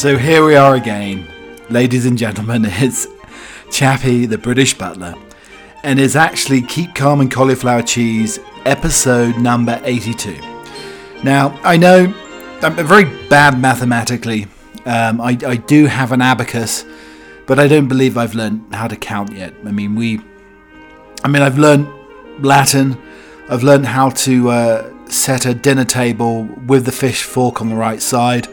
So 0.00 0.16
here 0.16 0.42
we 0.46 0.56
are 0.56 0.76
again, 0.76 1.28
ladies 1.68 2.06
and 2.06 2.16
gentlemen. 2.16 2.64
It's 2.70 3.06
Chappie, 3.70 4.24
the 4.24 4.38
British 4.38 4.72
butler, 4.72 5.14
and 5.82 6.00
it's 6.00 6.16
actually 6.16 6.62
Keep 6.62 6.94
Calm 6.94 7.20
and 7.20 7.30
Cauliflower 7.30 7.82
Cheese, 7.82 8.38
episode 8.64 9.36
number 9.36 9.78
82. 9.84 10.40
Now, 11.22 11.50
I 11.62 11.76
know 11.76 12.14
I'm 12.62 12.76
very 12.76 13.04
bad 13.28 13.60
mathematically. 13.60 14.46
Um, 14.86 15.20
I, 15.20 15.36
I 15.46 15.56
do 15.56 15.84
have 15.84 16.12
an 16.12 16.22
abacus, 16.22 16.86
but 17.46 17.58
I 17.58 17.68
don't 17.68 17.86
believe 17.86 18.16
I've 18.16 18.34
learned 18.34 18.74
how 18.74 18.88
to 18.88 18.96
count 18.96 19.32
yet. 19.32 19.52
I 19.66 19.70
mean, 19.70 19.96
we. 19.96 20.18
I 21.22 21.28
mean, 21.28 21.42
I've 21.42 21.58
learned 21.58 21.86
Latin. 22.38 22.96
I've 23.50 23.62
learned 23.62 23.84
how 23.84 24.08
to 24.24 24.48
uh, 24.48 25.10
set 25.10 25.44
a 25.44 25.52
dinner 25.52 25.84
table 25.84 26.44
with 26.66 26.86
the 26.86 26.92
fish 26.92 27.22
fork 27.22 27.60
on 27.60 27.68
the 27.68 27.76
right 27.76 28.00
side. 28.00 28.48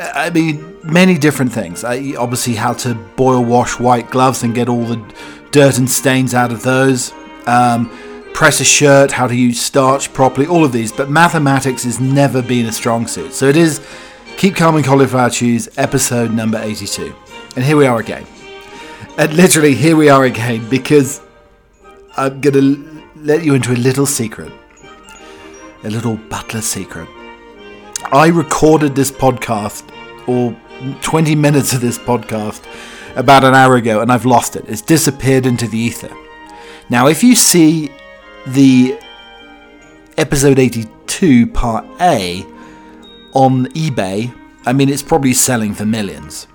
I 0.00 0.30
mean, 0.30 0.69
many 0.82 1.18
different 1.18 1.52
things. 1.52 1.84
I, 1.84 2.14
obviously, 2.16 2.54
how 2.54 2.72
to 2.74 2.94
boil 2.94 3.44
wash 3.44 3.78
white 3.78 4.10
gloves 4.10 4.42
and 4.42 4.54
get 4.54 4.68
all 4.68 4.84
the 4.84 5.02
dirt 5.50 5.78
and 5.78 5.90
stains 5.90 6.34
out 6.34 6.52
of 6.52 6.62
those. 6.62 7.12
Um, 7.46 7.90
press 8.34 8.60
a 8.60 8.64
shirt, 8.64 9.12
how 9.12 9.26
to 9.26 9.34
use 9.34 9.60
starch 9.60 10.12
properly, 10.12 10.46
all 10.46 10.64
of 10.64 10.72
these. 10.72 10.92
But 10.92 11.10
mathematics 11.10 11.84
has 11.84 12.00
never 12.00 12.42
been 12.42 12.66
a 12.66 12.72
strong 12.72 13.06
suit. 13.06 13.32
So 13.34 13.46
it 13.46 13.56
is 13.56 13.80
Keep 14.36 14.56
Calm 14.56 14.76
and 14.76 14.84
Cauliflower 14.84 15.30
Cheese, 15.30 15.68
episode 15.76 16.32
number 16.32 16.58
82. 16.58 17.14
And 17.56 17.64
here 17.64 17.76
we 17.76 17.86
are 17.86 17.98
again. 17.98 18.26
And 19.18 19.34
literally, 19.34 19.74
here 19.74 19.96
we 19.96 20.08
are 20.08 20.24
again 20.24 20.68
because 20.70 21.20
I'm 22.16 22.40
going 22.40 22.54
to 22.54 23.02
let 23.16 23.44
you 23.44 23.54
into 23.54 23.72
a 23.72 23.76
little 23.76 24.06
secret. 24.06 24.52
A 25.84 25.90
little 25.90 26.16
butler 26.16 26.60
secret. 26.60 27.08
I 28.12 28.28
recorded 28.28 28.94
this 28.94 29.10
podcast, 29.10 29.84
or 30.26 30.56
20 31.00 31.34
minutes 31.34 31.72
of 31.72 31.80
this 31.80 31.98
podcast, 31.98 32.64
about 33.16 33.44
an 33.44 33.54
hour 33.54 33.76
ago, 33.76 34.00
and 34.00 34.10
I've 34.10 34.24
lost 34.24 34.56
it. 34.56 34.64
It's 34.68 34.82
disappeared 34.82 35.46
into 35.46 35.66
the 35.66 35.78
ether. 35.78 36.14
Now, 36.88 37.06
if 37.08 37.22
you 37.22 37.34
see 37.34 37.90
the 38.46 38.98
episode 40.16 40.58
82 40.58 41.46
part 41.48 41.84
A 42.00 42.44
on 43.32 43.66
eBay, 43.66 44.34
I 44.66 44.72
mean, 44.72 44.88
it's 44.88 45.02
probably 45.02 45.32
selling 45.32 45.74
for 45.74 45.84
millions. 45.84 46.46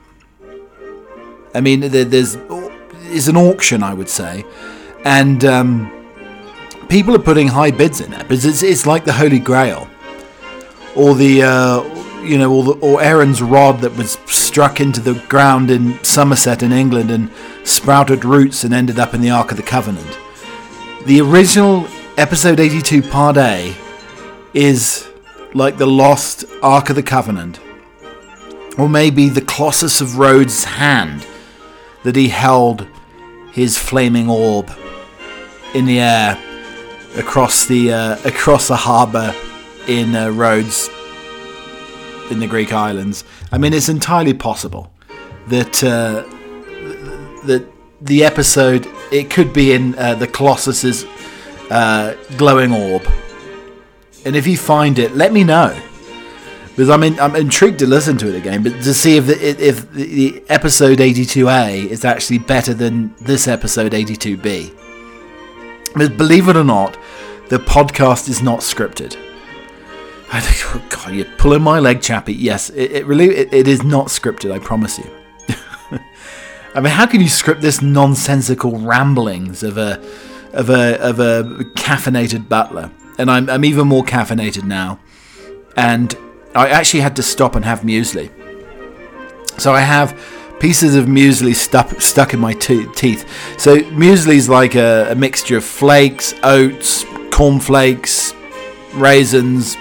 I 1.53 1.61
mean, 1.61 1.81
there's 1.81 2.35
is 3.09 3.27
an 3.27 3.37
auction, 3.37 3.83
I 3.83 3.93
would 3.93 4.09
say, 4.09 4.43
and 5.05 5.45
um, 5.45 5.91
people 6.89 7.15
are 7.15 7.19
putting 7.19 7.47
high 7.47 7.71
bids 7.71 8.01
in 8.01 8.11
there 8.11 8.23
because 8.23 8.45
it's, 8.45 8.63
it's 8.63 8.85
like 8.85 9.05
the 9.05 9.13
Holy 9.13 9.39
Grail 9.39 9.87
or 10.95 11.15
the 11.15 11.43
uh, 11.43 11.94
you 12.25 12.37
know, 12.37 12.51
or, 12.53 12.63
the, 12.63 12.71
or 12.81 13.01
Aaron's 13.01 13.41
rod 13.41 13.81
that 13.81 13.95
was 13.95 14.13
struck 14.25 14.79
into 14.79 14.99
the 14.99 15.13
ground 15.27 15.69
in 15.69 16.03
Somerset 16.03 16.63
in 16.63 16.71
England 16.71 17.11
and 17.11 17.29
sprouted 17.63 18.25
roots 18.25 18.63
and 18.63 18.73
ended 18.73 18.99
up 18.99 19.13
in 19.13 19.21
the 19.21 19.29
Ark 19.29 19.51
of 19.51 19.57
the 19.57 19.63
Covenant. 19.63 20.17
The 21.05 21.21
original 21.21 21.87
episode 22.17 22.59
82 22.59 23.01
part 23.03 23.37
A 23.37 23.75
is 24.53 25.07
like 25.53 25.77
the 25.77 25.85
lost 25.85 26.45
Ark 26.61 26.89
of 26.89 26.95
the 26.95 27.03
Covenant, 27.03 27.59
or 28.77 28.89
maybe 28.89 29.29
the 29.29 29.41
Colossus 29.41 30.01
of 30.01 30.17
Rhodes' 30.17 30.63
hand 30.63 31.25
that 32.03 32.15
he 32.15 32.29
held 32.29 32.87
his 33.51 33.77
flaming 33.77 34.29
orb 34.29 34.71
in 35.73 35.85
the 35.85 35.99
air 35.99 36.37
across 37.17 37.65
the 37.65 37.93
uh, 37.93 38.17
across 38.25 38.67
the 38.67 38.75
harbour 38.75 39.33
in 39.87 40.15
uh, 40.15 40.29
Rhodes 40.29 40.89
in 42.29 42.39
the 42.39 42.47
Greek 42.47 42.73
islands. 42.73 43.23
I 43.51 43.57
mean, 43.57 43.73
it's 43.73 43.89
entirely 43.89 44.33
possible 44.33 44.91
that 45.47 45.83
uh, 45.83 46.23
that 47.45 47.65
the 48.01 48.23
episode 48.23 48.87
it 49.11 49.29
could 49.29 49.53
be 49.53 49.73
in 49.73 49.95
uh, 49.97 50.15
the 50.15 50.27
Colossus's 50.27 51.05
uh, 51.71 52.15
glowing 52.37 52.73
orb. 52.73 53.07
And 54.25 54.35
if 54.35 54.47
you 54.47 54.57
find 54.57 54.97
it, 54.97 55.15
let 55.15 55.31
me 55.31 55.43
know 55.43 55.79
because 56.75 56.89
I'm 56.89 57.03
in, 57.03 57.17
I'm 57.21 57.37
intrigued 57.37 57.79
to 57.79 57.87
listen 57.87 58.17
to 58.17 58.27
it 58.27 58.35
again, 58.35 58.61
but 58.61 58.73
to 58.83 58.93
see 58.93 59.15
if 59.15 59.27
the, 59.27 59.65
if 59.65 59.89
the 59.93 60.43
episode 60.49 60.97
82A 60.97 61.87
is 61.87 62.03
actually 62.03 62.39
better 62.39 62.73
than 62.73 63.15
this 63.21 63.47
episode 63.47 63.93
82B. 63.93 64.75
Because 65.93 66.09
believe 66.09 66.49
it 66.49 66.57
or 66.57 66.65
not, 66.65 66.97
the 67.47 67.59
podcast 67.59 68.27
is 68.27 68.41
not 68.41 68.59
scripted. 68.59 69.15
I 70.31 70.39
think, 70.39 70.75
oh 70.75 70.85
God, 70.89 71.13
you're 71.13 71.25
pulling 71.37 71.61
my 71.61 71.79
leg, 71.79 72.01
Chappie. 72.01 72.33
Yes, 72.33 72.69
it, 72.71 72.91
it 72.91 73.05
really 73.05 73.27
it, 73.27 73.53
it 73.53 73.67
is 73.67 73.83
not 73.83 74.07
scripted. 74.07 74.51
I 74.51 74.59
promise 74.59 74.97
you. 74.97 75.09
I 76.75 76.81
mean, 76.81 76.91
how 76.91 77.05
can 77.05 77.21
you 77.21 77.29
script 77.29 77.61
this 77.61 77.81
nonsensical 77.81 78.77
ramblings 78.79 79.63
of 79.63 79.77
a 79.77 80.01
of 80.51 80.69
a 80.69 80.99
of 80.99 81.19
a 81.19 81.43
caffeinated 81.75 82.49
butler? 82.49 82.91
And 83.17 83.29
I'm 83.29 83.49
I'm 83.49 83.63
even 83.63 83.87
more 83.87 84.03
caffeinated 84.03 84.63
now, 84.63 84.99
and 85.77 86.17
I 86.55 86.69
actually 86.69 87.01
had 87.01 87.15
to 87.17 87.23
stop 87.23 87.55
and 87.55 87.63
have 87.63 87.81
muesli. 87.81 88.31
So 89.59 89.73
I 89.73 89.81
have 89.81 90.19
pieces 90.59 90.95
of 90.95 91.05
muesli 91.05 91.53
stuck 91.53 92.01
stuck 92.01 92.33
in 92.33 92.39
my 92.39 92.53
te- 92.53 92.87
teeth. 92.93 93.27
So 93.59 93.77
muesli 93.77 94.35
is 94.35 94.49
like 94.49 94.75
a, 94.75 95.11
a 95.11 95.15
mixture 95.15 95.57
of 95.57 95.63
flakes, 95.63 96.33
oats, 96.43 97.05
cornflakes, 97.31 98.33
raisins, 98.93 99.77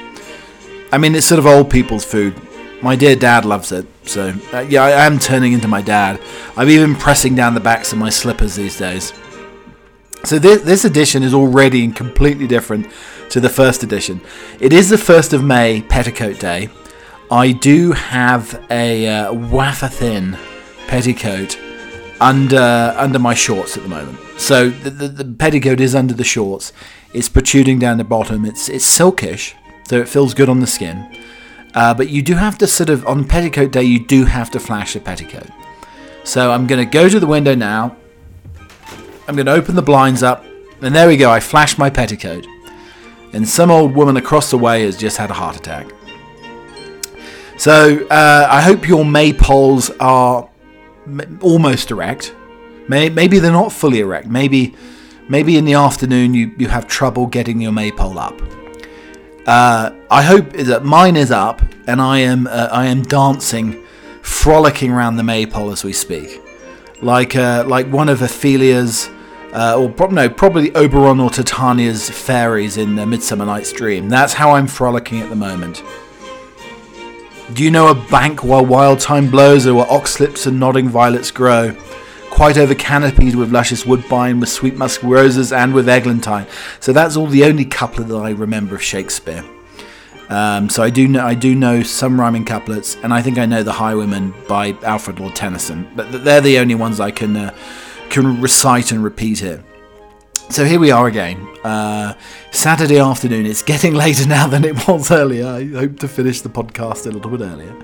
I 0.94 0.96
mean, 0.96 1.16
it's 1.16 1.26
sort 1.26 1.40
of 1.40 1.46
old 1.46 1.70
people's 1.70 2.04
food. 2.04 2.40
My 2.80 2.94
dear 2.94 3.16
dad 3.16 3.44
loves 3.44 3.72
it, 3.72 3.84
so 4.04 4.32
uh, 4.52 4.60
yeah, 4.60 4.84
I 4.84 5.06
am 5.06 5.18
turning 5.18 5.52
into 5.52 5.66
my 5.66 5.82
dad. 5.82 6.20
I'm 6.56 6.68
even 6.68 6.94
pressing 6.94 7.34
down 7.34 7.54
the 7.54 7.60
backs 7.60 7.92
of 7.92 7.98
my 7.98 8.10
slippers 8.10 8.54
these 8.54 8.78
days. 8.78 9.12
So 10.22 10.38
this, 10.38 10.62
this 10.62 10.84
edition 10.84 11.24
is 11.24 11.34
already 11.34 11.90
completely 11.90 12.46
different 12.46 12.86
to 13.30 13.40
the 13.40 13.48
first 13.48 13.82
edition. 13.82 14.20
It 14.60 14.72
is 14.72 14.88
the 14.88 14.94
1st 14.94 15.32
of 15.32 15.42
May, 15.42 15.82
Petticoat 15.82 16.38
Day. 16.38 16.68
I 17.28 17.50
do 17.50 17.90
have 17.90 18.64
a 18.70 19.08
uh, 19.08 19.32
wafer 19.32 19.88
thin 19.88 20.38
petticoat 20.86 21.58
under 22.20 22.94
under 22.96 23.18
my 23.18 23.34
shorts 23.34 23.76
at 23.76 23.82
the 23.82 23.88
moment. 23.88 24.20
So 24.38 24.70
the, 24.70 24.90
the, 24.90 25.08
the 25.08 25.24
petticoat 25.24 25.80
is 25.80 25.96
under 25.96 26.14
the 26.14 26.22
shorts. 26.22 26.72
It's 27.12 27.28
protruding 27.28 27.80
down 27.80 27.98
the 27.98 28.04
bottom. 28.04 28.44
It's 28.44 28.68
it's 28.68 28.86
silkish, 28.86 29.54
so 29.84 30.00
it 30.00 30.08
feels 30.08 30.34
good 30.34 30.48
on 30.48 30.60
the 30.60 30.66
skin. 30.66 31.06
Uh, 31.74 31.92
but 31.92 32.08
you 32.08 32.22
do 32.22 32.34
have 32.34 32.56
to 32.58 32.66
sort 32.66 32.88
of, 32.88 33.06
on 33.06 33.24
petticoat 33.24 33.72
day, 33.72 33.82
you 33.82 34.04
do 34.04 34.24
have 34.24 34.50
to 34.50 34.60
flash 34.60 34.94
the 34.94 35.00
petticoat. 35.00 35.48
So 36.22 36.52
I'm 36.52 36.66
going 36.66 36.84
to 36.84 36.90
go 36.90 37.08
to 37.08 37.18
the 37.20 37.26
window 37.26 37.54
now. 37.54 37.96
I'm 39.26 39.34
going 39.34 39.46
to 39.46 39.52
open 39.52 39.74
the 39.74 39.82
blinds 39.82 40.22
up. 40.22 40.44
And 40.80 40.94
there 40.94 41.08
we 41.08 41.16
go, 41.16 41.30
I 41.30 41.40
flash 41.40 41.76
my 41.78 41.90
petticoat. 41.90 42.46
And 43.32 43.48
some 43.48 43.70
old 43.70 43.94
woman 43.94 44.16
across 44.16 44.50
the 44.50 44.58
way 44.58 44.84
has 44.84 44.96
just 44.96 45.16
had 45.16 45.30
a 45.30 45.34
heart 45.34 45.56
attack. 45.56 45.88
So 47.58 48.06
uh, 48.06 48.46
I 48.50 48.60
hope 48.60 48.86
your 48.86 49.04
maypoles 49.04 49.94
are 50.00 50.48
m- 51.06 51.38
almost 51.42 51.90
erect. 51.90 52.34
May- 52.88 53.10
maybe 53.10 53.38
they're 53.38 53.52
not 53.52 53.72
fully 53.72 54.00
erect. 54.00 54.28
Maybe, 54.28 54.74
maybe 55.28 55.56
in 55.56 55.64
the 55.64 55.74
afternoon 55.74 56.34
you, 56.34 56.54
you 56.58 56.68
have 56.68 56.86
trouble 56.86 57.26
getting 57.26 57.60
your 57.60 57.72
maypole 57.72 58.18
up. 58.18 58.40
Uh, 59.46 59.90
I 60.10 60.22
hope 60.22 60.52
that 60.52 60.84
mine 60.84 61.16
is 61.16 61.30
up 61.30 61.60
and 61.86 62.00
I 62.00 62.20
am 62.20 62.46
uh, 62.46 62.68
I 62.72 62.86
am 62.86 63.02
dancing, 63.02 63.84
frolicking 64.22 64.90
around 64.90 65.16
the 65.16 65.22
maypole 65.22 65.70
as 65.70 65.84
we 65.84 65.92
speak, 65.92 66.40
like 67.02 67.36
uh, 67.36 67.64
like 67.66 67.86
one 67.88 68.08
of 68.08 68.22
Ophelia's, 68.22 69.10
uh, 69.52 69.78
or 69.78 69.90
pro- 69.90 70.08
no, 70.08 70.30
probably 70.30 70.74
Oberon 70.74 71.20
or 71.20 71.28
Titania's 71.28 72.08
fairies 72.08 72.78
in 72.78 72.98
uh, 72.98 73.04
Midsummer 73.04 73.44
Night's 73.44 73.72
Dream. 73.72 74.08
That's 74.08 74.32
how 74.32 74.52
I'm 74.52 74.66
frolicking 74.66 75.20
at 75.20 75.28
the 75.28 75.36
moment. 75.36 75.82
Do 77.52 77.62
you 77.62 77.70
know 77.70 77.88
a 77.88 77.94
bank 77.94 78.42
while 78.42 78.64
wild 78.64 79.02
thyme 79.02 79.30
blows, 79.30 79.66
or 79.66 79.74
where 79.74 79.86
oxlips 79.86 80.46
and 80.46 80.58
nodding 80.58 80.88
violets 80.88 81.30
grow? 81.30 81.76
Quite 82.34 82.58
over 82.58 82.74
canopied 82.74 83.36
with 83.36 83.52
luscious 83.52 83.86
woodbine, 83.86 84.40
with 84.40 84.48
sweet 84.48 84.74
musk 84.74 85.02
roses, 85.04 85.52
and 85.52 85.72
with 85.72 85.88
eglantine. 85.88 86.46
So 86.80 86.92
that's 86.92 87.16
all 87.16 87.28
the 87.28 87.44
only 87.44 87.64
couplet 87.64 88.08
that 88.08 88.16
I 88.16 88.30
remember 88.30 88.74
of 88.74 88.82
Shakespeare. 88.82 89.44
Um, 90.28 90.68
so 90.68 90.82
I 90.82 90.90
do 90.90 91.06
know 91.06 91.24
I 91.24 91.34
do 91.34 91.54
know 91.54 91.82
some 91.82 92.20
rhyming 92.20 92.44
couplets, 92.44 92.96
and 93.02 93.14
I 93.14 93.22
think 93.22 93.38
I 93.38 93.46
know 93.46 93.62
the 93.62 93.72
Highwayman 93.72 94.34
by 94.48 94.76
Alfred 94.82 95.20
Lord 95.20 95.36
Tennyson. 95.36 95.88
But 95.94 96.24
they're 96.24 96.40
the 96.40 96.58
only 96.58 96.74
ones 96.74 96.98
I 96.98 97.12
can 97.12 97.36
uh, 97.36 97.54
can 98.10 98.40
recite 98.40 98.90
and 98.90 99.04
repeat 99.04 99.38
here. 99.38 99.62
So 100.50 100.64
here 100.64 100.78
we 100.78 100.90
are 100.90 101.06
again, 101.06 101.38
uh, 101.64 102.14
Saturday 102.50 102.98
afternoon. 102.98 103.46
It's 103.46 103.62
getting 103.62 103.94
later 104.04 104.26
now 104.26 104.48
than 104.48 104.64
it 104.64 104.88
was 104.88 105.10
earlier. 105.10 105.46
I 105.46 105.66
hope 105.66 106.00
to 106.00 106.08
finish 106.08 106.40
the 106.40 106.48
podcast 106.48 107.06
a 107.06 107.10
little 107.10 107.30
bit 107.30 107.40
earlier. 107.40 107.74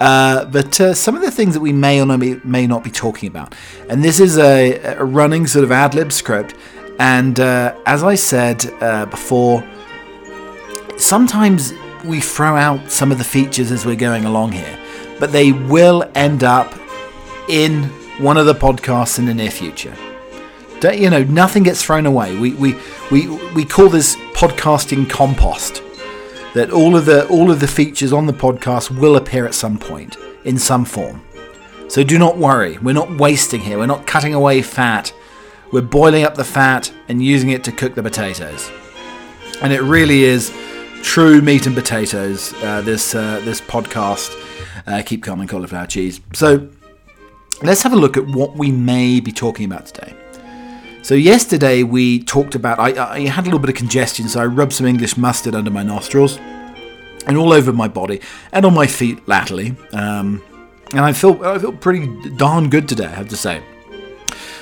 Uh, 0.00 0.46
but 0.46 0.80
uh, 0.80 0.94
some 0.94 1.14
of 1.14 1.22
the 1.22 1.30
things 1.30 1.54
that 1.54 1.60
we 1.60 1.72
may 1.72 2.00
or 2.00 2.06
may, 2.06 2.66
not 2.66 2.82
be 2.82 2.90
talking 2.90 3.28
about. 3.28 3.54
And 3.88 4.02
this 4.02 4.18
is 4.18 4.38
a, 4.38 4.78
a 4.96 5.04
running 5.04 5.46
sort 5.46 5.62
of 5.62 5.70
ad 5.70 5.94
lib 5.94 6.10
script. 6.10 6.54
And 6.98 7.38
uh, 7.38 7.78
as 7.86 8.02
I 8.02 8.14
said 8.14 8.64
uh, 8.80 9.06
before, 9.06 9.62
sometimes 10.96 11.72
we 12.04 12.20
throw 12.20 12.56
out 12.56 12.90
some 12.90 13.12
of 13.12 13.18
the 13.18 13.24
features 13.24 13.70
as 13.70 13.84
we're 13.84 13.94
going 13.94 14.24
along 14.24 14.52
here. 14.52 14.78
but 15.20 15.30
they 15.30 15.52
will 15.52 16.10
end 16.16 16.42
up 16.42 16.74
in 17.48 17.84
one 18.18 18.36
of 18.36 18.46
the 18.46 18.54
podcasts 18.54 19.18
in 19.18 19.26
the 19.26 19.34
near 19.34 19.50
future. 19.50 19.94
Don't, 20.80 20.98
you 20.98 21.10
know, 21.10 21.22
nothing 21.24 21.62
gets 21.62 21.84
thrown 21.84 22.06
away. 22.06 22.36
We, 22.36 22.54
we, 22.54 22.74
we, 23.10 23.28
we 23.54 23.64
call 23.66 23.90
this 23.90 24.16
podcasting 24.34 25.08
compost. 25.08 25.82
That 26.54 26.70
all 26.70 26.96
of 26.96 27.04
the 27.04 27.28
all 27.28 27.50
of 27.50 27.60
the 27.60 27.68
features 27.68 28.12
on 28.12 28.26
the 28.26 28.32
podcast 28.32 28.90
will 28.90 29.16
appear 29.16 29.46
at 29.46 29.54
some 29.54 29.78
point 29.78 30.16
in 30.44 30.58
some 30.58 30.84
form. 30.84 31.22
So 31.88 32.02
do 32.02 32.18
not 32.18 32.38
worry. 32.38 32.78
We're 32.78 32.92
not 32.92 33.18
wasting 33.18 33.60
here. 33.60 33.78
We're 33.78 33.86
not 33.86 34.06
cutting 34.06 34.34
away 34.34 34.62
fat. 34.62 35.12
We're 35.72 35.82
boiling 35.82 36.24
up 36.24 36.34
the 36.34 36.44
fat 36.44 36.92
and 37.08 37.22
using 37.22 37.50
it 37.50 37.62
to 37.64 37.72
cook 37.72 37.94
the 37.94 38.02
potatoes. 38.02 38.70
And 39.62 39.72
it 39.72 39.82
really 39.82 40.22
is 40.24 40.52
true 41.02 41.40
meat 41.40 41.66
and 41.66 41.74
potatoes. 41.74 42.52
Uh, 42.62 42.80
this 42.80 43.14
uh, 43.14 43.40
this 43.44 43.60
podcast, 43.60 44.30
uh, 44.86 45.02
keep 45.04 45.22
calm 45.22 45.40
and 45.40 45.48
cauliflower 45.48 45.86
cheese. 45.86 46.20
So 46.32 46.68
let's 47.62 47.82
have 47.82 47.92
a 47.92 47.96
look 47.96 48.16
at 48.16 48.26
what 48.26 48.56
we 48.56 48.70
may 48.70 49.20
be 49.20 49.32
talking 49.32 49.66
about 49.66 49.86
today. 49.86 50.14
So 51.02 51.14
yesterday 51.14 51.82
we 51.82 52.22
talked 52.22 52.54
about 52.54 52.78
I, 52.78 53.14
I 53.14 53.20
had 53.26 53.42
a 53.42 53.46
little 53.46 53.58
bit 53.58 53.70
of 53.70 53.76
congestion, 53.76 54.28
so 54.28 54.40
I 54.40 54.46
rubbed 54.46 54.72
some 54.72 54.86
English 54.86 55.16
mustard 55.16 55.54
under 55.54 55.70
my 55.70 55.82
nostrils 55.82 56.38
and 57.26 57.36
all 57.36 57.52
over 57.52 57.72
my 57.72 57.88
body 57.88 58.20
and 58.52 58.64
on 58.64 58.74
my 58.74 58.86
feet 58.86 59.26
latterly. 59.26 59.74
Um, 59.92 60.42
and 60.92 61.00
I 61.00 61.12
feel 61.12 61.42
I 61.44 61.58
feel 61.58 61.72
pretty 61.72 62.06
darn 62.36 62.68
good 62.68 62.88
today, 62.88 63.06
I 63.06 63.14
have 63.14 63.28
to 63.28 63.36
say. 63.36 63.62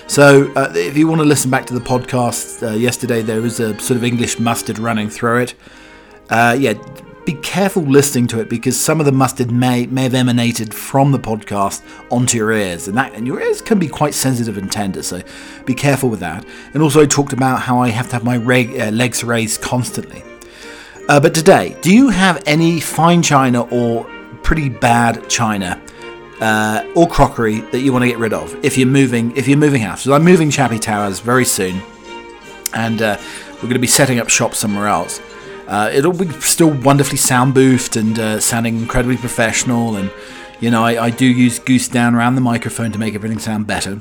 So, 0.06 0.50
uh, 0.54 0.72
if 0.74 0.96
you 0.96 1.06
want 1.06 1.20
to 1.20 1.26
listen 1.26 1.50
back 1.50 1.66
to 1.66 1.74
the 1.74 1.80
podcast 1.80 2.66
uh, 2.66 2.72
yesterday, 2.72 3.20
there 3.20 3.42
was 3.42 3.60
a 3.60 3.78
sort 3.78 3.98
of 3.98 4.04
English 4.04 4.38
mustard 4.38 4.78
running 4.78 5.10
through 5.10 5.42
it. 5.42 5.54
Uh, 6.30 6.56
yeah, 6.58 6.74
be 7.28 7.34
careful 7.42 7.82
listening 7.82 8.26
to 8.26 8.40
it 8.40 8.48
because 8.48 8.80
some 8.80 9.00
of 9.00 9.04
the 9.04 9.12
mustard 9.12 9.50
may 9.50 9.84
may 9.84 10.04
have 10.04 10.14
emanated 10.14 10.72
from 10.72 11.12
the 11.12 11.18
podcast 11.18 11.82
onto 12.10 12.38
your 12.38 12.52
ears, 12.52 12.88
and 12.88 12.96
that 12.96 13.12
and 13.12 13.26
your 13.26 13.38
ears 13.38 13.60
can 13.60 13.78
be 13.78 13.86
quite 13.86 14.14
sensitive 14.14 14.56
and 14.56 14.72
tender. 14.72 15.02
So 15.02 15.20
be 15.66 15.74
careful 15.74 16.08
with 16.08 16.20
that. 16.20 16.46
And 16.72 16.82
also, 16.82 17.02
I 17.02 17.06
talked 17.06 17.34
about 17.34 17.60
how 17.60 17.80
I 17.80 17.90
have 17.90 18.06
to 18.06 18.12
have 18.14 18.24
my 18.24 18.38
reg, 18.38 18.80
uh, 18.80 18.88
legs 18.92 19.22
raised 19.22 19.60
constantly. 19.60 20.24
Uh, 21.06 21.20
but 21.20 21.34
today, 21.34 21.76
do 21.82 21.94
you 21.94 22.08
have 22.08 22.42
any 22.46 22.80
fine 22.80 23.22
china 23.22 23.60
or 23.64 24.04
pretty 24.42 24.70
bad 24.70 25.28
china? 25.28 25.78
Uh, 26.40 26.90
or 26.94 27.06
crockery 27.06 27.60
that 27.72 27.80
you 27.80 27.92
want 27.92 28.04
to 28.04 28.08
get 28.08 28.16
rid 28.16 28.32
of 28.32 28.56
if 28.64 28.78
you're 28.78 28.86
moving 28.86 29.36
if 29.36 29.46
you're 29.46 29.58
moving 29.58 29.82
house. 29.82 30.06
I'm 30.06 30.24
moving 30.24 30.50
Chappie 30.50 30.78
Towers 30.78 31.20
very 31.20 31.44
soon, 31.44 31.82
and 32.72 33.02
uh, 33.02 33.18
we're 33.56 33.68
going 33.68 33.74
to 33.74 33.80
be 33.80 33.86
setting 33.86 34.18
up 34.18 34.30
shop 34.30 34.54
somewhere 34.54 34.86
else. 34.86 35.20
Uh, 35.68 35.90
it'll 35.92 36.14
be 36.14 36.28
still 36.40 36.70
wonderfully 36.70 37.18
sound 37.18 37.54
boofed 37.54 38.00
and 38.00 38.18
uh, 38.18 38.40
sounding 38.40 38.78
incredibly 38.78 39.18
professional. 39.18 39.96
And 39.96 40.10
you 40.60 40.70
know, 40.70 40.82
I, 40.82 41.04
I, 41.04 41.10
do 41.10 41.26
use 41.26 41.58
goose 41.58 41.88
down 41.88 42.14
around 42.14 42.34
the 42.34 42.40
microphone 42.40 42.90
to 42.92 42.98
make 42.98 43.14
everything 43.14 43.38
sound 43.38 43.66
better. 43.66 44.00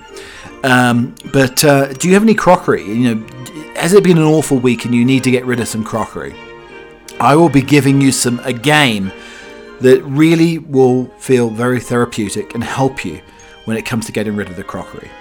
Um, 0.64 1.14
but 1.34 1.64
uh, 1.66 1.92
do 1.94 2.08
you 2.08 2.14
have 2.14 2.24
any 2.24 2.34
crockery? 2.34 2.86
You 2.86 3.16
know, 3.16 3.28
has 3.76 3.94
it 3.94 4.04
been 4.04 4.18
an 4.18 4.24
awful 4.24 4.58
week 4.58 4.86
and 4.86 4.96
you 4.96 5.04
need 5.04 5.26
to 5.26 5.32
get 5.32 5.46
rid 5.46 5.60
of 5.60 5.68
some 5.68 5.84
crockery? 5.84 6.34
I 7.20 7.36
will 7.36 7.50
be 7.50 7.62
giving 7.62 8.00
you 8.00 8.12
some 8.12 8.40
a 8.40 8.54
game 8.54 9.12
that 9.82 10.02
really 10.04 10.58
will 10.60 11.06
feel 11.20 11.50
very 11.50 11.80
therapeutic 11.80 12.56
and 12.56 12.64
help 12.64 13.04
you 13.04 13.22
when 13.66 13.76
it 13.76 13.86
comes 13.86 14.06
to 14.06 14.12
getting 14.14 14.36
rid 14.36 14.50
of 14.50 14.56
the 14.56 14.64
crockery. 14.64 15.12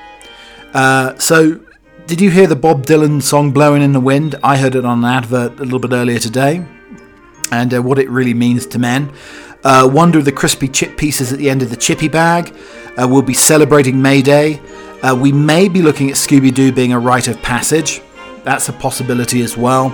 Uh, 0.72 1.18
so 1.18 1.60
did 2.06 2.20
you 2.20 2.30
hear 2.30 2.46
the 2.46 2.56
Bob 2.56 2.86
Dylan 2.86 3.20
song 3.20 3.50
Blowing 3.50 3.82
in 3.82 3.92
the 3.92 3.98
Wind? 3.98 4.36
I 4.44 4.56
heard 4.56 4.76
it 4.76 4.84
on 4.84 4.98
an 4.98 5.04
advert 5.04 5.58
a 5.58 5.64
little 5.64 5.80
bit 5.80 5.90
earlier 5.90 6.20
today, 6.20 6.64
and 7.50 7.74
uh, 7.74 7.82
what 7.82 7.98
it 7.98 8.08
really 8.08 8.34
means 8.34 8.64
to 8.66 8.78
men. 8.78 9.12
Uh, 9.64 9.90
wonder 9.92 10.20
of 10.20 10.24
the 10.24 10.30
crispy 10.30 10.68
chip 10.68 10.96
pieces 10.96 11.32
at 11.32 11.38
the 11.40 11.50
end 11.50 11.62
of 11.62 11.70
the 11.70 11.76
chippy 11.76 12.06
bag. 12.06 12.56
Uh, 12.96 13.08
we'll 13.10 13.22
be 13.22 13.34
celebrating 13.34 14.00
May 14.00 14.22
Day. 14.22 14.60
Uh, 15.02 15.16
we 15.20 15.32
may 15.32 15.68
be 15.68 15.82
looking 15.82 16.08
at 16.08 16.14
Scooby 16.14 16.54
Doo 16.54 16.70
being 16.70 16.92
a 16.92 16.98
rite 16.98 17.26
of 17.26 17.42
passage. 17.42 18.00
That's 18.44 18.68
a 18.68 18.72
possibility 18.72 19.42
as 19.42 19.56
well. 19.56 19.92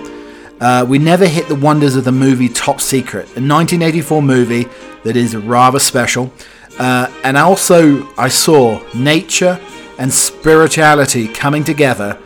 Uh, 0.60 0.84
we 0.86 0.98
never 0.98 1.26
hit 1.26 1.48
the 1.48 1.54
wonders 1.54 1.96
of 1.96 2.04
the 2.04 2.12
movie 2.12 2.50
Top 2.50 2.82
Secret, 2.82 3.24
a 3.36 3.40
1984 3.40 4.22
movie 4.22 4.66
that 5.04 5.16
is 5.16 5.34
rather 5.34 5.78
special. 5.78 6.30
Uh, 6.78 7.10
and 7.24 7.38
also, 7.38 8.12
I 8.16 8.28
saw 8.28 8.82
Nature 8.94 9.58
and 10.02 10.12
spirituality 10.12 11.28
coming 11.28 11.62
together, 11.62 12.18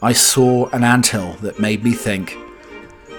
I 0.00 0.14
saw 0.14 0.70
an 0.70 0.82
anthill 0.82 1.34
that 1.42 1.60
made 1.60 1.84
me 1.84 1.92
think, 1.92 2.30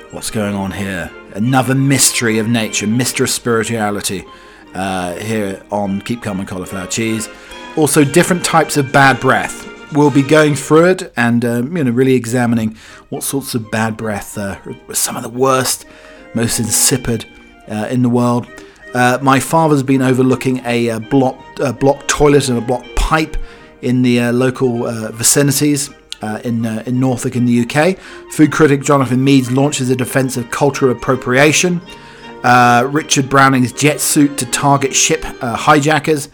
what's 0.09 0.31
going 0.31 0.55
on 0.55 0.71
here? 0.71 1.11
Another 1.35 1.75
mystery 1.75 2.39
of 2.39 2.47
nature, 2.47 2.87
mystery 2.87 3.25
of 3.25 3.29
spirituality 3.29 4.25
uh, 4.73 5.13
here 5.17 5.61
on 5.71 6.01
Keep 6.01 6.23
Calm 6.23 6.39
and 6.39 6.49
Cauliflower 6.49 6.87
Cheese. 6.87 7.29
Also, 7.77 8.03
different 8.03 8.43
types 8.43 8.77
of 8.77 8.91
bad 8.91 9.19
breath. 9.19 9.67
We'll 9.93 10.09
be 10.09 10.23
going 10.23 10.55
through 10.55 10.85
it 10.85 11.13
and 11.15 11.45
um, 11.45 11.77
you 11.77 11.83
know 11.83 11.91
really 11.91 12.15
examining 12.15 12.77
what 13.09 13.21
sorts 13.21 13.53
of 13.53 13.69
bad 13.69 13.95
breath 13.95 14.39
uh, 14.39 14.57
some 14.91 15.17
of 15.17 15.21
the 15.21 15.29
worst, 15.29 15.85
most 16.33 16.59
insipid 16.59 17.27
uh, 17.67 17.87
in 17.91 18.01
the 18.01 18.09
world. 18.09 18.47
Uh, 18.91 19.19
my 19.21 19.39
father's 19.39 19.83
been 19.83 20.01
overlooking 20.01 20.65
a, 20.65 20.89
uh, 20.89 20.99
a 21.59 21.73
block 21.73 22.07
toilet 22.07 22.49
and 22.49 22.57
a 22.57 22.61
block 22.61 22.83
pipe 22.95 23.37
in 23.81 24.01
the 24.01 24.19
uh, 24.19 24.31
local 24.31 24.85
uh, 24.85 25.11
vicinities. 25.11 25.89
Uh, 26.21 26.37
in 26.43 26.65
uh, 26.65 26.83
in 26.85 26.99
Norfolk 26.99 27.37
in 27.37 27.45
the 27.45 27.61
UK, 27.61 27.97
food 28.33 28.51
critic 28.51 28.83
Jonathan 28.83 29.23
Meades 29.23 29.49
launches 29.51 29.89
a 29.89 29.95
defence 29.95 30.35
of 30.35 30.51
cultural 30.51 30.91
appropriation. 30.91 31.79
Uh, 32.43 32.85
Richard 32.91 33.29
Browning's 33.29 33.71
jet 33.71 34.01
suit 34.01 34.37
to 34.39 34.45
target 34.47 34.93
ship 34.93 35.23
hijackers. 35.41 36.27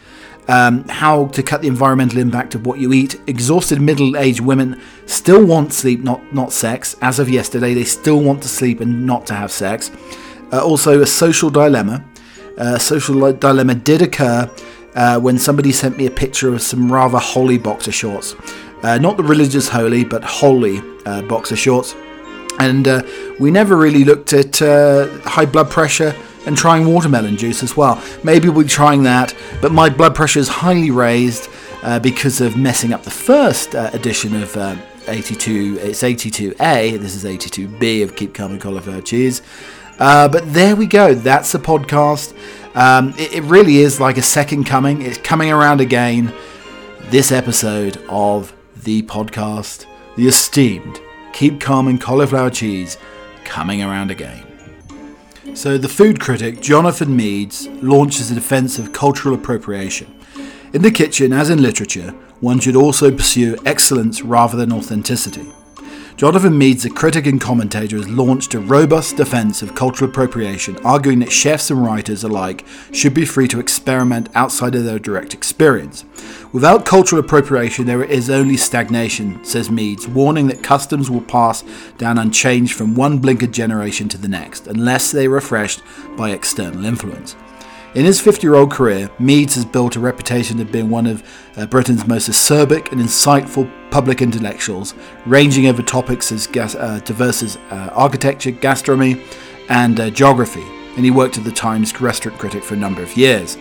Um, 0.48 0.88
how 0.88 1.28
to 1.28 1.44
cut 1.44 1.62
the 1.62 1.68
environmental 1.68 2.18
impact 2.18 2.56
of 2.56 2.66
what 2.66 2.80
you 2.80 2.94
eat. 2.94 3.20
Exhausted 3.28 3.80
middle-aged 3.80 4.40
women 4.40 4.82
still 5.06 5.46
want 5.46 5.72
sleep, 5.72 6.00
not 6.00 6.34
not 6.34 6.52
sex. 6.52 6.96
As 7.04 7.20
of 7.20 7.30
yesterday, 7.30 7.76
they 7.76 7.84
still 7.84 8.20
want 8.20 8.42
to 8.42 8.50
sleep 8.50 8.82
and 8.82 9.06
not 9.06 9.28
to 9.28 9.36
have 9.36 9.52
sex. 9.52 9.92
Uh, 10.52 10.66
also, 10.66 11.00
a 11.00 11.06
social 11.06 11.52
dilemma. 11.52 12.04
Social 12.80 13.34
dilemma 13.34 13.76
did 13.76 14.02
occur 14.02 14.50
uh, 14.96 15.20
when 15.20 15.38
somebody 15.38 15.72
sent 15.72 15.98
me 15.98 16.06
a 16.06 16.12
picture 16.12 16.54
of 16.54 16.62
some 16.62 16.92
rather 16.92 17.20
holy 17.20 17.58
boxer 17.58 17.92
shorts. 17.92 18.36
Uh, 18.82 18.98
not 18.98 19.18
the 19.18 19.24
religious 19.24 19.68
holy, 19.68 20.04
but 20.04 20.24
holy 20.24 20.82
uh, 21.06 21.22
boxer 21.24 21.56
shorts. 21.56 21.96
And 22.60 22.88
uh, 22.88 23.04
we 23.40 23.52
never 23.52 23.76
really 23.76 24.06
looked 24.06 24.32
at 24.34 24.62
uh, 24.62 25.08
high 25.22 25.46
blood 25.46 25.70
pressure 25.70 26.16
and 26.46 26.56
trying 26.56 26.86
watermelon 26.86 27.36
juice 27.36 27.64
as 27.64 27.76
well. 27.76 28.02
Maybe 28.24 28.48
we'll 28.48 28.64
be 28.64 28.70
trying 28.70 29.04
that, 29.04 29.36
but 29.62 29.72
my 29.72 29.90
blood 29.90 30.16
pressure 30.16 30.40
is 30.40 30.48
highly 30.48 30.92
raised 30.92 31.50
uh, 31.84 32.00
because 32.00 32.40
of 32.40 32.56
messing 32.56 32.94
up 32.94 33.04
the 33.04 33.12
first 33.12 33.74
edition 33.74 34.42
of 34.42 34.56
82. 35.08 35.80
It's 35.82 36.04
82A, 36.04 37.00
this 37.00 37.16
is 37.16 37.26
82B 37.26 38.04
of 38.04 38.16
Keep 38.16 38.36
Calm 38.36 38.52
and 38.52 38.62
Cauliflower 38.62 39.02
Cheese. 39.02 39.42
but 39.98 40.54
there 40.54 40.76
we 40.76 40.86
go, 40.86 41.16
that's 41.16 41.52
the 41.52 41.60
podcast. 41.60 42.34
Um, 42.76 43.14
it, 43.18 43.36
it 43.36 43.44
really 43.44 43.78
is 43.78 44.02
like 44.02 44.18
a 44.18 44.22
second 44.22 44.66
coming. 44.66 45.02
It's 45.02 45.18
coming 45.18 45.50
around 45.50 45.80
again. 45.80 46.34
This 47.06 47.32
episode 47.32 48.04
of 48.10 48.54
the 48.76 49.04
podcast, 49.04 49.86
the 50.18 50.28
esteemed 50.28 51.00
Keep 51.32 51.62
Calm 51.62 51.88
and 51.88 52.02
Cauliflower 52.02 52.50
Cheese, 52.50 52.98
coming 53.46 53.82
around 53.82 54.12
again. 54.12 54.46
So, 55.54 55.78
the 55.78 55.88
food 55.88 56.20
critic 56.20 56.60
Jonathan 56.60 57.16
Meades 57.16 57.68
launches 57.82 58.30
a 58.30 58.36
defense 58.36 58.78
of 58.78 58.92
cultural 58.92 59.36
appropriation. 59.36 60.14
In 60.74 60.82
the 60.82 60.92
kitchen, 60.92 61.32
as 61.32 61.50
in 61.50 61.62
literature, 61.62 62.12
one 62.42 62.60
should 62.60 62.76
also 62.76 63.10
pursue 63.10 63.56
excellence 63.66 64.22
rather 64.22 64.58
than 64.58 64.74
authenticity. 64.74 65.50
Jonathan 66.18 66.58
Meades, 66.58 66.86
a 66.86 66.90
critic 66.90 67.26
and 67.26 67.42
commentator, 67.42 67.98
has 67.98 68.08
launched 68.08 68.54
a 68.54 68.60
robust 68.60 69.18
defense 69.18 69.62
of 69.62 69.76
cultural 69.76 70.10
appropriation, 70.10 70.78
arguing 70.78 71.20
that 71.20 71.30
chefs 71.30 71.70
and 71.70 71.84
writers 71.84 72.24
alike 72.24 72.66
should 72.94 73.14
be 73.14 73.26
free 73.26 73.50
to 73.50 73.60
experiment 73.60 74.30
outside 74.34 74.76
of 74.76 74.86
their 74.86 74.98
direct 74.98 75.34
experience. 75.34 76.06
Without 76.54 76.86
cultural 76.86 77.20
appropriation, 77.20 77.86
there 77.86 78.02
is 78.02 78.30
only 78.30 78.56
stagnation, 78.56 79.44
says 79.44 79.70
Meades, 79.70 80.08
warning 80.08 80.48
that 80.48 80.64
customs 80.64 81.12
will 81.12 81.20
pass 81.20 81.66
down 81.98 82.18
unchanged 82.18 82.74
from 82.74 82.96
one 82.96 83.20
blinkered 83.20 83.52
generation 83.52 84.08
to 84.08 84.18
the 84.18 84.30
next, 84.30 84.68
unless 84.68 85.12
they 85.12 85.28
are 85.28 85.32
refreshed 85.32 85.82
by 86.16 86.30
external 86.30 86.86
influence. 86.86 87.36
In 87.96 88.04
his 88.04 88.20
50 88.20 88.46
year 88.46 88.56
old 88.56 88.72
career, 88.72 89.10
Meades 89.20 89.56
has 89.56 89.64
built 89.64 89.96
a 89.96 90.02
reputation 90.02 90.60
of 90.60 90.70
being 90.70 90.90
one 90.90 91.08
of 91.08 91.24
uh, 91.56 91.66
Britain's 91.66 92.06
most 92.06 92.30
acerbic 92.30 92.92
and 92.92 93.00
insightful 93.00 93.72
public 93.90 94.22
intellectuals, 94.22 94.94
ranging 95.26 95.68
over 95.68 95.82
topics 95.82 96.30
as 96.30 96.46
gas, 96.46 96.76
uh, 96.76 97.00
diverse 97.06 97.42
as 97.42 97.56
uh, 97.72 97.92
architecture, 97.94 98.52
gastronomy, 98.52 99.24
and 99.70 99.98
uh, 100.02 100.10
geography. 100.10 100.66
And 100.98 101.06
he 101.06 101.12
worked 101.12 101.38
at 101.38 101.46
the 101.46 101.54
Times 101.54 102.02
restaurant 102.02 102.38
critic 102.38 102.66
for 102.66 102.74
a 102.74 102.78
number 102.78 103.02
of 103.02 103.16
years. 103.16 103.58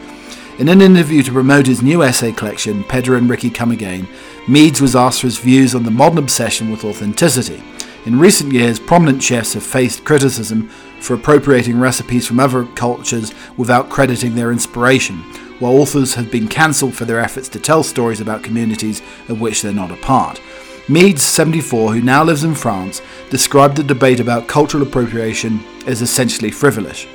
In 0.59 0.69
an 0.69 0.81
interview 0.81 1.23
to 1.23 1.33
promote 1.33 1.67
his 1.67 1.81
new 1.81 2.03
essay 2.03 2.33
collection, 2.33 2.83
Pedro 2.83 3.17
and 3.17 3.31
Ricky 3.31 3.50
Come 3.50 3.71
Again, 3.71 4.09
Meades 4.49 4.81
was 4.81 4.97
asked 4.97 5.21
for 5.21 5.29
his 5.29 5.38
views 5.38 5.76
on 5.76 5.85
the 5.85 5.93
modern 5.93 6.19
obsession 6.19 6.73
with 6.73 6.85
authenticity. 6.85 7.62
In 8.07 8.19
recent 8.19 8.53
years, 8.53 8.79
prominent 8.79 9.23
chefs 9.23 9.55
have 9.55 9.63
faced 9.63 10.05
criticism 10.05 10.69
for 11.01 11.15
appropriating 11.15 11.81
recipes 11.81 12.27
from 12.27 12.39
other 12.39 12.67
cultures 12.75 13.33
without 13.57 13.89
crediting 13.89 14.35
their 14.35 14.53
inspiration. 14.53 15.25
while 15.61 15.81
authors 15.81 16.15
have 16.15 16.31
been 16.33 16.49
cancelled 16.49 16.95
for 16.95 17.05
their 17.05 17.21
efforts 17.21 17.49
to 17.49 17.61
tell 17.61 17.83
stories 17.83 18.21
about 18.21 18.43
communities 18.43 19.01
of 19.29 19.41
which 19.41 19.63
they're 19.63 19.73
not 19.73 19.93
a 19.93 19.97
part. 19.99 20.41
Meades, 20.89 21.23
74, 21.23 21.95
who 21.95 22.03
now 22.03 22.25
lives 22.25 22.45
in 22.45 22.55
France, 22.55 23.01
described 23.31 23.77
the 23.77 23.83
debate 23.83 24.21
about 24.21 24.49
cultural 24.49 24.83
appropriation 24.83 25.65
as 25.87 26.03
essentially 26.03 26.51
frivolous. 26.51 27.07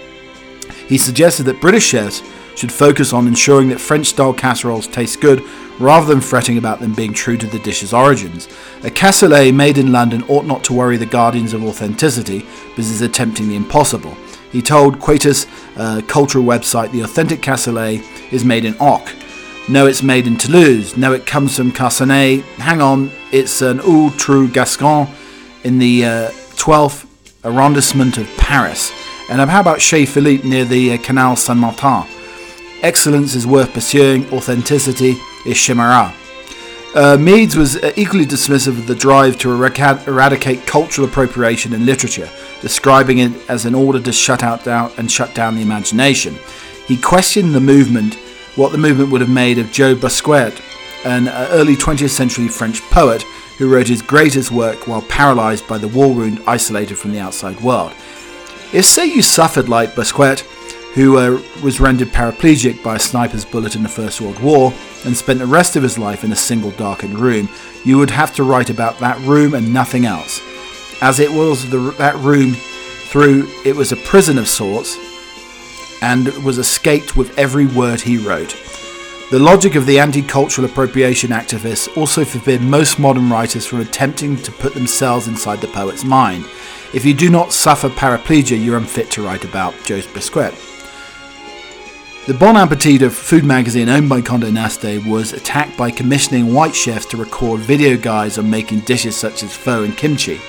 He 0.87 0.97
suggested 0.97 1.43
that 1.43 1.61
British 1.61 1.85
chefs 1.85 2.23
should 2.59 2.71
focus 2.71 3.13
on 3.13 3.25
ensuring 3.25 3.69
that 3.69 3.79
French 3.79 4.07
style 4.07 4.33
casseroles 4.33 4.85
taste 4.85 5.21
good 5.21 5.41
rather 5.79 6.05
than 6.05 6.19
fretting 6.19 6.57
about 6.57 6.81
them 6.81 6.93
being 6.93 7.13
true 7.13 7.37
to 7.37 7.47
the 7.47 7.59
dish's 7.59 7.93
origins. 7.93 8.47
A 8.83 8.89
cassoulet 8.89 9.55
made 9.55 9.77
in 9.77 9.93
London 9.93 10.23
ought 10.27 10.45
not 10.45 10.63
to 10.65 10.73
worry 10.73 10.97
the 10.97 11.05
guardians 11.05 11.53
of 11.53 11.63
authenticity 11.63 12.39
because 12.69 12.91
it's 12.91 13.01
attempting 13.01 13.47
the 13.47 13.55
impossible. 13.55 14.15
He 14.51 14.61
told 14.61 14.99
Quietus, 14.99 15.47
a 15.77 16.01
cultural 16.01 16.43
website, 16.43 16.91
the 16.91 17.01
authentic 17.01 17.41
cassoulet 17.41 18.03
is 18.33 18.43
made 18.43 18.65
in 18.65 18.75
Auch. 18.79 19.09
No, 19.69 19.85
it's 19.85 20.03
made 20.03 20.27
in 20.27 20.35
Toulouse. 20.35 20.97
No, 20.97 21.13
it 21.13 21.25
comes 21.25 21.55
from 21.55 21.71
Carcassonne. 21.71 22.41
Hang 22.57 22.81
on, 22.81 23.11
it's 23.31 23.61
an 23.61 23.79
Au 23.83 24.09
Trou 24.17 24.49
Gascon 24.49 25.07
in 25.63 25.77
the 25.77 26.03
uh, 26.03 26.29
12th 26.57 27.05
arrondissement 27.45 28.17
of 28.17 28.27
Paris. 28.37 28.91
And 29.29 29.39
how 29.49 29.61
about 29.61 29.79
Chez 29.79 30.07
Philippe 30.07 30.45
near 30.45 30.65
the 30.65 30.93
uh, 30.93 30.97
Canal 30.97 31.35
Saint 31.35 31.59
Martin? 31.59 32.18
Excellence 32.81 33.35
is 33.35 33.45
worth 33.45 33.73
pursuing, 33.73 34.25
authenticity 34.31 35.15
is 35.45 35.57
chimera. 35.57 36.13
Uh, 36.95 37.17
Meades 37.19 37.55
was 37.55 37.75
uh, 37.75 37.91
equally 37.97 38.25
dismissive 38.25 38.79
of 38.79 38.87
the 38.87 38.95
drive 38.95 39.37
to 39.37 39.51
eradicate 39.51 40.65
cultural 40.65 41.07
appropriation 41.07 41.73
in 41.73 41.85
literature, 41.85 42.29
describing 42.61 43.19
it 43.19 43.31
as 43.49 43.65
an 43.65 43.75
order 43.75 43.99
to 43.99 44.11
shut 44.11 44.43
out 44.43 44.63
down 44.63 44.91
and 44.97 45.11
shut 45.11 45.35
down 45.35 45.55
the 45.55 45.61
imagination. 45.61 46.35
He 46.87 46.97
questioned 46.97 47.53
the 47.53 47.59
movement, 47.59 48.15
what 48.55 48.71
the 48.71 48.77
movement 48.77 49.11
would 49.11 49.21
have 49.21 49.29
made 49.29 49.59
of 49.59 49.71
Joe 49.71 49.93
Bousquet, 49.93 50.59
an 51.05 51.27
uh, 51.27 51.47
early 51.51 51.75
20th 51.75 52.09
century 52.09 52.47
French 52.47 52.81
poet 52.89 53.23
who 53.57 53.71
wrote 53.71 53.87
his 53.87 54.01
greatest 54.01 54.51
work 54.51 54.87
while 54.87 55.01
paralyzed 55.03 55.67
by 55.67 55.77
the 55.77 55.87
war 55.89 56.13
wound, 56.13 56.41
isolated 56.47 56.97
from 56.97 57.11
the 57.11 57.19
outside 57.19 57.59
world. 57.59 57.91
If, 58.71 58.85
say, 58.85 59.05
you 59.05 59.21
suffered 59.21 59.67
like 59.67 59.95
Bousquet, 59.95 60.43
who 60.93 61.17
uh, 61.17 61.41
was 61.63 61.79
rendered 61.79 62.09
paraplegic 62.09 62.81
by 62.83 62.95
a 62.95 62.99
sniper's 62.99 63.45
bullet 63.45 63.75
in 63.75 63.83
the 63.83 63.89
First 63.89 64.21
World 64.21 64.39
War 64.39 64.73
and 65.05 65.15
spent 65.15 65.39
the 65.39 65.45
rest 65.45 65.75
of 65.75 65.83
his 65.83 65.97
life 65.97 66.23
in 66.23 66.31
a 66.31 66.35
single 66.35 66.71
darkened 66.71 67.19
room, 67.19 67.47
you 67.85 67.97
would 67.97 68.09
have 68.09 68.33
to 68.35 68.43
write 68.43 68.69
about 68.69 68.99
that 68.99 69.19
room 69.21 69.53
and 69.53 69.73
nothing 69.73 70.05
else. 70.05 70.41
As 71.01 71.19
it 71.19 71.31
was 71.31 71.69
the, 71.69 71.77
that 71.97 72.15
room 72.17 72.53
through, 72.53 73.47
it 73.65 73.75
was 73.75 73.91
a 73.91 73.97
prison 73.97 74.37
of 74.37 74.47
sorts 74.47 74.97
and 76.01 76.27
was 76.43 76.57
escaped 76.57 77.15
with 77.15 77.37
every 77.37 77.65
word 77.65 78.01
he 78.01 78.17
wrote. 78.17 78.55
The 79.31 79.39
logic 79.39 79.75
of 79.75 79.85
the 79.85 79.99
anti 79.99 80.23
cultural 80.23 80.65
appropriation 80.65 81.29
activists 81.29 81.95
also 81.95 82.25
forbid 82.25 82.61
most 82.61 82.97
modern 82.97 83.29
writers 83.29 83.65
from 83.65 83.79
attempting 83.79 84.37
to 84.37 84.51
put 84.51 84.73
themselves 84.73 85.27
inside 85.27 85.61
the 85.61 85.67
poet's 85.67 86.03
mind. 86.03 86.45
If 86.95 87.05
you 87.05 87.13
do 87.13 87.29
not 87.29 87.53
suffer 87.53 87.89
paraplegia, 87.89 88.63
you're 88.63 88.77
unfit 88.77 89.11
to 89.11 89.23
write 89.23 89.43
about 89.43 89.75
Joseph 89.83 90.13
Bousquet. 90.13 90.68
The 92.29 92.37
Bon 92.37 92.55
Appetit 92.55 93.01
of 93.01 93.15
food 93.15 93.43
magazine 93.43 93.89
owned 93.89 94.07
by 94.07 94.21
Condé 94.21 94.53
Nast 94.53 94.83
was 95.07 95.33
attacked 95.33 95.75
by 95.75 95.89
commissioning 95.89 96.53
white 96.53 96.75
chefs 96.75 97.07
to 97.07 97.17
record 97.17 97.59
video 97.59 97.97
guides 97.97 98.37
on 98.37 98.47
making 98.47 98.81
dishes 98.81 99.17
such 99.17 99.41
as 99.41 99.57
pho 99.57 99.81
and 99.81 99.97
kimchi. 99.97 100.39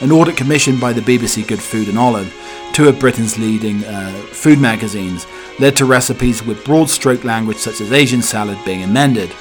An 0.00 0.10
audit 0.10 0.36
commissioned 0.36 0.80
by 0.80 0.92
the 0.92 1.00
BBC 1.00 1.46
Good 1.46 1.62
Food 1.62 1.86
and 1.86 1.96
Olive, 1.96 2.34
two 2.72 2.88
of 2.88 2.98
Britain's 2.98 3.38
leading 3.38 3.84
uh, 3.84 4.10
food 4.32 4.58
magazines, 4.58 5.28
led 5.60 5.76
to 5.76 5.84
recipes 5.84 6.42
with 6.42 6.64
broad 6.64 6.90
stroke 6.90 7.22
language 7.22 7.58
such 7.58 7.80
as 7.80 7.92
Asian 7.92 8.20
salad 8.20 8.58
being 8.64 8.82
amended. 8.82 9.32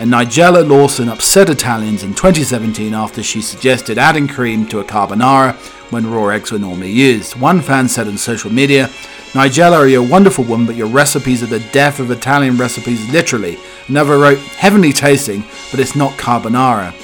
And 0.00 0.10
Nigella 0.10 0.66
Lawson 0.66 1.10
upset 1.10 1.50
Italians 1.50 2.04
in 2.04 2.14
2017 2.14 2.94
after 2.94 3.22
she 3.22 3.42
suggested 3.42 3.98
adding 3.98 4.26
cream 4.26 4.66
to 4.68 4.80
a 4.80 4.84
carbonara 4.84 5.52
when 5.92 6.10
raw 6.10 6.28
eggs 6.28 6.50
were 6.50 6.58
normally 6.58 6.90
used. 6.90 7.38
One 7.38 7.60
fan 7.60 7.86
said 7.86 8.08
on 8.08 8.16
social 8.16 8.50
media, 8.50 8.86
Nigella, 9.34 9.90
you're 9.90 10.02
a 10.02 10.08
wonderful 10.08 10.44
woman, 10.44 10.66
but 10.66 10.76
your 10.76 10.86
recipes 10.86 11.42
are 11.42 11.48
the 11.48 11.60
death 11.70 12.00
of 12.00 12.10
Italian 12.10 12.56
recipes, 12.56 13.12
literally. 13.12 13.58
Another 13.88 14.16
wrote, 14.16 14.38
heavenly 14.38 14.94
tasting, 14.94 15.44
but 15.70 15.80
it's 15.80 15.94
not 15.94 16.12
carbonara. 16.12 16.94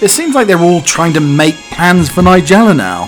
It 0.00 0.10
seems 0.10 0.36
like 0.36 0.46
they're 0.46 0.60
all 0.60 0.82
trying 0.82 1.14
to 1.14 1.20
make 1.20 1.56
plans 1.72 2.08
for 2.08 2.22
Nigella 2.22 2.76
now. 2.76 3.06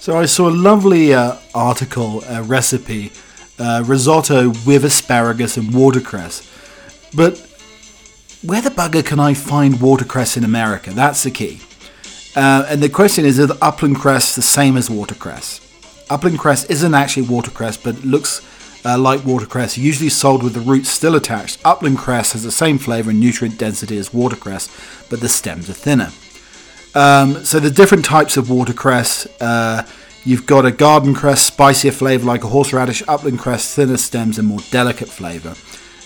So 0.00 0.18
I 0.18 0.26
saw 0.26 0.48
a 0.48 0.50
lovely 0.50 1.14
uh, 1.14 1.36
article, 1.54 2.24
a 2.28 2.42
recipe, 2.42 3.12
uh, 3.60 3.84
risotto 3.86 4.48
with 4.66 4.84
asparagus 4.84 5.56
and 5.56 5.72
watercress. 5.72 6.50
But 7.14 7.38
where 8.42 8.60
the 8.60 8.70
bugger 8.70 9.04
can 9.04 9.20
I 9.20 9.34
find 9.34 9.80
watercress 9.80 10.36
in 10.36 10.44
America? 10.44 10.90
That's 10.90 11.22
the 11.22 11.30
key. 11.30 11.60
Uh, 12.36 12.66
and 12.68 12.82
the 12.82 12.88
question 12.88 13.24
is, 13.24 13.38
is 13.38 13.52
upland 13.62 13.96
cress 13.96 14.34
the 14.34 14.42
same 14.42 14.76
as 14.76 14.90
watercress? 14.90 15.60
Upland 16.10 16.38
cress 16.38 16.64
isn't 16.64 16.94
actually 16.94 17.28
watercress, 17.28 17.76
but 17.76 18.04
looks 18.04 18.42
uh, 18.84 18.98
like 18.98 19.24
watercress, 19.24 19.78
usually 19.78 20.10
sold 20.10 20.42
with 20.42 20.52
the 20.52 20.60
roots 20.60 20.90
still 20.90 21.14
attached. 21.14 21.58
Upland 21.64 21.98
cress 21.98 22.32
has 22.32 22.42
the 22.42 22.50
same 22.50 22.78
flavour 22.78 23.10
and 23.10 23.20
nutrient 23.20 23.58
density 23.58 23.96
as 23.96 24.12
watercress, 24.12 24.68
but 25.08 25.20
the 25.20 25.28
stems 25.28 25.70
are 25.70 25.74
thinner. 25.74 26.10
Um, 26.94 27.44
so 27.44 27.58
the 27.60 27.70
different 27.70 28.04
types 28.04 28.36
of 28.36 28.50
watercress, 28.50 29.26
uh, 29.40 29.86
you've 30.24 30.46
got 30.46 30.66
a 30.66 30.70
garden 30.70 31.14
cress, 31.14 31.40
spicier 31.40 31.92
flavour 31.92 32.26
like 32.26 32.44
a 32.44 32.48
horseradish, 32.48 33.02
upland 33.08 33.38
cress, 33.38 33.74
thinner 33.74 33.96
stems 33.96 34.38
and 34.38 34.46
more 34.46 34.60
delicate 34.70 35.08
flavour. 35.08 35.54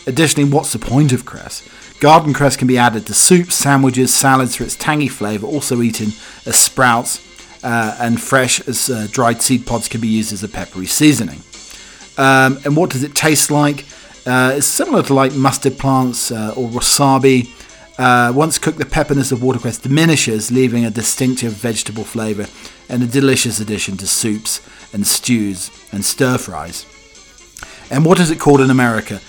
Additionally, 0.08 0.48
what's 0.48 0.72
the 0.72 0.78
point 0.78 1.12
of 1.12 1.26
cress? 1.26 1.68
Garden 2.00 2.32
cress 2.32 2.56
can 2.56 2.66
be 2.66 2.78
added 2.78 3.06
to 3.06 3.12
soups, 3.12 3.54
sandwiches, 3.54 4.12
salads 4.12 4.56
for 4.56 4.64
its 4.64 4.74
tangy 4.74 5.06
flavour, 5.06 5.46
also 5.46 5.82
eaten 5.82 6.12
as 6.46 6.56
sprouts, 6.56 7.20
uh, 7.62 7.94
and 8.00 8.18
fresh 8.18 8.66
as 8.66 8.88
uh, 8.88 9.06
dried 9.10 9.42
seed 9.42 9.66
pods 9.66 9.86
can 9.86 10.00
be 10.00 10.08
used 10.08 10.32
as 10.32 10.42
a 10.42 10.48
peppery 10.48 10.86
seasoning. 10.86 11.42
Um, 12.16 12.58
and 12.64 12.74
what 12.74 12.88
does 12.88 13.02
it 13.02 13.14
taste 13.14 13.50
like? 13.50 13.84
Uh, 14.26 14.54
it's 14.56 14.66
similar 14.66 15.02
to 15.02 15.12
like 15.12 15.34
mustard 15.34 15.76
plants 15.76 16.30
uh, 16.30 16.54
or 16.56 16.68
wasabi. 16.68 17.50
Uh, 17.98 18.32
once 18.34 18.58
cooked, 18.58 18.78
the 18.78 18.86
pepperness 18.86 19.30
of 19.30 19.42
watercress 19.42 19.76
diminishes, 19.76 20.50
leaving 20.50 20.86
a 20.86 20.90
distinctive 20.90 21.52
vegetable 21.52 22.04
flavour 22.04 22.46
and 22.88 23.02
a 23.02 23.06
delicious 23.06 23.60
addition 23.60 23.98
to 23.98 24.06
soups 24.06 24.62
and 24.94 25.06
stews 25.06 25.70
and 25.92 26.02
stir 26.02 26.38
fries. 26.38 26.86
And 27.90 28.06
what 28.06 28.20
is 28.20 28.30
it 28.30 28.40
called 28.40 28.62
in 28.62 28.70
America? 28.70 29.20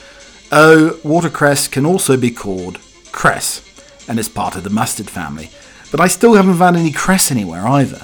Oh, 0.52 1.00
watercress 1.04 1.68
can 1.68 1.86
also 1.86 2.18
be 2.18 2.32
called 2.32 2.80
cress, 3.12 3.62
and 4.08 4.18
it's 4.18 4.30
part 4.30 4.56
of 4.56 4.64
the 4.64 4.72
mustard 4.72 5.08
family. 5.08 5.52
But 5.92 6.00
I 6.00 6.08
still 6.08 6.34
haven't 6.34 6.58
found 6.58 6.76
any 6.76 6.92
cress 6.92 7.30
anywhere 7.30 7.68
either. 7.68 8.02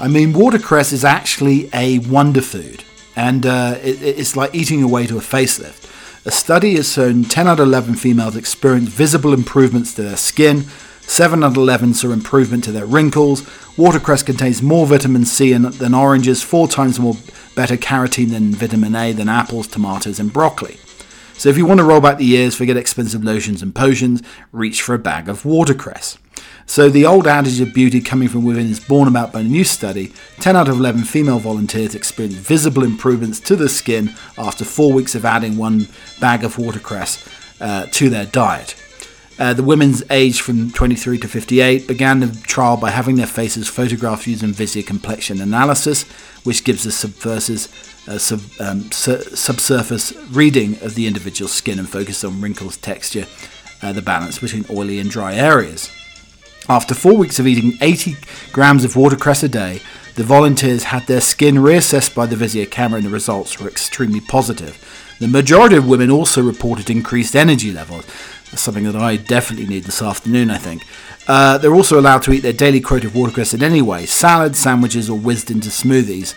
I 0.00 0.08
mean, 0.08 0.32
watercress 0.32 0.92
is 0.92 1.04
actually 1.04 1.68
a 1.74 1.98
wonder 1.98 2.40
food, 2.40 2.84
and 3.16 3.44
uh, 3.44 3.78
it, 3.82 4.02
it's 4.02 4.34
like 4.34 4.54
eating 4.54 4.82
away 4.82 5.06
to 5.06 5.18
a 5.18 5.20
facelift. 5.20 5.90
A 6.24 6.30
study 6.30 6.76
has 6.76 6.90
shown 6.90 7.24
10 7.24 7.46
out 7.46 7.60
of 7.60 7.66
11 7.66 7.96
females 7.96 8.34
experience 8.34 8.88
visible 8.88 9.34
improvements 9.34 9.92
to 9.94 10.02
their 10.02 10.16
skin, 10.16 10.62
7 11.02 11.44
out 11.44 11.50
of 11.50 11.56
11 11.58 11.92
saw 11.92 12.12
improvement 12.12 12.64
to 12.64 12.72
their 12.72 12.86
wrinkles. 12.86 13.46
Watercress 13.76 14.22
contains 14.22 14.62
more 14.62 14.86
vitamin 14.86 15.26
C 15.26 15.52
than 15.52 15.92
oranges, 15.92 16.42
4 16.42 16.66
times 16.66 16.98
more 16.98 17.16
beta 17.54 17.76
carotene 17.76 18.30
than 18.30 18.52
vitamin 18.54 18.96
A 18.96 19.12
than 19.12 19.28
apples, 19.28 19.66
tomatoes, 19.66 20.18
and 20.18 20.32
broccoli. 20.32 20.78
So 21.36 21.48
if 21.48 21.58
you 21.58 21.66
want 21.66 21.78
to 21.78 21.84
roll 21.84 22.00
back 22.00 22.18
the 22.18 22.24
years, 22.24 22.54
forget 22.54 22.76
expensive 22.76 23.24
lotions 23.24 23.62
and 23.62 23.74
potions, 23.74 24.22
reach 24.52 24.82
for 24.82 24.94
a 24.94 24.98
bag 24.98 25.28
of 25.28 25.44
watercress. 25.44 26.18
So 26.66 26.88
the 26.88 27.04
old 27.04 27.26
adage 27.26 27.60
of 27.60 27.74
beauty 27.74 28.00
coming 28.00 28.28
from 28.28 28.44
within 28.44 28.70
is 28.70 28.80
born 28.80 29.08
about 29.08 29.32
by 29.32 29.40
a 29.40 29.44
new 29.44 29.64
study. 29.64 30.12
10 30.40 30.56
out 30.56 30.68
of 30.68 30.78
11 30.78 31.04
female 31.04 31.38
volunteers 31.38 31.94
experienced 31.94 32.38
visible 32.38 32.82
improvements 32.82 33.40
to 33.40 33.56
the 33.56 33.68
skin 33.68 34.14
after 34.38 34.64
four 34.64 34.92
weeks 34.92 35.14
of 35.14 35.24
adding 35.24 35.56
one 35.56 35.88
bag 36.20 36.44
of 36.44 36.58
watercress 36.58 37.28
uh, 37.60 37.86
to 37.90 38.08
their 38.08 38.26
diet. 38.26 38.76
Uh, 39.38 39.52
the 39.52 39.64
women's 39.64 40.02
aged 40.10 40.40
from 40.40 40.70
23 40.70 41.18
to 41.18 41.28
58 41.28 41.88
began 41.88 42.20
the 42.20 42.28
trial 42.42 42.76
by 42.76 42.90
having 42.90 43.16
their 43.16 43.26
faces 43.26 43.68
photographed 43.68 44.26
using 44.28 44.52
VISIA 44.52 44.84
complexion 44.84 45.40
analysis, 45.40 46.04
which 46.44 46.62
gives 46.62 46.84
the 46.84 46.92
subsurface, 46.92 47.66
uh, 48.08 48.18
sub, 48.18 48.40
um, 48.60 48.90
su- 48.92 49.20
subsurface 49.20 50.14
reading 50.30 50.74
of 50.82 50.94
the 50.94 51.06
individual 51.06 51.48
skin 51.48 51.78
and 51.78 51.88
focus 51.88 52.24
on 52.24 52.40
wrinkles, 52.40 52.76
texture, 52.76 53.26
uh, 53.82 53.92
the 53.92 54.02
balance 54.02 54.38
between 54.38 54.64
oily 54.70 54.98
and 54.98 55.10
dry 55.10 55.34
areas. 55.34 55.90
After 56.68 56.94
four 56.94 57.16
weeks 57.16 57.38
of 57.38 57.46
eating 57.46 57.76
80 57.80 58.16
grams 58.52 58.84
of 58.84 58.96
watercress 58.96 59.42
a 59.42 59.48
day, 59.48 59.80
the 60.14 60.24
volunteers 60.24 60.84
had 60.84 61.06
their 61.06 61.20
skin 61.20 61.56
reassessed 61.56 62.14
by 62.14 62.26
the 62.26 62.36
VISIA 62.36 62.66
camera 62.66 62.98
and 62.98 63.06
the 63.06 63.10
results 63.10 63.60
were 63.60 63.68
extremely 63.68 64.20
positive. 64.20 64.78
The 65.20 65.28
majority 65.28 65.76
of 65.76 65.86
women 65.86 66.10
also 66.10 66.42
reported 66.42 66.88
increased 66.88 67.36
energy 67.36 67.72
levels. 67.72 68.06
That's 68.50 68.62
something 68.62 68.84
that 68.84 68.96
I 68.96 69.16
definitely 69.16 69.66
need 69.66 69.84
this 69.84 70.00
afternoon, 70.00 70.50
I 70.50 70.58
think. 70.58 70.82
Uh, 71.26 71.58
they're 71.58 71.74
also 71.74 71.98
allowed 71.98 72.22
to 72.22 72.32
eat 72.32 72.40
their 72.40 72.52
daily 72.52 72.80
quota 72.80 73.06
of 73.08 73.14
watercress 73.14 73.54
in 73.54 73.62
any 73.62 73.82
way 73.82 74.06
salads, 74.06 74.58
sandwiches, 74.58 75.10
or 75.10 75.18
whizzed 75.18 75.50
into 75.50 75.68
smoothies. 75.68 76.34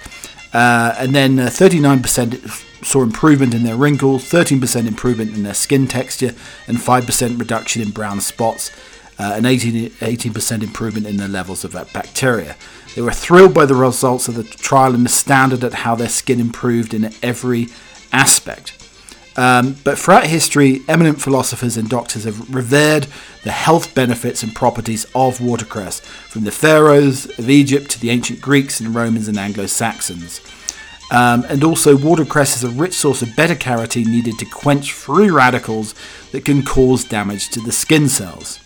Uh, 0.54 0.96
and 0.98 1.14
then 1.14 1.40
uh, 1.40 1.48
39% 1.48 2.86
saw 2.86 3.02
improvement 3.04 3.54
in 3.54 3.64
their 3.64 3.76
wrinkles, 3.76 4.24
13% 4.30 4.88
improvement 4.88 5.36
in 5.36 5.44
their 5.44 5.54
skin 5.54 5.88
texture, 5.88 6.34
and 6.68 6.78
5% 6.78 7.40
reduction 7.40 7.82
in 7.82 7.92
brown 7.92 8.22
spots, 8.22 8.72
uh, 9.20 9.34
and 9.36 9.46
18, 9.46 9.90
18% 9.90 10.64
improvement 10.64 11.08
in 11.08 11.18
their 11.18 11.28
levels 11.28 11.64
of 11.64 11.74
bacteria. 11.94 12.56
They 12.96 13.02
were 13.02 13.12
thrilled 13.12 13.54
by 13.54 13.66
the 13.66 13.76
results 13.76 14.28
of 14.28 14.36
the 14.36 14.44
trial 14.44 14.96
and 14.96 15.06
astounded 15.06 15.64
at 15.64 15.74
how 15.74 15.96
their 15.96 16.10
skin 16.10 16.40
improved 16.40 16.94
in 16.94 17.14
every 17.22 17.68
aspect. 18.12 18.77
Um, 19.38 19.76
but 19.84 20.00
throughout 20.00 20.26
history, 20.26 20.82
eminent 20.88 21.22
philosophers 21.22 21.78
and 21.78 21.88
doctors 21.88 22.24
have 22.24 22.54
revered 22.54 23.08
the 23.44 23.52
health 23.52 23.94
benefits 23.94 24.42
and 24.42 24.54
properties 24.56 25.06
of 25.14 25.40
watercress, 25.40 26.00
from 26.00 26.44
the 26.44 26.52
pharaohs 26.52 27.26
of 27.38 27.48
Egypt 27.48 27.92
to 27.92 28.00
the 28.00 28.10
ancient 28.10 28.42
Greeks 28.42 28.80
and 28.80 28.96
Romans 28.96 29.28
and 29.28 29.38
Anglo 29.38 29.68
Saxons. 29.68 30.42
Um, 31.12 31.46
and 31.48 31.64
also, 31.64 31.96
watercress 31.96 32.58
is 32.58 32.64
a 32.64 32.70
rich 32.70 32.94
source 32.94 33.22
of 33.22 33.36
beta 33.36 33.54
carotene 33.56 34.08
needed 34.08 34.40
to 34.40 34.46
quench 34.46 34.92
free 34.92 35.30
radicals 35.30 35.94
that 36.32 36.44
can 36.44 36.64
cause 36.64 37.06
damage 37.06 37.50
to 37.52 37.62
the 37.62 37.72
skin 37.72 38.10
cells. 38.10 38.60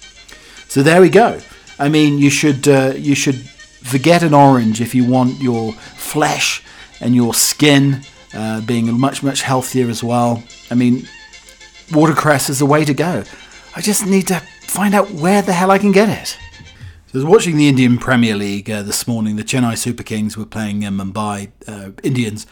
So 0.68 0.82
there 0.82 1.02
we 1.02 1.10
go. 1.10 1.42
I 1.78 1.90
mean, 1.90 2.18
you 2.18 2.30
should 2.30 2.68
uh, 2.68 2.94
you 2.96 3.14
should 3.14 3.42
forget 3.84 4.24
an 4.24 4.34
orange 4.34 4.80
if 4.80 4.96
you 4.96 5.06
want 5.06 5.42
your 5.42 5.74
flesh 5.74 6.64
and 7.02 7.14
your 7.14 7.34
skin 7.34 8.02
uh, 8.34 8.62
being 8.62 8.92
much, 9.00 9.22
much 9.22 9.42
healthier 9.42 9.90
as 9.90 10.04
well. 10.04 10.44
I 10.72 10.74
mean, 10.74 11.08
watercress 11.92 12.50
is 12.50 12.60
the 12.60 12.66
way 12.66 12.86
to 12.86 12.94
go. 12.94 13.26
I 13.76 13.82
just 13.82 14.06
need 14.06 14.28
to 14.28 14.40
find 14.62 14.96
out 14.96 15.12
where 15.12 15.42
the 15.42 15.52
hell 15.52 15.70
I 15.70 15.78
can 15.78 15.92
get 15.92 16.08
it. 16.08 16.38
So 17.08 17.16
I 17.16 17.18
was 17.18 17.26
watching 17.26 17.58
the 17.58 17.68
Indian 17.68 17.98
Premier 17.98 18.36
League 18.36 18.72
uh, 18.72 18.82
this 18.82 19.06
morning. 19.06 19.36
The 19.36 19.44
Chennai 19.44 19.78
Super 19.78 20.02
Kings 20.02 20.38
were 20.38 20.46
playing 20.46 20.86
uh, 20.86 20.90
Mumbai 20.92 21.52
uh, 21.68 21.92
Indians. 22.04 22.48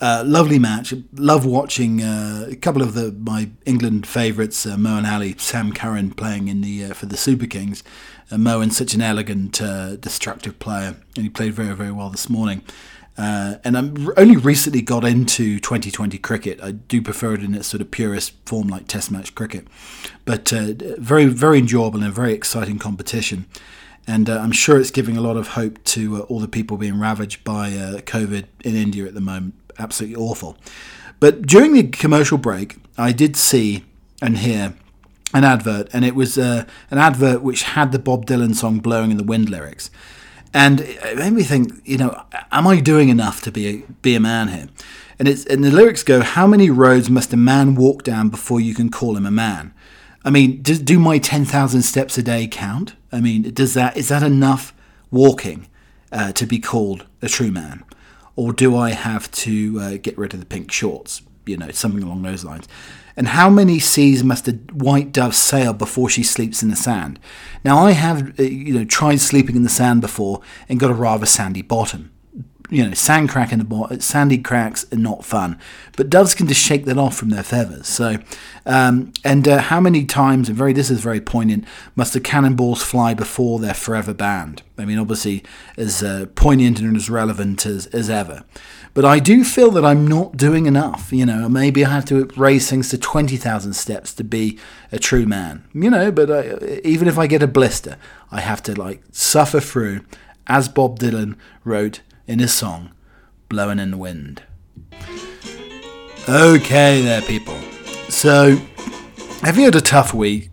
Uh, 0.00 0.24
lovely 0.26 0.58
match. 0.58 0.92
Love 1.14 1.46
watching 1.46 2.02
uh, 2.02 2.48
a 2.50 2.56
couple 2.56 2.82
of 2.82 2.94
the 2.94 3.12
my 3.12 3.50
England 3.66 4.04
favourites, 4.04 4.66
uh, 4.66 4.74
Moeen 4.74 5.08
Ali, 5.08 5.36
Sam 5.38 5.72
Curran 5.72 6.10
playing 6.14 6.48
in 6.48 6.62
the 6.62 6.88
for 6.94 7.06
the 7.06 7.16
Super 7.16 7.46
Kings. 7.46 7.84
Uh, 8.32 8.36
Moeen's 8.36 8.76
such 8.76 8.94
an 8.94 9.02
elegant, 9.02 9.60
destructive 10.00 10.58
player, 10.58 10.96
and 11.14 11.24
he 11.24 11.28
played 11.28 11.54
very, 11.54 11.74
very 11.76 11.92
well 11.92 12.10
this 12.10 12.28
morning. 12.28 12.62
Uh, 13.18 13.56
and 13.64 13.76
I'm 13.76 14.12
only 14.16 14.36
recently 14.36 14.82
got 14.82 15.04
into 15.04 15.60
2020 15.60 16.16
cricket. 16.18 16.60
I 16.62 16.72
do 16.72 17.02
prefer 17.02 17.34
it 17.34 17.42
in 17.42 17.54
its 17.54 17.66
sort 17.66 17.80
of 17.80 17.90
purest 17.90 18.32
form, 18.46 18.68
like 18.68 18.86
Test 18.86 19.10
match 19.10 19.34
cricket. 19.34 19.66
But 20.24 20.52
uh, 20.52 20.72
very, 20.98 21.26
very 21.26 21.58
enjoyable 21.58 21.98
and 21.98 22.08
a 22.08 22.12
very 22.12 22.32
exciting 22.32 22.78
competition. 22.78 23.46
And 24.06 24.30
uh, 24.30 24.38
I'm 24.38 24.52
sure 24.52 24.80
it's 24.80 24.90
giving 24.90 25.16
a 25.16 25.20
lot 25.20 25.36
of 25.36 25.48
hope 25.48 25.82
to 25.84 26.16
uh, 26.16 26.20
all 26.20 26.40
the 26.40 26.48
people 26.48 26.76
being 26.76 26.98
ravaged 26.98 27.44
by 27.44 27.68
uh, 27.68 27.98
COVID 27.98 28.46
in 28.64 28.74
India 28.74 29.06
at 29.06 29.14
the 29.14 29.20
moment. 29.20 29.54
Absolutely 29.78 30.16
awful. 30.16 30.56
But 31.20 31.42
during 31.42 31.74
the 31.74 31.84
commercial 31.84 32.38
break, 32.38 32.76
I 32.96 33.12
did 33.12 33.36
see 33.36 33.84
and 34.22 34.38
hear 34.38 34.74
an 35.32 35.44
advert, 35.44 35.88
and 35.92 36.04
it 36.04 36.14
was 36.14 36.36
uh, 36.38 36.64
an 36.90 36.98
advert 36.98 37.42
which 37.42 37.62
had 37.62 37.92
the 37.92 37.98
Bob 37.98 38.26
Dylan 38.26 38.54
song 38.54 38.80
"Blowing 38.80 39.10
in 39.10 39.16
the 39.16 39.24
Wind" 39.24 39.48
lyrics. 39.48 39.90
And 40.52 40.80
it 40.80 41.16
made 41.16 41.32
me 41.32 41.42
think, 41.42 41.80
you 41.84 41.96
know, 41.96 42.22
am 42.50 42.66
I 42.66 42.80
doing 42.80 43.08
enough 43.08 43.40
to 43.42 43.52
be 43.52 43.68
a, 43.68 43.82
be 44.02 44.14
a 44.14 44.20
man 44.20 44.48
here? 44.48 44.68
And 45.18 45.28
it's 45.28 45.44
and 45.44 45.62
the 45.62 45.70
lyrics 45.70 46.02
go, 46.02 46.22
how 46.22 46.46
many 46.46 46.70
roads 46.70 47.10
must 47.10 47.32
a 47.32 47.36
man 47.36 47.74
walk 47.74 48.02
down 48.02 48.30
before 48.30 48.60
you 48.60 48.74
can 48.74 48.90
call 48.90 49.16
him 49.16 49.26
a 49.26 49.30
man? 49.30 49.72
I 50.24 50.30
mean, 50.30 50.62
do, 50.62 50.76
do 50.76 50.98
my 50.98 51.18
ten 51.18 51.44
thousand 51.44 51.82
steps 51.82 52.18
a 52.18 52.22
day 52.22 52.48
count? 52.48 52.94
I 53.12 53.20
mean, 53.20 53.42
does 53.54 53.74
that 53.74 53.96
is 53.96 54.08
that 54.08 54.22
enough 54.22 54.74
walking 55.10 55.68
uh, 56.10 56.32
to 56.32 56.46
be 56.46 56.58
called 56.58 57.06
a 57.22 57.28
true 57.28 57.50
man, 57.50 57.84
or 58.34 58.52
do 58.52 58.76
I 58.76 58.90
have 58.90 59.30
to 59.32 59.78
uh, 59.80 59.96
get 60.02 60.16
rid 60.18 60.34
of 60.34 60.40
the 60.40 60.46
pink 60.46 60.72
shorts? 60.72 61.22
You 61.46 61.56
know, 61.58 61.70
something 61.70 62.02
along 62.02 62.22
those 62.22 62.44
lines. 62.44 62.66
And 63.20 63.28
how 63.28 63.50
many 63.50 63.78
seas 63.78 64.24
must 64.24 64.48
a 64.48 64.52
white 64.72 65.12
dove 65.12 65.34
sail 65.34 65.74
before 65.74 66.08
she 66.08 66.22
sleeps 66.22 66.62
in 66.62 66.70
the 66.70 66.74
sand? 66.74 67.20
Now, 67.62 67.84
I 67.84 67.90
have 67.90 68.40
uh, 68.40 68.44
you 68.44 68.72
know 68.72 68.86
tried 68.86 69.20
sleeping 69.20 69.56
in 69.56 69.62
the 69.62 69.68
sand 69.68 70.00
before 70.00 70.40
and 70.70 70.80
got 70.80 70.90
a 70.90 70.94
rather 70.94 71.26
sandy 71.26 71.60
bottom. 71.60 72.12
You 72.70 72.86
know, 72.86 72.94
sand 72.94 73.28
crack 73.28 73.52
in 73.52 73.58
the 73.58 73.66
bottom, 73.66 74.00
sandy 74.00 74.38
cracks 74.38 74.90
are 74.90 74.96
not 74.96 75.22
fun, 75.22 75.58
but 75.98 76.08
doves 76.08 76.34
can 76.34 76.46
just 76.46 76.62
shake 76.62 76.86
that 76.86 76.96
off 76.96 77.14
from 77.14 77.28
their 77.28 77.42
feathers. 77.42 77.88
So, 77.88 78.16
um, 78.64 79.12
and 79.22 79.46
uh, 79.46 79.58
how 79.60 79.80
many 79.80 80.06
times, 80.06 80.48
and 80.48 80.56
very 80.56 80.72
this 80.72 80.88
is 80.88 81.02
very 81.02 81.20
poignant, 81.20 81.66
must 81.96 82.14
the 82.14 82.20
cannonballs 82.20 82.82
fly 82.82 83.12
before 83.12 83.58
they're 83.58 83.74
forever 83.74 84.14
banned? 84.14 84.62
I 84.78 84.86
mean, 84.86 84.98
obviously, 84.98 85.44
as 85.76 86.02
uh, 86.02 86.24
poignant 86.36 86.80
and 86.80 86.96
as 86.96 87.10
relevant 87.10 87.66
as, 87.66 87.84
as 87.88 88.08
ever. 88.08 88.44
But 88.92 89.04
I 89.04 89.20
do 89.20 89.44
feel 89.44 89.70
that 89.72 89.84
I'm 89.84 90.06
not 90.06 90.36
doing 90.36 90.66
enough. 90.66 91.12
You 91.12 91.26
know, 91.26 91.48
maybe 91.48 91.84
I 91.84 91.90
have 91.90 92.04
to 92.06 92.26
raise 92.36 92.68
things 92.68 92.88
to 92.90 92.98
20,000 92.98 93.72
steps 93.72 94.12
to 94.14 94.24
be 94.24 94.58
a 94.90 94.98
true 94.98 95.26
man. 95.26 95.64
You 95.72 95.90
know, 95.90 96.10
but 96.10 96.30
I, 96.30 96.80
even 96.84 97.06
if 97.06 97.18
I 97.18 97.26
get 97.26 97.42
a 97.42 97.46
blister, 97.46 97.96
I 98.30 98.40
have 98.40 98.62
to 98.64 98.78
like 98.78 99.02
suffer 99.12 99.60
through, 99.60 100.04
as 100.46 100.68
Bob 100.68 100.98
Dylan 100.98 101.36
wrote 101.64 102.00
in 102.26 102.40
his 102.40 102.52
song, 102.52 102.92
Blowing 103.48 103.78
in 103.78 103.92
the 103.92 103.96
Wind. 103.96 104.42
Okay, 106.28 107.02
there, 107.02 107.22
people. 107.22 107.58
So, 108.08 108.56
have 109.42 109.56
you 109.56 109.64
had 109.64 109.74
a 109.74 109.80
tough 109.80 110.12
week? 110.12 110.50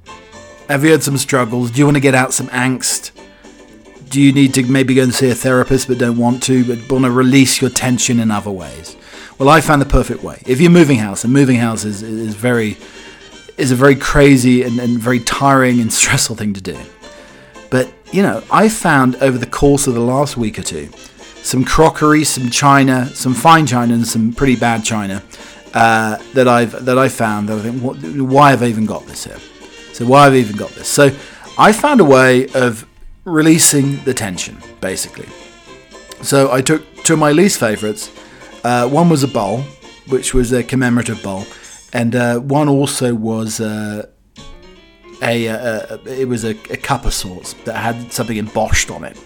Have 0.69 0.84
you 0.84 0.91
had 0.91 1.04
some 1.04 1.17
struggles? 1.17 1.71
Do 1.71 1.80
you 1.80 1.86
want 1.86 1.97
to 1.97 2.02
get 2.02 2.15
out 2.15 2.34
some 2.34 2.47
angst? 2.47 3.12
Do 4.10 4.22
you 4.22 4.32
need 4.32 4.54
to 4.56 4.63
maybe 4.63 4.96
go 4.96 5.04
and 5.04 5.13
see 5.13 5.30
a 5.30 5.36
therapist 5.36 5.88
but 5.88 5.98
don't 5.98 6.17
want 6.17 6.43
to, 6.43 6.63
but 6.65 6.91
want 6.91 7.06
to 7.06 7.12
release 7.12 7.62
your 7.62 7.70
tension 7.70 8.20
in 8.20 8.32
other 8.32 8.52
ways? 8.52 8.96
Well, 9.38 9.50
I 9.50 9.62
found 9.62 9.82
the 9.82 9.86
perfect 9.86 10.24
way. 10.24 10.41
If 10.46 10.60
you're 10.60 10.72
moving 10.72 10.98
house, 10.98 11.24
and 11.24 11.32
moving 11.32 11.58
house 11.58 11.86
is, 11.86 12.02
is 12.02 12.36
very 12.36 12.78
is 13.58 13.72
a 13.72 13.76
very 13.76 13.96
crazy 13.96 14.63
and, 14.63 14.80
and 14.80 15.00
very 15.00 15.20
tiring 15.20 15.82
and 15.82 15.91
stressful 16.02 16.36
thing 16.36 16.54
to 16.54 16.62
do. 16.62 16.78
But 17.70 17.91
you 18.12 18.24
know, 18.24 18.43
I 18.52 18.70
found 18.70 19.15
over 19.17 19.38
the 19.38 19.48
course 19.48 19.88
of 19.88 19.93
the 19.93 20.00
last 20.00 20.38
week 20.38 20.58
or 20.58 20.63
two 20.63 20.89
some 21.43 21.63
crockery, 21.63 22.24
some 22.24 22.50
china, 22.50 23.08
some 23.08 23.34
fine 23.34 23.65
china, 23.65 23.93
and 23.93 24.08
some 24.08 24.34
pretty 24.34 24.56
bad 24.56 24.84
china 24.84 25.24
uh, 25.74 26.17
that 26.34 26.48
I've 26.48 26.86
that 26.86 26.98
I 26.98 27.10
found. 27.10 27.50
That 27.50 27.60
I 27.60 27.62
think, 27.62 27.82
what, 27.82 27.98
why 27.98 28.52
have 28.52 28.63
I 28.63 28.67
even 28.67 28.86
got 28.86 29.06
this 29.06 29.26
here? 29.26 29.39
So 29.93 30.06
why 30.06 30.26
have 30.26 30.34
I 30.34 30.38
even 30.38 30.56
got 30.56 30.72
this? 30.72 30.88
So 30.88 31.12
I 31.58 31.72
found 31.72 32.02
a 32.02 32.06
way 32.06 32.48
of 32.54 32.87
releasing 33.28 33.98
the 34.06 34.13
tension, 34.13 34.58
basically. 34.80 35.28
So 36.22 36.52
I 36.52 36.62
took 36.62 36.82
two 37.04 37.13
of 37.13 37.20
my 37.20 37.32
least 37.32 37.60
favourites. 37.60 38.10
Uh, 38.63 38.88
one 38.88 39.10
was 39.10 39.22
a 39.22 39.28
bowl, 39.28 39.62
which 40.08 40.34
was 40.34 40.54
a 40.54 40.63
commemorative 40.63 41.22
bowl, 41.22 41.46
and 41.94 42.16
uh, 42.16 42.40
one 42.40 42.70
also 42.70 43.13
was 43.13 43.60
uh, 43.60 44.08
a, 45.22 45.48
uh, 45.50 45.98
it 46.06 46.28
was 46.28 46.46
a, 46.46 46.52
a, 46.72 46.78
cup 46.78 47.06
of 47.06 47.13
sorts 47.13 47.54
that 47.66 47.76
had 47.76 48.12
something 48.13 48.38
embossed 48.38 48.90
on 48.90 49.04
it. 49.04 49.18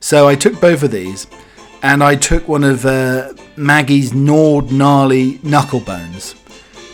So 0.00 0.28
I 0.28 0.34
took 0.34 0.60
both 0.60 0.82
of 0.82 0.90
these, 0.90 1.26
and 1.82 2.02
I 2.02 2.16
took 2.16 2.48
one 2.48 2.64
of 2.64 2.84
uh, 2.84 3.32
Maggie's 3.56 4.12
Nord 4.12 4.72
Gnarly 4.72 5.38
knuckle 5.42 5.80
bones. 5.80 6.34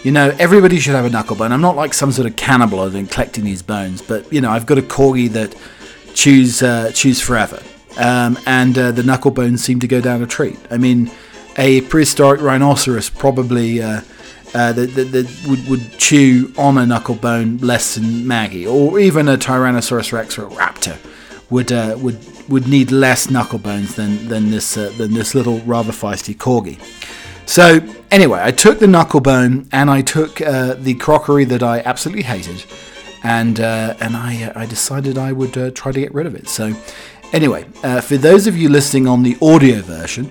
You 0.03 0.13
know, 0.13 0.37
everybody 0.39 0.79
should 0.79 0.95
have 0.95 1.07
a 1.07 1.11
knuckle 1.11 1.37
bone. 1.37 1.51
I'm 1.51 1.63
not 1.63 1.77
like 1.77 1.95
some 1.95 2.13
sort 2.13 2.29
of 2.29 2.37
cannibal 2.37 2.83
and 2.83 3.11
collecting 3.11 3.45
these 3.45 3.63
bones, 3.63 4.03
but 4.03 4.31
you 4.31 4.43
know, 4.43 4.51
I've 4.51 4.67
got 4.67 4.77
a 4.77 4.83
corgi 4.83 5.31
that 5.31 5.55
choose 6.15 6.63
uh, 6.63 6.91
choose 6.95 7.21
forever. 7.21 7.63
Um, 7.97 8.39
and 8.47 8.77
uh, 8.77 8.93
the 8.93 9.03
knuckle 9.03 9.31
bones 9.31 9.63
seem 9.63 9.81
to 9.81 9.87
go 9.87 10.01
down 10.01 10.23
a 10.23 10.27
treat. 10.27 10.59
I 10.71 10.79
mean, 10.79 11.11
a 11.57 11.83
prehistoric 11.83 12.41
rhinoceros 12.41 13.09
probably 13.09 13.81
uh, 13.81 14.01
uh, 14.53 14.73
would, 15.47 15.69
would 15.69 15.99
chew 15.99 16.53
on 16.59 16.77
a 16.79 16.87
knuckle 16.87 17.15
bone 17.15 17.59
less 17.59 17.95
than 17.95 18.27
Maggie, 18.27 18.67
or 18.67 18.99
even 18.99 19.29
a 19.29 19.37
Tyrannosaurus 19.37 20.13
Rex 20.13 20.39
or 20.39 20.47
a 20.47 20.51
raptor 20.51 20.97
would 21.51 21.71
uh, 21.71 21.97
would 22.01 22.19
would 22.49 22.67
need 22.67 22.91
less 22.91 23.31
knuckle 23.31 23.59
bones 23.59 23.95
than 23.95 24.29
than 24.29 24.51
this 24.51 24.77
uh, 24.77 24.93
than 24.97 25.15
this 25.15 25.35
little 25.35 25.61
rather 25.61 25.93
feisty 25.93 26.37
corgi. 26.37 26.81
So 27.47 27.81
anyway, 28.11 28.41
I 28.43 28.51
took 28.51 28.79
the 28.79 28.87
knuckle 28.87 29.21
bone 29.21 29.69
and 29.71 29.91
I 29.91 30.01
took 30.01 30.37
the 30.37 30.97
crockery 30.99 31.45
that 31.45 31.63
I 31.63 31.81
absolutely 31.81 32.23
hated 32.23 32.65
and 33.25 33.59
uh, 33.59 33.97
and 34.01 34.17
I 34.17 34.45
uh, 34.45 34.53
I 34.55 34.67
decided 34.67 35.19
I 35.19 35.33
would 35.33 35.57
uh, 35.57 35.71
try 35.73 35.91
to 35.91 35.99
get 35.99 36.15
rid 36.15 36.27
of 36.27 36.35
it. 36.37 36.47
So 36.47 36.75
anyway, 37.33 37.65
uh, 37.83 38.01
for 38.01 38.17
those 38.17 38.47
of 38.47 38.57
you 38.57 38.69
listening 38.69 39.09
on 39.09 39.23
the 39.23 39.37
audio 39.43 39.81
version, 39.81 40.31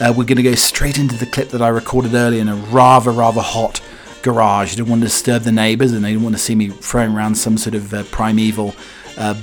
uh, 0.00 0.12
we're 0.16 0.24
going 0.24 0.36
to 0.36 0.42
go 0.42 0.54
straight 0.54 0.98
into 0.98 1.16
the 1.16 1.26
clip 1.26 1.50
that 1.50 1.62
I 1.62 1.68
recorded 1.68 2.14
earlier 2.14 2.40
in 2.40 2.48
a 2.48 2.56
rather 2.56 3.12
rather 3.12 3.42
hot 3.42 3.80
garage. 4.22 4.72
I 4.72 4.76
didn't 4.76 4.88
want 4.88 5.02
to 5.02 5.06
disturb 5.08 5.42
the 5.42 5.52
neighbours, 5.52 5.92
and 5.92 6.04
they 6.04 6.10
didn't 6.12 6.24
want 6.24 6.34
to 6.34 6.42
see 6.42 6.54
me 6.54 6.68
throwing 6.68 7.14
around 7.14 7.34
some 7.36 7.58
sort 7.58 7.74
of 7.74 8.10
primeval 8.10 8.74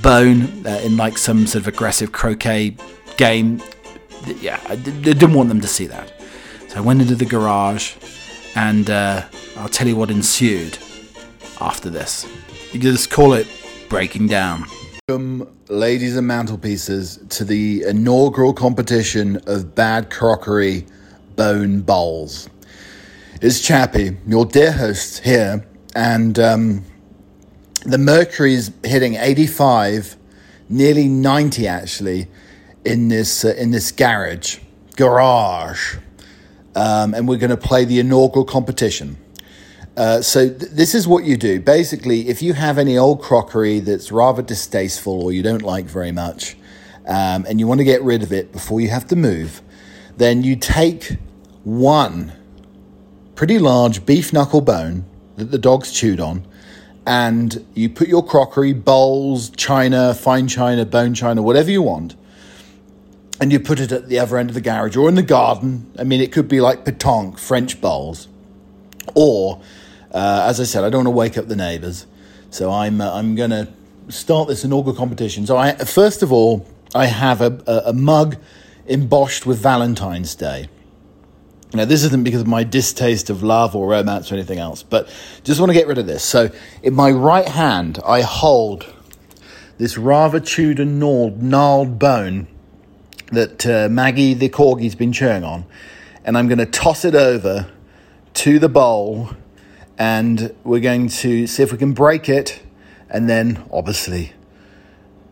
bone 0.02 0.66
in 0.66 0.96
like 0.96 1.16
some 1.16 1.46
sort 1.46 1.62
of 1.62 1.68
aggressive 1.68 2.10
croquet 2.10 2.76
game. 3.16 3.62
Yeah, 4.40 4.60
I 4.68 4.74
d- 4.74 4.90
didn't 5.00 5.32
want 5.34 5.48
them 5.48 5.60
to 5.60 5.68
see 5.68 5.86
that. 5.86 6.12
So 6.68 6.78
I 6.78 6.80
went 6.80 7.00
into 7.00 7.14
the 7.14 7.24
garage, 7.24 7.94
and 8.56 8.90
I'll 8.90 9.68
tell 9.68 9.86
you 9.86 9.94
what 9.94 10.10
ensued 10.10 10.76
after 11.60 11.90
this. 11.90 12.26
You 12.72 12.80
just 12.80 13.10
call 13.10 13.34
it 13.34 13.46
breaking 13.88 14.28
down. 14.28 14.64
Welcome, 15.08 15.54
ladies 15.68 16.16
and 16.16 16.26
mantelpieces, 16.26 17.28
to 17.30 17.44
the 17.44 17.82
inaugural 17.82 18.52
competition 18.52 19.40
of 19.46 19.74
bad 19.74 20.10
crockery 20.10 20.86
bone 21.36 21.80
bowls. 21.80 22.48
It's 23.42 23.60
Chappie, 23.60 24.16
your 24.26 24.44
dear 24.44 24.72
host 24.72 25.24
here, 25.24 25.66
and 25.94 26.38
um, 26.38 26.84
the 27.84 27.98
mercury 27.98 28.54
is 28.54 28.70
hitting 28.84 29.14
85, 29.14 30.16
nearly 30.68 31.08
90 31.08 31.66
actually, 31.66 32.28
in 32.84 33.08
this 33.08 33.44
uh, 33.44 33.54
in 33.58 33.70
this 33.70 33.92
garage 33.92 34.58
garage, 34.96 35.96
um, 36.74 37.14
and 37.14 37.26
we're 37.26 37.38
going 37.38 37.50
to 37.50 37.56
play 37.56 37.84
the 37.84 37.98
inaugural 37.98 38.44
competition. 38.44 39.16
Uh, 39.96 40.22
so 40.22 40.48
th- 40.48 40.70
this 40.72 40.94
is 40.94 41.06
what 41.06 41.24
you 41.24 41.36
do. 41.36 41.60
Basically, 41.60 42.28
if 42.28 42.42
you 42.42 42.54
have 42.54 42.78
any 42.78 42.96
old 42.96 43.20
crockery 43.20 43.80
that's 43.80 44.12
rather 44.12 44.42
distasteful 44.42 45.22
or 45.22 45.32
you 45.32 45.42
don't 45.42 45.62
like 45.62 45.86
very 45.86 46.12
much, 46.12 46.56
um, 47.06 47.44
and 47.48 47.58
you 47.58 47.66
want 47.66 47.78
to 47.78 47.84
get 47.84 48.02
rid 48.02 48.22
of 48.22 48.32
it 48.32 48.52
before 48.52 48.80
you 48.80 48.88
have 48.88 49.06
to 49.08 49.16
move, 49.16 49.62
then 50.16 50.42
you 50.42 50.56
take 50.56 51.16
one 51.64 52.32
pretty 53.34 53.58
large 53.58 54.06
beef 54.06 54.32
knuckle 54.32 54.60
bone 54.60 55.04
that 55.36 55.50
the 55.50 55.58
dog's 55.58 55.90
chewed 55.92 56.20
on, 56.20 56.46
and 57.06 57.66
you 57.74 57.88
put 57.88 58.06
your 58.06 58.24
crockery, 58.24 58.72
bowls, 58.72 59.50
china, 59.50 60.14
fine 60.14 60.46
china, 60.46 60.84
bone 60.84 61.14
china, 61.14 61.42
whatever 61.42 61.70
you 61.70 61.82
want, 61.82 62.14
and 63.40 63.50
you 63.50 63.58
put 63.58 63.80
it 63.80 63.90
at 63.90 64.08
the 64.08 64.18
other 64.18 64.36
end 64.36 64.50
of 64.50 64.54
the 64.54 64.60
garage 64.60 64.96
or 64.96 65.08
in 65.08 65.14
the 65.14 65.22
garden. 65.22 65.90
I 65.98 66.04
mean, 66.04 66.20
it 66.20 66.30
could 66.30 66.48
be 66.48 66.60
like 66.60 66.84
petanque, 66.84 67.38
French 67.38 67.80
bowls, 67.80 68.28
or 69.14 69.60
uh, 70.12 70.46
as 70.48 70.60
I 70.60 70.64
said, 70.64 70.84
I 70.84 70.90
don't 70.90 71.04
want 71.04 71.14
to 71.14 71.18
wake 71.18 71.38
up 71.38 71.46
the 71.46 71.56
neighbours, 71.56 72.06
so 72.50 72.70
I'm 72.70 73.00
uh, 73.00 73.12
I'm 73.12 73.34
going 73.34 73.50
to 73.50 73.68
start 74.08 74.48
this 74.48 74.64
inaugural 74.64 74.96
competition. 74.96 75.46
So 75.46 75.56
I 75.56 75.74
first 75.76 76.22
of 76.22 76.32
all 76.32 76.66
I 76.94 77.06
have 77.06 77.40
a, 77.40 77.62
a, 77.66 77.90
a 77.90 77.92
mug 77.92 78.36
embossed 78.86 79.46
with 79.46 79.58
Valentine's 79.58 80.34
Day. 80.34 80.68
Now, 81.72 81.84
this 81.84 82.02
isn't 82.02 82.24
because 82.24 82.40
of 82.40 82.48
my 82.48 82.64
distaste 82.64 83.30
of 83.30 83.44
love 83.44 83.76
or 83.76 83.88
romance 83.88 84.32
or 84.32 84.34
anything 84.34 84.58
else, 84.58 84.82
but 84.82 85.08
just 85.44 85.60
want 85.60 85.70
to 85.70 85.74
get 85.74 85.86
rid 85.86 85.98
of 85.98 86.06
this. 86.06 86.24
So, 86.24 86.50
in 86.82 86.94
my 86.94 87.12
right 87.12 87.46
hand, 87.46 88.00
I 88.04 88.22
hold 88.22 88.92
this 89.78 89.96
rather 89.96 90.40
chewed 90.40 90.80
and 90.80 90.98
gnawed, 90.98 91.40
gnarled 91.40 91.98
bone 91.98 92.48
that 93.30 93.64
uh, 93.64 93.88
Maggie 93.88 94.34
the 94.34 94.48
corgi's 94.48 94.96
been 94.96 95.12
chewing 95.12 95.44
on, 95.44 95.64
and 96.24 96.36
I'm 96.36 96.48
going 96.48 96.58
to 96.58 96.66
toss 96.66 97.04
it 97.04 97.14
over 97.14 97.70
to 98.34 98.58
the 98.58 98.68
bowl, 98.68 99.30
and 100.00 100.54
we're 100.64 100.80
going 100.80 101.08
to 101.08 101.46
see 101.46 101.62
if 101.62 101.70
we 101.70 101.76
can 101.76 101.92
break 101.92 102.28
it, 102.30 102.62
and 103.10 103.28
then 103.28 103.62
obviously, 103.70 104.32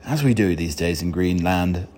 as 0.05 0.23
we 0.23 0.35
do 0.35 0.55
these 0.55 0.77
days 0.77 1.01
in 1.01 1.11
Greenland, 1.11 1.89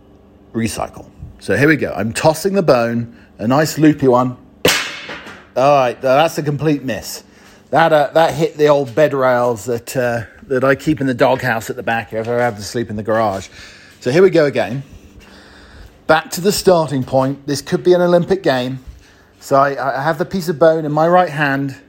recycle. 0.52 1.10
So 1.40 1.56
here 1.56 1.66
we 1.66 1.76
go. 1.76 1.92
I'm 1.92 2.12
tossing 2.12 2.54
the 2.54 2.62
bone, 2.62 3.18
a 3.38 3.48
nice 3.48 3.76
loopy 3.76 4.06
one. 4.06 4.36
All 5.56 5.76
right, 5.80 6.00
that's 6.00 6.38
a 6.38 6.42
complete 6.44 6.84
miss. 6.84 7.24
That 7.70 7.92
uh, 7.92 8.10
that 8.14 8.34
hit 8.34 8.56
the 8.56 8.68
old 8.68 8.94
bed 8.94 9.14
rails 9.14 9.64
that 9.64 9.96
uh, 9.96 10.22
that 10.44 10.62
I 10.62 10.76
keep 10.76 11.00
in 11.00 11.08
the 11.08 11.14
doghouse 11.14 11.70
at 11.70 11.76
the 11.76 11.82
back 11.82 12.12
if 12.12 12.28
I 12.28 12.34
have 12.34 12.56
to 12.56 12.62
sleep 12.62 12.88
in 12.88 12.94
the 12.94 13.02
garage. 13.02 13.48
So 14.00 14.12
here 14.12 14.22
we 14.22 14.30
go 14.30 14.46
again 14.46 14.84
back 16.10 16.28
to 16.28 16.40
the 16.40 16.50
starting 16.50 17.04
point. 17.04 17.46
This 17.46 17.62
could 17.62 17.84
be 17.84 17.92
an 17.92 18.00
Olympic 18.00 18.42
game. 18.42 18.80
So 19.38 19.54
I, 19.54 20.00
I 20.00 20.02
have 20.02 20.18
the 20.18 20.24
piece 20.24 20.48
of 20.48 20.58
bone 20.58 20.84
in 20.84 20.90
my 20.90 21.06
right 21.06 21.28
hand. 21.28 21.80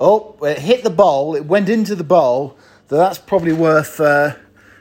Oh, 0.00 0.36
it 0.42 0.58
hit 0.58 0.84
the 0.84 0.90
bowl. 0.90 1.34
It 1.34 1.46
went 1.46 1.68
into 1.68 1.94
the 1.94 2.04
bowl. 2.04 2.56
So 2.88 2.96
that's 2.96 3.18
probably 3.18 3.52
worth 3.52 4.00
uh, 4.00 4.36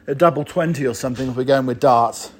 a 0.07 0.15
double 0.15 0.43
20 0.43 0.85
or 0.85 0.93
something 0.93 1.29
if 1.29 1.35
we're 1.35 1.43
going 1.43 1.65
with 1.65 1.79
darts. 1.79 2.31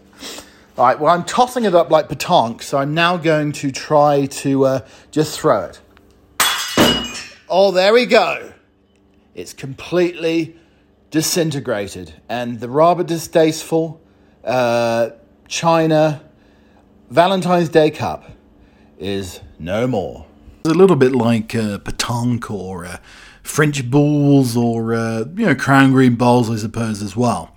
All 0.77 0.85
right, 0.85 0.99
well, 0.99 1.13
I'm 1.13 1.23
tossing 1.23 1.63
it 1.63 1.73
up 1.73 1.89
like 1.89 2.09
petanque, 2.09 2.61
so 2.61 2.77
I'm 2.77 2.93
now 2.93 3.15
going 3.15 3.53
to 3.53 3.71
try 3.71 4.25
to 4.25 4.65
uh, 4.65 4.88
just 5.09 5.39
throw 5.39 5.63
it. 5.65 5.79
Oh, 7.47 7.71
there 7.71 7.93
we 7.93 8.05
go. 8.05 8.53
It's 9.35 9.53
completely 9.53 10.57
disintegrated. 11.11 12.13
And 12.27 12.59
the 12.59 12.69
rather 12.69 13.03
distasteful 13.03 14.01
uh, 14.43 15.11
China 15.47 16.21
Valentine's 17.09 17.69
Day 17.69 17.91
Cup 17.91 18.31
is 18.97 19.39
no 19.59 19.88
more. 19.88 20.24
A 20.65 20.73
little 20.73 20.95
bit 20.95 21.12
like 21.12 21.54
uh, 21.54 21.78
petanque 21.78 22.49
or 22.49 22.86
uh, 22.86 22.97
French 23.43 23.89
balls 23.89 24.58
or 24.58 24.95
uh, 24.95 25.25
you 25.36 25.45
know 25.45 25.54
crown 25.54 25.91
green 25.91 26.15
bowls, 26.15 26.49
I 26.49 26.56
suppose 26.56 27.04
as 27.04 27.15
well. 27.15 27.56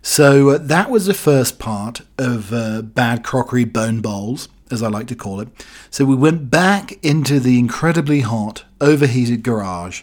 So 0.00 0.50
uh, 0.50 0.58
that 0.58 0.88
was 0.88 1.06
the 1.06 1.14
first 1.14 1.58
part 1.58 2.00
of 2.16 2.52
uh, 2.52 2.80
bad 2.80 3.24
crockery 3.24 3.64
bone 3.64 4.00
bowls, 4.00 4.48
as 4.70 4.82
I 4.82 4.88
like 4.88 5.06
to 5.08 5.14
call 5.14 5.40
it. 5.40 5.48
So 5.90 6.04
we 6.06 6.14
went 6.14 6.48
back 6.48 7.04
into 7.04 7.40
the 7.40 7.58
incredibly 7.58 8.20
hot, 8.20 8.64
overheated 8.80 9.42
garage 9.42 10.02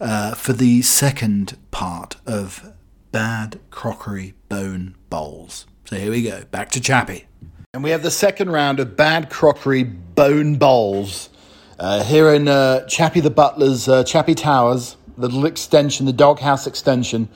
uh, 0.00 0.34
for 0.34 0.52
the 0.52 0.82
second 0.82 1.56
part 1.70 2.16
of 2.26 2.72
bad 3.12 3.58
crockery 3.70 4.34
bone 4.50 4.96
bowls. 5.08 5.66
So 5.86 5.96
here 5.96 6.10
we 6.10 6.22
go, 6.22 6.44
back 6.50 6.70
to 6.72 6.80
Chappie. 6.80 7.24
And 7.72 7.82
we 7.82 7.90
have 7.90 8.02
the 8.02 8.10
second 8.10 8.50
round 8.50 8.80
of 8.80 8.96
bad 8.96 9.30
crockery 9.30 9.84
bone 9.84 10.56
bowls. 10.56 11.30
Uh, 11.78 12.02
here 12.04 12.32
in 12.32 12.48
uh, 12.48 12.86
Chappie 12.86 13.20
the 13.20 13.28
Butler's 13.28 13.86
uh, 13.86 14.02
Chappie 14.02 14.34
Towers, 14.34 14.96
the 15.18 15.26
little 15.26 15.44
extension, 15.44 16.06
the 16.06 16.12
doghouse 16.12 16.66
extension, 16.66 17.28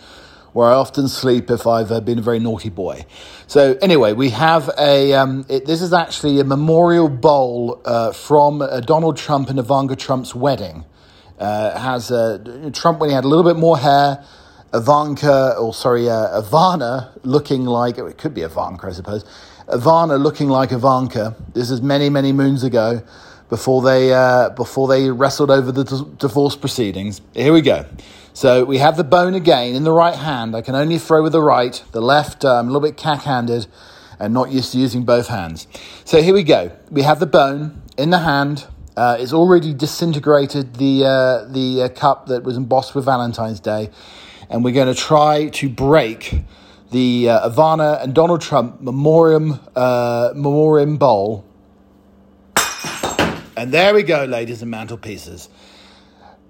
where 0.55 0.67
I 0.67 0.73
often 0.73 1.09
sleep 1.09 1.51
if 1.51 1.67
I've 1.67 1.93
uh, 1.93 2.01
been 2.01 2.19
a 2.19 2.23
very 2.23 2.39
naughty 2.39 2.71
boy. 2.71 3.05
So 3.47 3.77
anyway, 3.83 4.15
we 4.15 4.31
have 4.31 4.71
a. 4.79 5.13
Um, 5.13 5.45
it, 5.51 5.67
this 5.67 5.83
is 5.83 5.93
actually 5.93 6.41
a 6.41 6.45
memorial 6.45 7.11
bowl 7.11 7.83
uh, 7.85 8.13
from 8.13 8.63
uh, 8.63 8.81
Donald 8.81 9.19
Trump 9.19 9.51
and 9.51 9.59
Ivanka 9.59 9.95
Trump's 9.95 10.35
wedding. 10.35 10.87
Uh, 11.39 11.79
has 11.79 12.09
Trump 12.73 12.99
when 12.99 13.11
he 13.11 13.15
had 13.15 13.25
a 13.25 13.29
little 13.29 13.45
bit 13.45 13.57
more 13.57 13.77
hair, 13.77 14.25
Ivanka, 14.73 15.57
or 15.59 15.75
sorry, 15.75 16.09
uh, 16.09 16.41
Ivana 16.41 17.11
looking 17.25 17.65
like, 17.67 17.99
it 17.99 18.17
could 18.17 18.33
be 18.33 18.41
Ivanka, 18.41 18.87
I 18.87 18.93
suppose. 18.93 19.23
Ivana 19.69 20.19
looking 20.19 20.49
like 20.49 20.73
Ivanka. 20.73 21.37
This 21.53 21.71
is 21.71 21.83
many, 21.83 22.09
many 22.09 22.33
moons 22.33 22.63
ago 22.65 23.03
before 23.51 23.83
they, 23.83 24.13
uh, 24.13 24.51
before 24.51 24.89
they 24.89 25.11
wrestled 25.11 25.51
over 25.51 25.71
the 25.71 25.85
d- 25.85 26.11
divorce 26.19 26.57
proceedings. 26.57 27.21
Here 27.35 27.53
we 27.53 27.61
go. 27.61 27.85
So 28.33 28.65
we 28.65 28.79
have 28.79 28.97
the 28.97 29.05
bone 29.05 29.35
again 29.35 29.75
in 29.75 29.85
the 29.85 29.93
right 29.93 30.15
hand. 30.15 30.57
I 30.57 30.63
can 30.63 30.75
only 30.75 30.99
throw 30.99 31.23
with 31.23 31.33
the 31.33 31.43
right. 31.43 31.83
The 31.93 32.01
left, 32.01 32.45
uh, 32.45 32.55
I'm 32.55 32.69
a 32.69 32.71
little 32.71 32.89
bit 32.89 32.97
cack 32.97 33.23
handed 33.23 33.67
and 34.19 34.33
not 34.33 34.51
used 34.51 34.73
to 34.73 34.79
using 34.79 35.05
both 35.05 35.29
hands. 35.29 35.67
So 36.05 36.23
here 36.23 36.33
we 36.33 36.45
go. 36.45 36.71
We 36.91 37.03
have 37.03 37.21
the 37.21 37.27
bone 37.27 37.83
in 37.99 38.11
the 38.11 38.21
hand. 38.21 38.67
Uh, 38.97 39.17
it's 39.19 39.33
already 39.33 39.75
disintegrated 39.75 40.77
the, 40.77 41.05
uh, 41.05 41.45
the 41.53 41.83
uh, 41.83 41.89
cup 41.91 42.27
that 42.29 42.45
was 42.45 42.57
embossed 42.57 42.95
with 42.95 43.05
Valentine's 43.05 43.61
Day 43.61 43.91
and 44.51 44.65
we're 44.65 44.75
going 44.75 44.93
to 44.93 45.01
try 45.01 45.49
to 45.49 45.69
break 45.69 46.43
the 46.91 47.31
uh, 47.31 47.49
Ivana 47.49 48.03
and 48.03 48.13
Donald 48.13 48.43
Trump 48.43 48.81
Memoriam 48.81 49.61
uh, 49.77 50.33
Memoriam 50.35 50.97
Bowl. 50.97 51.47
And 53.61 53.73
there 53.73 53.93
we 53.93 54.03
go, 54.03 54.25
ladies 54.25 54.63
and 54.63 54.73
mantelpieces. 54.73 55.51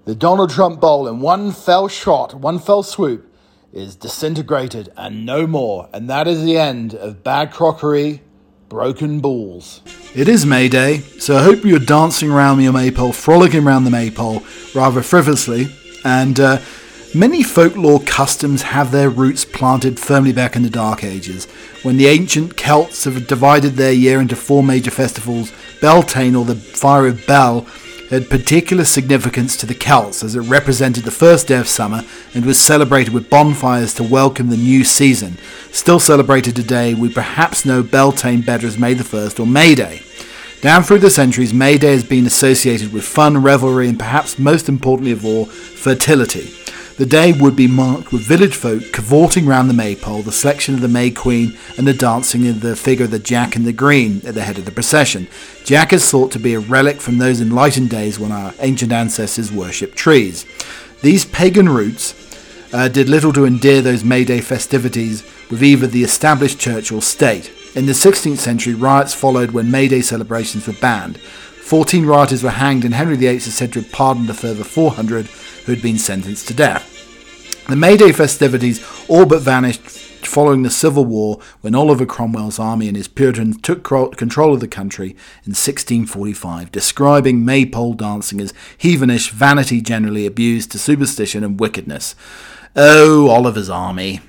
The 0.05 0.15
Donald 0.15 0.49
Trump 0.49 0.79
Bowl, 0.79 1.09
in 1.09 1.19
one 1.19 1.51
fell 1.51 1.89
shot, 1.89 2.33
one 2.33 2.57
fell 2.57 2.83
swoop, 2.83 3.29
is 3.73 3.97
disintegrated 3.97 4.93
and 4.95 5.25
no 5.25 5.45
more. 5.45 5.89
And 5.91 6.09
that 6.09 6.25
is 6.25 6.41
the 6.41 6.57
end 6.57 6.95
of 6.95 7.21
bad 7.21 7.51
crockery, 7.51 8.21
broken 8.69 9.19
balls. 9.19 9.81
It 10.15 10.29
is 10.29 10.45
May 10.45 10.69
Day, 10.69 10.99
so 10.99 11.35
I 11.35 11.43
hope 11.43 11.65
you're 11.65 11.79
dancing 11.79 12.31
around 12.31 12.61
your 12.61 12.71
maypole, 12.71 13.11
frolicking 13.11 13.65
around 13.65 13.83
the 13.83 13.91
maypole 13.91 14.41
rather 14.73 15.03
frivolously, 15.03 15.67
and 16.05 16.39
uh, 16.39 16.59
Many 17.13 17.43
folklore 17.43 17.99
customs 17.99 18.61
have 18.61 18.93
their 18.93 19.09
roots 19.09 19.43
planted 19.43 19.99
firmly 19.99 20.31
back 20.31 20.55
in 20.55 20.63
the 20.63 20.69
Dark 20.69 21.03
Ages, 21.03 21.43
when 21.83 21.97
the 21.97 22.07
ancient 22.07 22.55
Celts 22.55 23.03
have 23.03 23.27
divided 23.27 23.73
their 23.73 23.91
year 23.91 24.21
into 24.21 24.37
four 24.37 24.63
major 24.63 24.91
festivals. 24.91 25.51
Beltane, 25.81 26.35
or 26.35 26.45
the 26.45 26.55
Fire 26.55 27.07
of 27.07 27.25
Bel, 27.25 27.67
had 28.11 28.29
particular 28.29 28.85
significance 28.85 29.57
to 29.57 29.65
the 29.65 29.73
Celts 29.73 30.23
as 30.23 30.35
it 30.35 30.41
represented 30.41 31.05
the 31.05 31.11
first 31.11 31.47
day 31.47 31.57
of 31.57 31.67
summer 31.67 32.03
and 32.33 32.45
was 32.45 32.59
celebrated 32.59 33.13
with 33.13 33.29
bonfires 33.29 33.93
to 33.95 34.03
welcome 34.03 34.49
the 34.49 34.57
new 34.57 34.83
season. 34.83 35.37
Still 35.71 35.99
celebrated 35.99 36.55
today, 36.55 36.93
we 36.93 37.11
perhaps 37.11 37.65
know 37.65 37.81
Beltane 37.81 38.41
better 38.41 38.67
as 38.67 38.77
May 38.77 38.93
the 38.93 39.03
1st 39.03 39.39
or 39.39 39.47
May 39.47 39.75
Day. 39.75 40.01
Down 40.61 40.83
through 40.83 40.99
the 40.99 41.09
centuries, 41.09 41.53
May 41.53 41.77
Day 41.77 41.93
has 41.93 42.03
been 42.03 42.27
associated 42.27 42.93
with 42.93 43.03
fun, 43.03 43.41
revelry, 43.41 43.87
and 43.89 43.97
perhaps 43.97 44.37
most 44.37 44.69
importantly 44.69 45.11
of 45.11 45.25
all, 45.25 45.45
fertility. 45.45 46.53
The 47.01 47.07
day 47.07 47.33
would 47.33 47.55
be 47.55 47.65
marked 47.65 48.11
with 48.11 48.27
village 48.27 48.53
folk 48.53 48.93
cavorting 48.93 49.47
round 49.47 49.67
the 49.67 49.73
maypole, 49.73 50.21
the 50.21 50.31
selection 50.31 50.75
of 50.75 50.81
the 50.81 50.87
May 50.87 51.09
Queen, 51.09 51.57
and 51.75 51.87
the 51.87 51.95
dancing 51.95 52.47
of 52.47 52.61
the 52.61 52.75
figure 52.75 53.05
of 53.05 53.09
the 53.09 53.17
Jack 53.17 53.55
in 53.55 53.63
the 53.63 53.73
Green 53.73 54.21
at 54.23 54.35
the 54.35 54.43
head 54.43 54.59
of 54.59 54.65
the 54.65 54.71
procession. 54.71 55.27
Jack 55.65 55.93
is 55.93 56.07
thought 56.07 56.31
to 56.33 56.37
be 56.37 56.53
a 56.53 56.59
relic 56.59 57.01
from 57.01 57.17
those 57.17 57.41
enlightened 57.41 57.89
days 57.89 58.19
when 58.19 58.31
our 58.31 58.53
ancient 58.59 58.91
ancestors 58.91 59.51
worshipped 59.51 59.97
trees. 59.97 60.45
These 61.01 61.25
pagan 61.25 61.69
roots 61.69 62.13
uh, 62.71 62.87
did 62.87 63.09
little 63.09 63.33
to 63.33 63.45
endear 63.45 63.81
those 63.81 64.03
May 64.03 64.23
Day 64.23 64.39
festivities 64.39 65.23
with 65.49 65.63
either 65.63 65.87
the 65.87 66.03
established 66.03 66.59
church 66.59 66.91
or 66.91 67.01
state. 67.01 67.51
In 67.75 67.87
the 67.87 67.93
16th 67.93 68.37
century, 68.37 68.75
riots 68.75 69.15
followed 69.15 69.53
when 69.53 69.71
May 69.71 69.87
Day 69.87 70.01
celebrations 70.01 70.67
were 70.67 70.73
banned. 70.73 71.17
14 71.17 72.05
rioters 72.05 72.43
were 72.43 72.51
hanged, 72.51 72.85
and 72.85 72.93
Henry 72.93 73.15
VIII 73.15 73.37
is 73.37 73.55
said 73.55 73.73
to 73.73 73.81
have 73.81 73.91
pardoned 73.91 74.29
a 74.29 74.35
further 74.35 74.63
400 74.63 75.25
who 75.25 75.71
had 75.71 75.81
been 75.81 75.97
sentenced 75.97 76.47
to 76.49 76.53
death. 76.53 76.89
The 77.71 77.77
May 77.77 77.95
Day 77.95 78.11
festivities 78.11 78.85
all 79.07 79.25
but 79.25 79.43
vanished 79.43 79.79
following 79.79 80.63
the 80.63 80.69
Civil 80.69 81.05
War 81.05 81.39
when 81.61 81.73
Oliver 81.73 82.05
Cromwell's 82.05 82.59
army 82.59 82.89
and 82.89 82.97
his 82.97 83.07
Puritans 83.07 83.61
took 83.61 83.81
control 83.85 84.53
of 84.53 84.59
the 84.59 84.67
country 84.67 85.11
in 85.45 85.53
1645, 85.53 86.69
describing 86.69 87.45
maypole 87.45 87.93
dancing 87.93 88.41
as 88.41 88.53
heathenish 88.77 89.29
vanity 89.29 89.79
generally 89.79 90.25
abused 90.25 90.73
to 90.73 90.79
superstition 90.79 91.45
and 91.45 91.61
wickedness. 91.61 92.13
Oh, 92.75 93.29
Oliver's 93.29 93.69
army. 93.69 94.19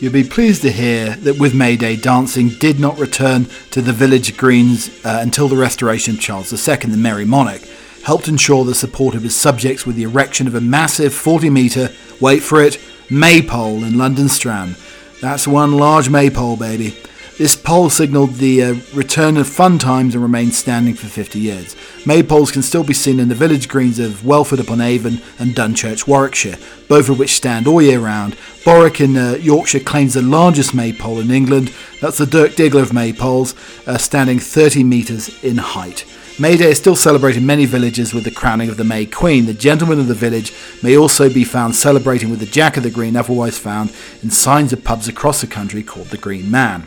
You'll 0.00 0.12
be 0.12 0.24
pleased 0.24 0.62
to 0.62 0.72
hear 0.72 1.10
that 1.10 1.38
with 1.38 1.54
May 1.54 1.76
Day, 1.76 1.94
dancing 1.94 2.48
did 2.48 2.80
not 2.80 2.98
return 2.98 3.46
to 3.70 3.80
the 3.80 3.92
village 3.92 4.36
greens 4.36 4.88
uh, 5.04 5.20
until 5.22 5.46
the 5.46 5.56
restoration 5.56 6.16
of 6.16 6.20
Charles 6.20 6.52
II, 6.52 6.90
the 6.90 6.96
Merry 6.96 7.24
Monarch, 7.24 7.62
helped 8.06 8.28
ensure 8.28 8.64
the 8.64 8.72
support 8.72 9.16
of 9.16 9.24
his 9.24 9.34
subjects 9.34 9.84
with 9.84 9.96
the 9.96 10.04
erection 10.04 10.46
of 10.46 10.54
a 10.54 10.60
massive 10.60 11.12
40 11.12 11.50
metre, 11.50 11.90
wait 12.20 12.38
for 12.38 12.62
it, 12.62 12.80
maypole 13.10 13.82
in 13.82 13.98
London 13.98 14.28
Strand, 14.28 14.76
that's 15.20 15.48
one 15.48 15.72
large 15.72 16.08
maypole, 16.08 16.56
baby. 16.56 16.96
This 17.36 17.56
pole 17.56 17.90
signalled 17.90 18.34
the 18.34 18.62
uh, 18.62 18.74
return 18.94 19.36
of 19.36 19.48
fun 19.48 19.78
times 19.80 20.14
and 20.14 20.22
remained 20.22 20.54
standing 20.54 20.94
for 20.94 21.06
50 21.08 21.40
years. 21.40 21.74
Maypoles 22.04 22.52
can 22.52 22.62
still 22.62 22.84
be 22.84 22.94
seen 22.94 23.18
in 23.18 23.28
the 23.28 23.34
village 23.34 23.68
greens 23.68 23.98
of 23.98 24.24
Welford 24.24 24.60
upon 24.60 24.80
Avon 24.80 25.20
and 25.40 25.50
Dunchurch, 25.50 26.06
Warwickshire, 26.06 26.58
both 26.88 27.08
of 27.08 27.18
which 27.18 27.34
stand 27.34 27.66
all 27.66 27.82
year 27.82 27.98
round. 27.98 28.36
Barwick 28.64 29.00
in 29.00 29.16
uh, 29.16 29.32
Yorkshire 29.40 29.80
claims 29.80 30.14
the 30.14 30.22
largest 30.22 30.74
maypole 30.74 31.18
in 31.18 31.32
England. 31.32 31.74
That's 32.00 32.18
the 32.18 32.26
Dirk 32.26 32.52
Diggler 32.52 32.82
of 32.82 32.90
maypoles, 32.90 33.56
uh, 33.88 33.98
standing 33.98 34.38
30 34.38 34.84
metres 34.84 35.42
in 35.42 35.56
height. 35.56 36.04
May 36.38 36.58
Day 36.58 36.72
is 36.72 36.76
still 36.76 36.96
celebrated 36.96 37.38
in 37.40 37.46
many 37.46 37.64
villages 37.64 38.12
with 38.12 38.24
the 38.24 38.30
crowning 38.30 38.68
of 38.68 38.76
the 38.76 38.84
May 38.84 39.06
Queen. 39.06 39.46
The 39.46 39.54
gentlemen 39.54 39.98
of 39.98 40.06
the 40.06 40.12
village 40.12 40.52
may 40.82 40.94
also 40.94 41.32
be 41.32 41.44
found 41.44 41.74
celebrating 41.74 42.28
with 42.28 42.40
the 42.40 42.46
Jack 42.46 42.76
of 42.76 42.82
the 42.82 42.90
Green, 42.90 43.16
otherwise 43.16 43.56
found 43.56 43.90
in 44.22 44.30
signs 44.30 44.70
of 44.70 44.84
pubs 44.84 45.08
across 45.08 45.40
the 45.40 45.46
country 45.46 45.82
called 45.82 46.08
the 46.08 46.18
Green 46.18 46.50
Man. 46.50 46.86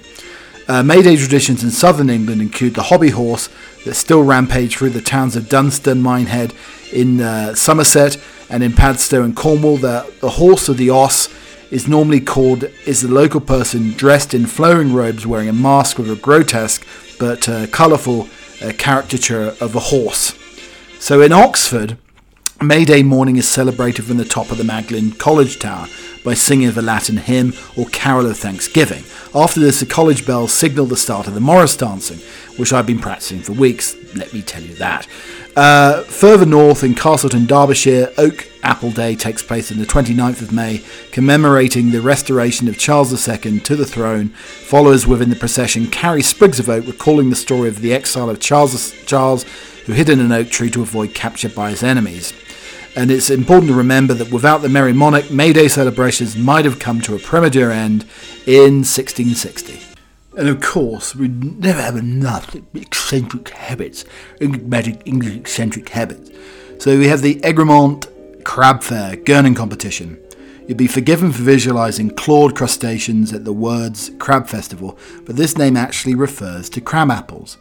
Uh, 0.68 0.84
May 0.84 1.02
Day 1.02 1.16
traditions 1.16 1.64
in 1.64 1.72
southern 1.72 2.12
England 2.12 2.44
include 2.44 2.76
the 2.76 2.84
hobby 2.84 3.10
horse 3.10 3.50
that 3.86 3.96
still 3.96 4.22
rampage 4.22 4.78
through 4.78 4.92
the 4.92 5.02
towns 5.02 5.36
of 5.36 5.50
Dunster, 5.50 5.96
Minehead 5.96 6.54
in 6.94 7.20
uh, 7.20 7.56
Somerset, 7.56 8.22
and 8.52 8.62
in 8.62 8.74
Padstow 8.74 9.24
in 9.24 9.34
Cornwall. 9.34 9.78
The, 9.78 10.14
the 10.22 10.30
horse 10.30 10.70
of 10.70 10.78
the 10.78 10.92
os 10.92 11.28
is 11.72 11.88
normally 11.88 12.22
called 12.22 12.66
is 12.86 13.02
the 13.02 13.12
local 13.12 13.42
person 13.42 13.94
dressed 13.94 14.36
in 14.36 14.46
flowing 14.46 14.94
robes 14.94 15.26
wearing 15.26 15.50
a 15.50 15.54
mask 15.54 15.98
with 15.98 16.12
a 16.12 16.16
grotesque 16.16 16.86
but 17.20 17.50
uh, 17.50 17.66
colourful 17.68 18.30
a 18.62 18.74
caricature 18.74 19.56
of 19.60 19.76
a 19.76 19.80
horse. 19.80 20.38
So 21.00 21.22
in 21.22 21.32
Oxford, 21.32 21.98
May 22.62 22.84
Day 22.84 23.04
morning 23.04 23.38
is 23.38 23.48
celebrated 23.48 24.04
from 24.04 24.18
the 24.18 24.26
top 24.26 24.52
of 24.52 24.58
the 24.58 24.64
Magdalen 24.64 25.12
College 25.14 25.60
Tower 25.60 25.88
by 26.30 26.36
singing 26.36 26.70
a 26.70 26.80
Latin 26.80 27.18
hymn 27.18 27.52
or 27.76 27.88
carol 27.88 28.28
of 28.28 28.38
thanksgiving. 28.38 29.04
After 29.34 29.60
this, 29.60 29.80
the 29.80 29.88
college 29.88 30.28
bells 30.28 30.54
signal 30.54 30.86
the 30.86 30.96
start 30.96 31.28
of 31.28 31.34
the 31.34 31.40
Morris 31.40 31.76
dancing, 31.76 32.20
which 32.56 32.72
I've 32.72 32.86
been 32.86 33.00
practicing 33.00 33.40
for 33.40 33.54
weeks, 33.54 33.96
let 34.14 34.32
me 34.32 34.44
tell 34.44 34.62
you 34.62 34.76
that. 34.76 35.08
Uh, 35.56 36.04
further 36.04 36.46
north 36.46 36.84
in 36.84 36.94
Castleton, 36.94 37.48
Derbyshire, 37.48 38.14
Oak 38.20 38.48
Apple 38.62 38.92
Day 38.92 39.16
takes 39.16 39.42
place 39.42 39.72
on 39.72 39.80
the 39.80 39.88
29th 39.88 40.44
of 40.44 40.52
May, 40.52 40.84
commemorating 41.12 41.90
the 41.90 42.00
restoration 42.00 42.68
of 42.68 42.78
Charles 42.78 43.28
II 43.28 43.62
to 43.62 43.76
the 43.76 43.84
throne. 43.84 44.30
Followers 44.30 45.08
within 45.08 45.32
the 45.32 45.36
procession 45.36 45.88
carry 45.88 46.22
sprigs 46.22 46.60
of 46.60 46.70
oak, 46.70 46.86
recalling 46.86 47.32
the 47.32 47.36
story 47.36 47.70
of 47.70 47.82
the 47.82 47.92
exile 47.92 48.30
of 48.30 48.40
Charles, 48.40 48.94
Charles 49.08 49.46
who 49.88 49.94
hid 49.94 50.10
in 50.10 50.20
an 50.20 50.32
oak 50.32 50.50
tree 50.50 50.70
to 50.70 50.84
avoid 50.84 51.16
capture 51.16 51.50
by 51.50 51.72
his 51.72 51.82
enemies. 51.82 52.34
And 52.96 53.12
it's 53.12 53.30
important 53.30 53.72
to 53.72 53.78
remember 53.78 54.14
that 54.16 54.32
without 54.32 54.62
the 54.62 54.70
Merry 54.70 54.94
Monarch, 54.94 55.32
May 55.32 55.54
Day 55.54 55.68
celebrations 55.68 56.36
might 56.36 56.66
have 56.66 56.80
come 56.80 57.02
to 57.02 57.16
a 57.16 57.20
premature 57.20 57.72
end 57.72 58.02
in 58.46 58.84
1660. 58.84 59.80
And 60.38 60.48
of 60.48 60.62
course, 60.62 61.16
we 61.16 61.28
never 61.28 61.82
have 61.82 61.96
enough 61.96 62.56
eccentric 62.74 63.50
habits, 63.50 64.06
enigmatic 64.40 65.02
English 65.06 65.36
eccentric 65.36 65.90
habits. 65.90 66.32
So 66.80 66.98
we 66.98 67.08
have 67.08 67.22
the 67.22 67.42
Egremont 67.44 68.08
Crab 68.44 68.82
Fair 68.82 69.16
Gurning 69.18 69.56
Competition. 69.56 70.18
You'd 70.68 70.78
be 70.78 70.88
forgiven 70.88 71.32
for 71.32 71.42
visualising 71.42 72.12
clawed 72.12 72.56
crustaceans 72.56 73.34
at 73.34 73.44
the 73.44 73.52
words 73.52 74.12
Crab 74.20 74.48
Festival, 74.48 74.98
but 75.26 75.36
this 75.36 75.58
name 75.58 75.76
actually 75.76 76.16
refers 76.16 76.70
to 76.70 76.80
crab 76.80 77.10
apples. 77.10 77.58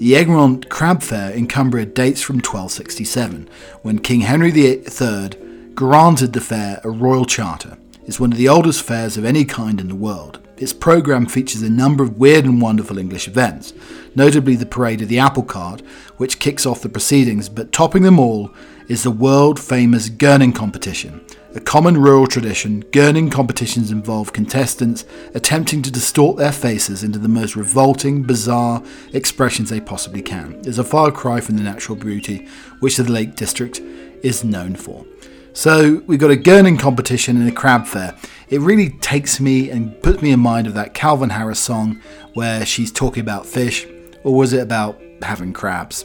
The 0.00 0.16
Egremont 0.16 0.70
Crab 0.70 1.02
Fair 1.02 1.30
in 1.30 1.46
Cumbria 1.46 1.84
dates 1.84 2.22
from 2.22 2.36
1267, 2.36 3.50
when 3.82 3.98
King 3.98 4.22
Henry 4.22 4.50
III 4.50 5.30
granted 5.74 6.32
the 6.32 6.40
fair 6.40 6.80
a 6.82 6.88
royal 6.88 7.26
charter. 7.26 7.76
It's 8.06 8.18
one 8.18 8.32
of 8.32 8.38
the 8.38 8.48
oldest 8.48 8.82
fairs 8.82 9.18
of 9.18 9.26
any 9.26 9.44
kind 9.44 9.78
in 9.78 9.88
the 9.88 9.94
world. 9.94 10.40
Its 10.56 10.72
programme 10.72 11.26
features 11.26 11.60
a 11.60 11.68
number 11.68 12.02
of 12.02 12.16
weird 12.16 12.46
and 12.46 12.62
wonderful 12.62 12.96
English 12.96 13.28
events, 13.28 13.74
notably 14.14 14.56
the 14.56 14.64
Parade 14.64 15.02
of 15.02 15.10
the 15.10 15.18
Apple 15.18 15.42
Cart, 15.42 15.82
which 16.16 16.38
kicks 16.38 16.64
off 16.64 16.80
the 16.80 16.88
proceedings, 16.88 17.50
but 17.50 17.70
topping 17.70 18.02
them 18.02 18.18
all 18.18 18.54
is 18.88 19.02
the 19.02 19.10
world 19.10 19.60
famous 19.60 20.08
Gurning 20.08 20.54
competition. 20.54 21.20
A 21.52 21.58
common 21.58 21.96
rural 21.96 22.28
tradition, 22.28 22.84
Gurning 22.92 23.28
competitions 23.32 23.90
involve 23.90 24.32
contestants 24.32 25.04
attempting 25.34 25.82
to 25.82 25.90
distort 25.90 26.36
their 26.36 26.52
faces 26.52 27.02
into 27.02 27.18
the 27.18 27.26
most 27.26 27.56
revolting, 27.56 28.22
bizarre 28.22 28.84
expressions 29.12 29.68
they 29.68 29.80
possibly 29.80 30.22
can. 30.22 30.60
It's 30.64 30.78
a 30.78 30.84
far 30.84 31.10
cry 31.10 31.40
from 31.40 31.56
the 31.56 31.64
natural 31.64 31.96
beauty 31.96 32.46
which 32.78 32.98
the 32.98 33.10
Lake 33.10 33.34
District 33.34 33.80
is 34.22 34.44
known 34.44 34.76
for. 34.76 35.04
So 35.52 36.04
we've 36.06 36.20
got 36.20 36.30
a 36.30 36.36
Gurning 36.36 36.78
competition 36.78 37.36
and 37.38 37.48
a 37.48 37.52
crab 37.52 37.84
fair. 37.84 38.14
It 38.48 38.60
really 38.60 38.90
takes 39.00 39.40
me 39.40 39.70
and 39.70 40.00
puts 40.04 40.22
me 40.22 40.30
in 40.30 40.38
mind 40.38 40.68
of 40.68 40.74
that 40.74 40.94
Calvin 40.94 41.30
Harris 41.30 41.58
song 41.58 42.00
where 42.34 42.64
she's 42.64 42.92
talking 42.92 43.22
about 43.22 43.44
fish, 43.44 43.88
or 44.22 44.36
was 44.36 44.52
it 44.52 44.60
about 44.60 45.02
having 45.20 45.52
crabs? 45.52 46.04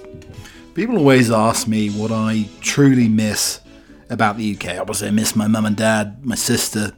People 0.74 0.98
always 0.98 1.30
ask 1.30 1.68
me 1.68 1.92
what 1.92 2.12
I 2.12 2.50
truly 2.62 3.08
miss 3.08 3.62
about 4.10 4.38
the 4.38 4.56
UK. 4.56 4.80
Obviously, 4.80 5.08
I 5.08 5.12
miss 5.12 5.36
my 5.36 5.48
mum 5.48 5.66
and 5.66 5.76
dad, 5.76 6.26
my 6.26 6.36
sister, 6.36 6.94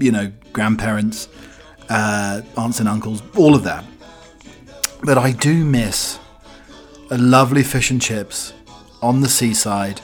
you 0.00 0.12
know, 0.12 0.32
grandparents, 0.52 1.28
uh, 1.88 2.42
aunts 2.56 2.80
and 2.80 2.88
uncles, 2.88 3.22
all 3.36 3.54
of 3.54 3.64
that. 3.64 3.84
But 5.02 5.18
I 5.18 5.32
do 5.32 5.64
miss 5.64 6.18
a 7.10 7.18
lovely 7.18 7.62
fish 7.62 7.90
and 7.90 8.02
chips 8.02 8.52
on 9.00 9.20
the 9.20 9.28
seaside 9.28 10.00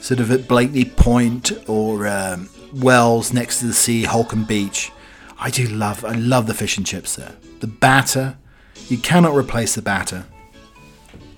sort 0.00 0.20
of 0.20 0.30
at 0.30 0.48
Blakeney 0.48 0.86
Point 0.86 1.52
or 1.68 2.06
um, 2.08 2.48
Wells 2.74 3.32
next 3.32 3.60
to 3.60 3.66
the 3.66 3.72
sea, 3.72 4.04
Holkham 4.04 4.46
Beach. 4.46 4.90
I 5.38 5.50
do 5.50 5.66
love, 5.66 6.04
I 6.04 6.14
love 6.14 6.46
the 6.46 6.54
fish 6.54 6.76
and 6.76 6.86
chips 6.86 7.16
there. 7.16 7.34
The 7.60 7.66
batter, 7.66 8.38
you 8.88 8.98
cannot 8.98 9.34
replace 9.34 9.74
the 9.74 9.82
batter. 9.82 10.24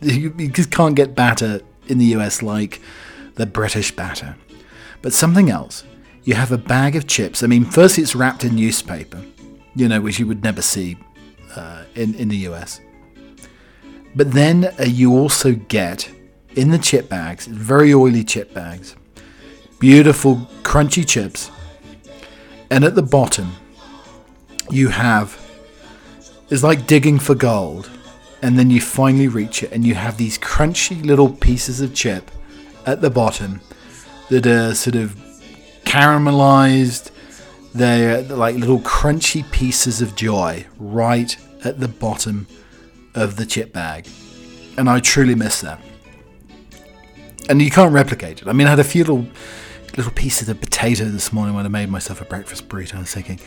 You, 0.04 0.34
you 0.36 0.48
just 0.48 0.72
can't 0.72 0.96
get 0.96 1.14
batter 1.14 1.60
in 1.86 1.98
the 1.98 2.06
US 2.16 2.42
like 2.42 2.80
the 3.34 3.46
British 3.46 3.94
batter. 3.94 4.36
But 5.00 5.12
something 5.12 5.50
else, 5.50 5.84
you 6.24 6.34
have 6.34 6.52
a 6.52 6.58
bag 6.58 6.96
of 6.96 7.06
chips. 7.06 7.42
I 7.42 7.46
mean, 7.46 7.64
first 7.64 7.98
it's 7.98 8.14
wrapped 8.14 8.44
in 8.44 8.54
newspaper, 8.54 9.22
you 9.74 9.88
know, 9.88 10.00
which 10.00 10.18
you 10.18 10.26
would 10.26 10.44
never 10.44 10.62
see 10.62 10.96
uh, 11.56 11.84
in, 11.94 12.14
in 12.14 12.28
the 12.28 12.36
US. 12.48 12.80
But 14.14 14.32
then 14.32 14.66
uh, 14.78 14.84
you 14.84 15.12
also 15.12 15.52
get 15.54 16.10
in 16.54 16.70
the 16.70 16.78
chip 16.78 17.08
bags, 17.08 17.46
very 17.46 17.94
oily 17.94 18.24
chip 18.24 18.52
bags, 18.52 18.94
beautiful 19.78 20.36
crunchy 20.62 21.06
chips, 21.06 21.50
and 22.70 22.84
at 22.84 22.94
the 22.94 23.02
bottom 23.02 23.52
you 24.70 24.88
have 24.88 25.38
it's 26.50 26.62
like 26.62 26.86
digging 26.86 27.18
for 27.18 27.34
gold, 27.34 27.90
and 28.42 28.58
then 28.58 28.70
you 28.70 28.80
finally 28.80 29.28
reach 29.28 29.62
it, 29.62 29.72
and 29.72 29.86
you 29.86 29.94
have 29.94 30.18
these 30.18 30.38
crunchy 30.38 31.02
little 31.02 31.30
pieces 31.30 31.80
of 31.80 31.94
chip 31.94 32.30
at 32.86 33.00
the 33.00 33.10
bottom 33.10 33.60
that 34.28 34.46
are 34.46 34.74
sort 34.74 34.96
of 34.96 35.16
caramelized. 35.84 37.10
They're 37.74 38.22
like 38.22 38.56
little 38.56 38.80
crunchy 38.80 39.50
pieces 39.50 40.02
of 40.02 40.14
joy 40.14 40.66
right 40.78 41.36
at 41.64 41.80
the 41.80 41.88
bottom 41.88 42.46
of 43.14 43.36
the 43.36 43.46
chip 43.46 43.72
bag. 43.72 44.06
And 44.76 44.88
I 44.88 45.00
truly 45.00 45.34
miss 45.34 45.60
that 45.60 45.80
and 47.48 47.60
you 47.60 47.70
can't 47.70 47.92
replicate 47.92 48.42
it. 48.42 48.48
I 48.48 48.52
mean, 48.52 48.66
I 48.66 48.70
had 48.70 48.78
a 48.78 48.84
few 48.84 49.04
little 49.04 49.26
little 49.96 50.12
pieces 50.12 50.48
of 50.48 50.58
potato 50.58 51.04
this 51.04 51.34
morning 51.34 51.54
when 51.54 51.66
I 51.66 51.68
made 51.68 51.90
myself 51.90 52.22
a 52.22 52.24
breakfast 52.24 52.66
burrito. 52.66 52.94
I 52.94 53.00
was 53.00 53.12
thinking, 53.12 53.38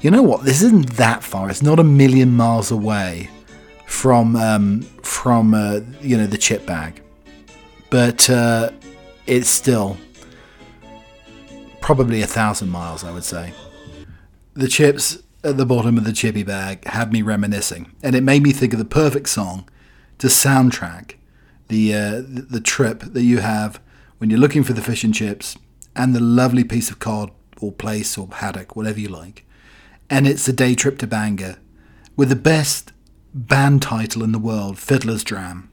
you 0.00 0.10
know 0.10 0.22
what? 0.22 0.44
This 0.44 0.60
isn't 0.62 0.94
that 0.94 1.22
far. 1.22 1.48
It's 1.48 1.62
not 1.62 1.78
a 1.78 1.84
million 1.84 2.30
miles 2.30 2.72
away 2.72 3.30
from 3.86 4.34
um, 4.36 4.82
from 5.02 5.54
uh, 5.54 5.80
you 6.00 6.16
know 6.16 6.26
the 6.26 6.38
chip 6.38 6.66
bag, 6.66 7.02
but 7.90 8.28
uh, 8.28 8.70
it's 9.26 9.48
still 9.48 9.96
probably 11.80 12.22
a 12.22 12.26
thousand 12.26 12.70
miles. 12.70 13.04
I 13.04 13.12
would 13.12 13.24
say 13.24 13.52
the 14.54 14.68
chips 14.68 15.22
at 15.44 15.56
the 15.56 15.66
bottom 15.66 15.98
of 15.98 16.04
the 16.04 16.12
chippy 16.12 16.42
bag 16.42 16.84
had 16.86 17.12
me 17.12 17.22
reminiscing, 17.22 17.92
and 18.02 18.14
it 18.14 18.22
made 18.22 18.42
me 18.42 18.52
think 18.52 18.72
of 18.72 18.78
the 18.78 18.84
perfect 18.84 19.28
song 19.28 19.68
to 20.18 20.28
soundtrack 20.28 21.14
the 21.68 21.94
uh, 21.94 22.22
the 22.24 22.60
trip 22.60 23.00
that 23.00 23.22
you 23.22 23.38
have 23.38 23.80
when 24.18 24.30
you're 24.30 24.38
looking 24.38 24.62
for 24.62 24.72
the 24.72 24.82
fish 24.82 25.02
and 25.04 25.14
chips 25.14 25.56
and 25.96 26.14
the 26.14 26.20
lovely 26.20 26.64
piece 26.64 26.90
of 26.90 26.98
cod 26.98 27.30
or 27.60 27.72
plaice 27.72 28.16
or 28.16 28.28
haddock, 28.32 28.76
whatever 28.76 29.00
you 29.00 29.08
like. 29.08 29.44
And 30.08 30.26
it's 30.26 30.46
a 30.48 30.52
day 30.52 30.74
trip 30.74 30.98
to 30.98 31.06
Bangor 31.06 31.56
with 32.16 32.28
the 32.28 32.36
best 32.36 32.92
band 33.34 33.82
title 33.82 34.22
in 34.22 34.32
the 34.32 34.38
world, 34.38 34.78
Fiddler's 34.78 35.24
Dram. 35.24 35.70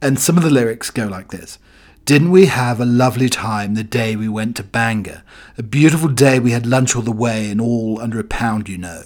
And 0.00 0.18
some 0.18 0.36
of 0.36 0.42
the 0.42 0.50
lyrics 0.50 0.90
go 0.90 1.06
like 1.06 1.30
this. 1.30 1.58
Didn't 2.06 2.30
we 2.30 2.46
have 2.46 2.80
a 2.80 2.84
lovely 2.84 3.28
time 3.28 3.74
the 3.74 3.82
day 3.82 4.14
we 4.14 4.28
went 4.28 4.54
to 4.58 4.62
Bangor? 4.62 5.24
A 5.58 5.62
beautiful 5.64 6.08
day 6.08 6.38
we 6.38 6.52
had 6.52 6.64
lunch 6.64 6.94
all 6.94 7.02
the 7.02 7.10
way 7.10 7.50
and 7.50 7.60
all 7.60 8.00
under 8.00 8.20
a 8.20 8.24
pound, 8.24 8.68
you 8.68 8.78
know. 8.78 9.02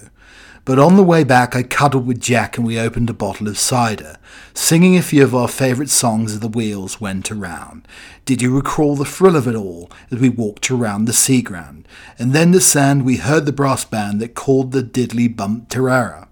But 0.65 0.77
on 0.77 0.97
the 0.97 1.03
way 1.03 1.23
back, 1.23 1.55
I 1.55 1.63
cuddled 1.63 2.05
with 2.05 2.21
Jack 2.21 2.57
and 2.57 2.67
we 2.67 2.79
opened 2.79 3.09
a 3.09 3.13
bottle 3.13 3.47
of 3.47 3.57
cider, 3.57 4.17
singing 4.53 4.95
a 4.97 5.01
few 5.01 5.23
of 5.23 5.33
our 5.33 5.47
favourite 5.47 5.89
songs 5.89 6.33
as 6.33 6.41
the 6.41 6.47
wheels 6.47 7.01
went 7.01 7.31
around. 7.31 7.87
Did 8.23 8.39
you 8.39 8.55
recall 8.55 8.95
the 8.95 9.03
thrill 9.03 9.35
of 9.35 9.47
it 9.47 9.55
all 9.55 9.89
as 10.11 10.19
we 10.19 10.29
walked 10.29 10.69
around 10.69 11.05
the 11.05 11.11
sea 11.11 11.41
ground? 11.41 11.87
And 12.19 12.33
then 12.33 12.51
the 12.51 12.61
sand 12.61 13.03
we 13.03 13.17
heard 13.17 13.47
the 13.47 13.51
brass 13.51 13.83
band 13.83 14.21
that 14.21 14.35
called 14.35 14.73
the 14.73 14.83
diddly 14.83 15.35
bump 15.35 15.69
terrara. 15.69 16.27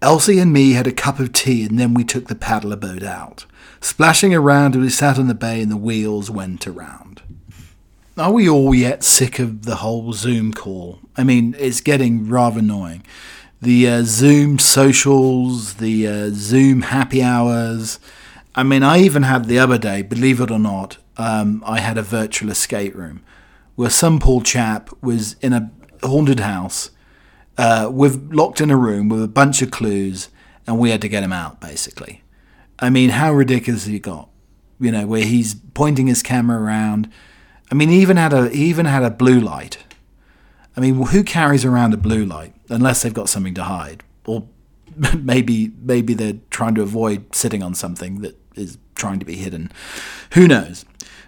Elsie 0.00 0.38
and 0.38 0.54
me 0.54 0.72
had 0.72 0.86
a 0.86 0.92
cup 0.92 1.20
of 1.20 1.34
tea 1.34 1.66
and 1.66 1.78
then 1.78 1.92
we 1.92 2.02
took 2.02 2.28
the 2.28 2.34
paddler 2.34 2.76
boat 2.76 3.02
out, 3.02 3.44
splashing 3.80 4.34
around 4.34 4.76
as 4.76 4.82
we 4.82 4.90
sat 4.90 5.18
on 5.18 5.28
the 5.28 5.34
bay 5.34 5.62
and 5.62 5.70
the 5.70 5.76
wheels 5.76 6.30
went 6.30 6.66
around. 6.66 7.22
Are 8.16 8.32
we 8.32 8.48
all 8.48 8.74
yet 8.74 9.04
sick 9.04 9.38
of 9.38 9.64
the 9.64 9.76
whole 9.76 10.12
Zoom 10.12 10.52
call? 10.52 10.98
I 11.16 11.24
mean, 11.24 11.54
it's 11.58 11.80
getting 11.80 12.28
rather 12.28 12.58
annoying 12.58 13.04
the 13.60 13.88
uh, 13.88 14.02
Zoom 14.04 14.58
socials, 14.58 15.74
the 15.74 16.06
uh, 16.06 16.30
Zoom 16.32 16.82
happy 16.82 17.22
hours. 17.22 17.98
I 18.54 18.62
mean, 18.62 18.82
I 18.82 18.98
even 18.98 19.24
had 19.24 19.46
the 19.46 19.58
other 19.58 19.78
day, 19.78 20.02
believe 20.02 20.40
it 20.40 20.50
or 20.50 20.58
not, 20.58 20.98
um, 21.16 21.62
I 21.66 21.80
had 21.80 21.98
a 21.98 22.02
virtual 22.02 22.50
escape 22.50 22.94
room 22.94 23.22
where 23.74 23.90
some 23.90 24.18
poor 24.18 24.42
chap 24.42 24.90
was 25.02 25.34
in 25.40 25.52
a 25.52 25.70
haunted 26.02 26.40
house 26.40 26.90
uh, 27.56 27.90
with 27.92 28.32
locked 28.32 28.60
in 28.60 28.70
a 28.70 28.76
room 28.76 29.08
with 29.08 29.22
a 29.22 29.28
bunch 29.28 29.62
of 29.62 29.70
clues, 29.70 30.28
and 30.66 30.78
we 30.78 30.90
had 30.90 31.00
to 31.02 31.08
get 31.08 31.24
him 31.24 31.32
out. 31.32 31.60
Basically, 31.60 32.22
I 32.78 32.90
mean, 32.90 33.10
how 33.10 33.32
ridiculous 33.32 33.84
he 33.84 33.98
got? 33.98 34.28
You 34.80 34.92
know, 34.92 35.06
where 35.06 35.24
he's 35.24 35.54
pointing 35.54 36.06
his 36.06 36.22
camera 36.22 36.60
around. 36.60 37.10
I 37.70 37.74
mean, 37.74 37.88
he 37.88 38.00
even 38.00 38.16
had 38.16 38.32
a 38.32 38.48
he 38.48 38.66
even 38.66 38.86
had 38.86 39.02
a 39.02 39.10
blue 39.10 39.40
light 39.40 39.78
I 40.78 40.80
mean, 40.80 41.02
who 41.06 41.24
carries 41.24 41.64
around 41.64 41.92
a 41.92 41.96
blue 41.96 42.24
light 42.24 42.54
unless 42.68 43.02
they've 43.02 43.12
got 43.12 43.28
something 43.28 43.54
to 43.54 43.64
hide, 43.64 44.04
or 44.24 44.46
maybe 45.18 45.72
maybe 45.82 46.14
they're 46.14 46.38
trying 46.50 46.76
to 46.76 46.82
avoid 46.82 47.34
sitting 47.34 47.64
on 47.64 47.74
something 47.74 48.20
that 48.20 48.38
is 48.54 48.78
trying 48.94 49.18
to 49.18 49.24
be 49.24 49.34
hidden. 49.34 49.72
Who 50.34 50.46
knows? 50.46 50.84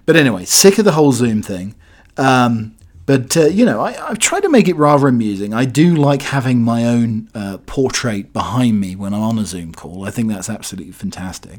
But 0.06 0.14
anyway, 0.14 0.44
sick 0.44 0.78
of 0.78 0.84
the 0.84 0.92
whole 0.92 1.10
Zoom 1.10 1.42
thing. 1.42 1.74
Um, 2.16 2.76
but 3.11 3.37
uh, 3.37 3.46
you 3.46 3.64
know, 3.64 3.81
I, 3.81 3.90
have 3.90 4.20
tried 4.20 4.44
to 4.44 4.49
make 4.49 4.68
it 4.68 4.77
rather 4.77 5.09
amusing. 5.09 5.53
I 5.53 5.64
do 5.64 5.96
like 5.96 6.23
having 6.23 6.62
my 6.62 6.85
own 6.85 7.29
uh, 7.35 7.59
portrait 7.66 8.33
behind 8.33 8.79
me 8.79 8.94
when 8.94 9.12
I'm 9.12 9.23
on 9.23 9.37
a 9.37 9.44
Zoom 9.44 9.73
call. 9.73 10.07
I 10.07 10.12
think 10.12 10.29
that's 10.29 10.49
absolutely 10.49 10.92
fantastic. 10.92 11.59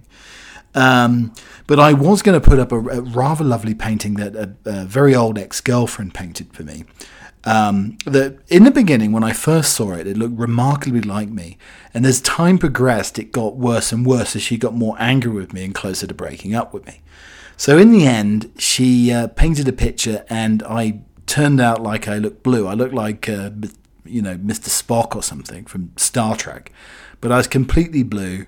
Um, 0.73 1.33
but 1.67 1.77
I 1.77 1.91
was 1.91 2.21
going 2.21 2.39
to 2.39 2.49
put 2.49 2.57
up 2.57 2.71
a, 2.71 2.77
a 2.77 3.01
rather 3.01 3.43
lovely 3.43 3.73
painting 3.73 4.13
that 4.13 4.33
a, 4.33 4.55
a 4.63 4.85
very 4.85 5.13
old 5.13 5.37
ex-girlfriend 5.37 6.13
painted 6.13 6.53
for 6.53 6.63
me. 6.63 6.85
Um, 7.43 7.97
the, 8.05 8.39
in 8.47 8.63
the 8.63 8.71
beginning, 8.71 9.11
when 9.11 9.25
I 9.25 9.33
first 9.33 9.73
saw 9.73 9.91
it, 9.91 10.07
it 10.07 10.15
looked 10.15 10.39
remarkably 10.39 11.01
like 11.01 11.27
me. 11.27 11.57
And 11.93 12.05
as 12.05 12.21
time 12.21 12.59
progressed, 12.59 13.19
it 13.19 13.33
got 13.33 13.57
worse 13.57 13.91
and 13.91 14.05
worse 14.05 14.37
as 14.37 14.41
she 14.41 14.57
got 14.57 14.73
more 14.73 14.95
angry 14.99 15.33
with 15.33 15.51
me 15.51 15.65
and 15.65 15.75
closer 15.75 16.07
to 16.07 16.13
breaking 16.13 16.55
up 16.55 16.73
with 16.73 16.85
me. 16.85 17.01
So 17.57 17.77
in 17.77 17.91
the 17.91 18.07
end, 18.07 18.51
she 18.57 19.11
uh, 19.11 19.27
painted 19.27 19.67
a 19.67 19.73
picture, 19.73 20.25
and 20.29 20.63
I 20.63 21.01
turned 21.25 21.61
out 21.61 21.81
like 21.81 22.07
I 22.07 22.17
looked 22.17 22.43
blue. 22.43 22.67
I 22.67 22.73
looked 22.73 22.93
like, 22.93 23.27
uh, 23.29 23.51
you 24.05 24.21
know, 24.21 24.35
Mr. 24.35 24.69
Spock 24.69 25.15
or 25.15 25.23
something 25.23 25.65
from 25.65 25.91
Star 25.97 26.35
Trek. 26.35 26.71
But 27.19 27.31
I 27.31 27.37
was 27.37 27.47
completely 27.47 28.03
blue. 28.03 28.45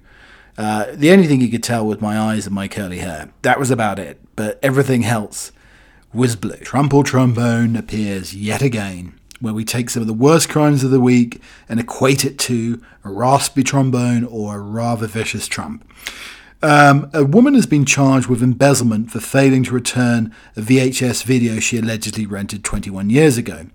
Uh, 0.58 0.88
the 0.94 1.12
only 1.12 1.28
thing 1.28 1.42
you 1.42 1.50
could 1.50 1.64
tell 1.64 1.86
was 1.86 2.02
my 2.02 2.18
eyes 2.18 2.46
and 2.46 2.56
my 2.56 2.68
curly 2.68 3.00
hair. 3.00 3.32
That 3.42 3.60
was 3.60 3.72
about 3.72 4.00
it. 4.00 4.20
But 4.36 4.60
everything 4.62 5.06
else 5.06 5.52
was 6.14 6.36
blue. 6.36 6.58
Trumple 6.58 7.04
Trombone 7.04 7.76
appears 7.76 8.36
yet 8.36 8.62
again, 8.62 9.20
where 9.40 9.54
we 9.54 9.66
take 9.66 9.90
some 9.90 10.02
of 10.02 10.08
the 10.08 10.14
worst 10.14 10.50
crimes 10.50 10.84
of 10.84 10.92
the 10.92 11.00
week 11.00 11.42
and 11.68 11.80
equate 11.80 12.24
it 12.24 12.38
to 12.40 12.82
a 13.04 13.12
raspy 13.12 13.64
trombone 13.64 14.24
or 14.24 14.56
a 14.56 14.60
rather 14.60 15.08
vicious 15.08 15.48
trump. 15.48 15.86
Um, 16.63 17.10
a 17.13 17.26
woman 17.26 17.56
has 17.56 17.65
been 17.65 17.84
charged 17.84 18.28
with 18.28 18.41
embezzlement 18.41 19.12
for 19.12 19.19
failing 19.19 19.63
to 19.63 19.73
return 19.73 20.34
a 20.56 20.62
VHS 20.62 21.26
video 21.26 21.60
she 21.60 21.78
allegedly 21.78 22.26
rented 22.26 22.63
21 22.63 23.10
years 23.10 23.38
ago. 23.38 23.65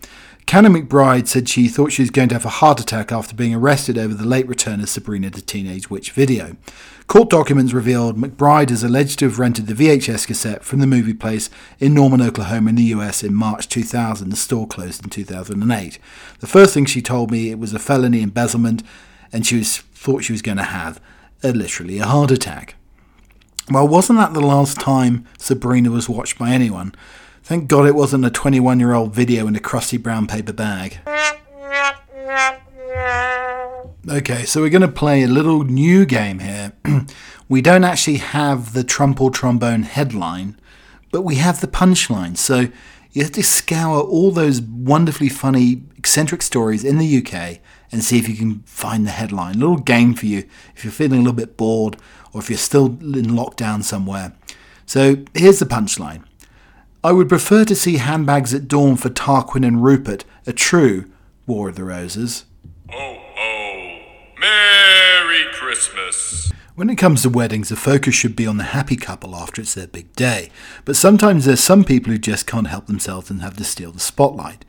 Caron 0.47 0.73
McBride 0.73 1.29
said 1.29 1.51
she 1.51 1.69
thought 1.69 1.93
she 1.93 2.01
was 2.01 2.09
going 2.09 2.31
to 2.31 2.35
have 2.35 2.47
a 2.47 2.49
heart 2.49 2.81
attack 2.81 3.13
after 3.13 3.37
being 3.37 3.55
arrested 3.55 3.99
over 3.99 4.15
the 4.15 4.27
late 4.27 4.49
return 4.49 4.81
of 4.81 4.89
Sabrina 4.89 5.29
the 5.29 5.43
Teenage 5.43 5.91
Witch 5.91 6.13
video. 6.13 6.57
Court 7.09 7.29
documents 7.29 7.75
revealed 7.75 8.17
McBride 8.17 8.71
is 8.71 8.83
alleged 8.83 9.19
to 9.19 9.27
have 9.27 9.39
rented 9.39 9.67
the 9.67 9.75
VHS 9.75 10.27
cassette 10.27 10.65
from 10.65 10.79
the 10.79 10.87
movie 10.87 11.13
place 11.13 11.51
in 11.79 11.93
Norman, 11.93 12.23
Oklahoma, 12.23 12.71
in 12.71 12.77
the 12.77 12.85
US 12.85 13.23
in 13.23 13.35
March 13.35 13.69
2000. 13.69 14.31
The 14.31 14.37
store 14.37 14.67
closed 14.67 15.05
in 15.05 15.11
2008. 15.11 15.99
The 16.41 16.47
first 16.47 16.73
thing 16.73 16.87
she 16.87 17.03
told 17.03 17.31
me 17.31 17.51
it 17.51 17.59
was 17.59 17.75
a 17.75 17.79
felony 17.79 18.23
embezzlement, 18.23 18.83
and 19.31 19.47
she 19.47 19.59
was, 19.59 19.77
thought 19.77 20.25
she 20.25 20.33
was 20.33 20.41
going 20.41 20.57
to 20.57 20.65
have 20.65 21.03
a, 21.43 21.53
literally 21.53 21.99
a 21.99 22.07
heart 22.07 22.31
attack. 22.31 22.77
Well, 23.71 23.87
wasn't 23.87 24.19
that 24.19 24.33
the 24.33 24.41
last 24.41 24.81
time 24.81 25.27
Sabrina 25.39 25.91
was 25.91 26.09
watched 26.09 26.39
by 26.39 26.51
anyone? 26.51 26.95
Thank 27.43 27.69
God 27.69 27.87
it 27.87 27.95
wasn't 27.95 28.25
a 28.25 28.31
21 28.31 28.81
year 28.81 28.95
old 28.95 29.15
video 29.15 29.47
in 29.47 29.55
a 29.57 29.61
crusty 29.61 29.99
brown 29.99 30.27
paper 30.27 30.55
bag. 30.55 31.01
Okay, 34.09 34.45
so 34.47 34.63
we're 34.63 34.71
going 34.71 34.81
to 34.81 34.89
play 34.89 35.23
a 35.23 35.29
little 35.29 35.65
new 35.65 36.07
game 36.07 36.39
here. 36.39 36.73
we 37.49 37.61
don't 37.61 37.85
actually 37.85 38.17
have 38.17 38.73
the 38.73 38.83
Trumple 38.83 39.31
Trombone 39.31 39.83
headline, 39.83 40.59
but 41.13 41.23
we 41.23 41.35
have 41.35 41.61
the 41.61 41.67
punchline. 41.67 42.39
So 42.39 42.69
you 43.13 43.23
have 43.23 43.33
to 43.33 43.43
scour 43.43 44.01
all 44.01 44.31
those 44.31 44.63
wonderfully 44.63 45.29
funny, 45.29 45.83
eccentric 45.99 46.41
stories 46.41 46.85
in 46.85 46.97
the 46.97 47.19
UK 47.19 47.59
and 47.91 48.03
see 48.03 48.19
if 48.19 48.29
you 48.29 48.37
can 48.37 48.61
find 48.61 49.07
the 49.07 49.11
headline. 49.11 49.57
A 49.57 49.59
little 49.59 49.77
game 49.77 50.15
for 50.15 50.27
you 50.27 50.45
if 50.75 50.85
you're 50.85 50.93
feeling 50.93 51.21
a 51.21 51.23
little 51.23 51.33
bit 51.33 51.57
bored 51.57 51.97
or 52.33 52.41
if 52.41 52.51
you're 52.51 52.59
still 52.59 52.87
in 52.87 53.27
lockdown 53.27 53.83
somewhere. 53.83 54.33
So 54.87 55.25
here's 55.35 55.59
the 55.59 55.67
punchline 55.67 56.25
I 57.05 57.13
would 57.13 57.29
prefer 57.29 57.65
to 57.65 57.77
see 57.77 57.97
handbags 57.99 58.53
at 58.53 58.69
dawn 58.69 58.97
for 58.97 59.09
Tarquin 59.09 59.67
and 59.67 59.83
Rupert, 59.85 60.25
a 60.47 60.53
true 60.53 61.11
War 61.47 61.69
of 61.69 61.77
the 61.77 61.85
Roses. 61.85 62.45
Oh, 62.93 63.19
oh, 63.39 63.99
Merry 64.39 65.45
Christmas. 65.53 66.53
When 66.75 66.91
it 66.91 66.97
comes 66.97 67.23
to 67.23 67.29
weddings, 67.29 67.71
the 67.71 67.77
focus 67.77 68.15
should 68.15 68.37
be 68.37 68.47
on 68.47 68.57
the 68.57 68.65
happy 68.65 68.97
couple 68.97 69.35
after 69.35 69.63
it's 69.63 69.75
their 69.75 69.89
big 69.89 70.13
day. 70.15 70.51
But 70.85 70.97
sometimes 70.97 71.45
there's 71.45 71.61
some 71.61 71.83
people 71.85 72.13
who 72.13 72.19
just 72.19 72.47
can't 72.47 72.69
help 72.69 72.87
themselves 72.87 73.31
and 73.31 73.43
have 73.43 73.57
to 73.57 73.65
steal 73.65 73.91
the 73.91 73.99
spotlight. 73.99 74.65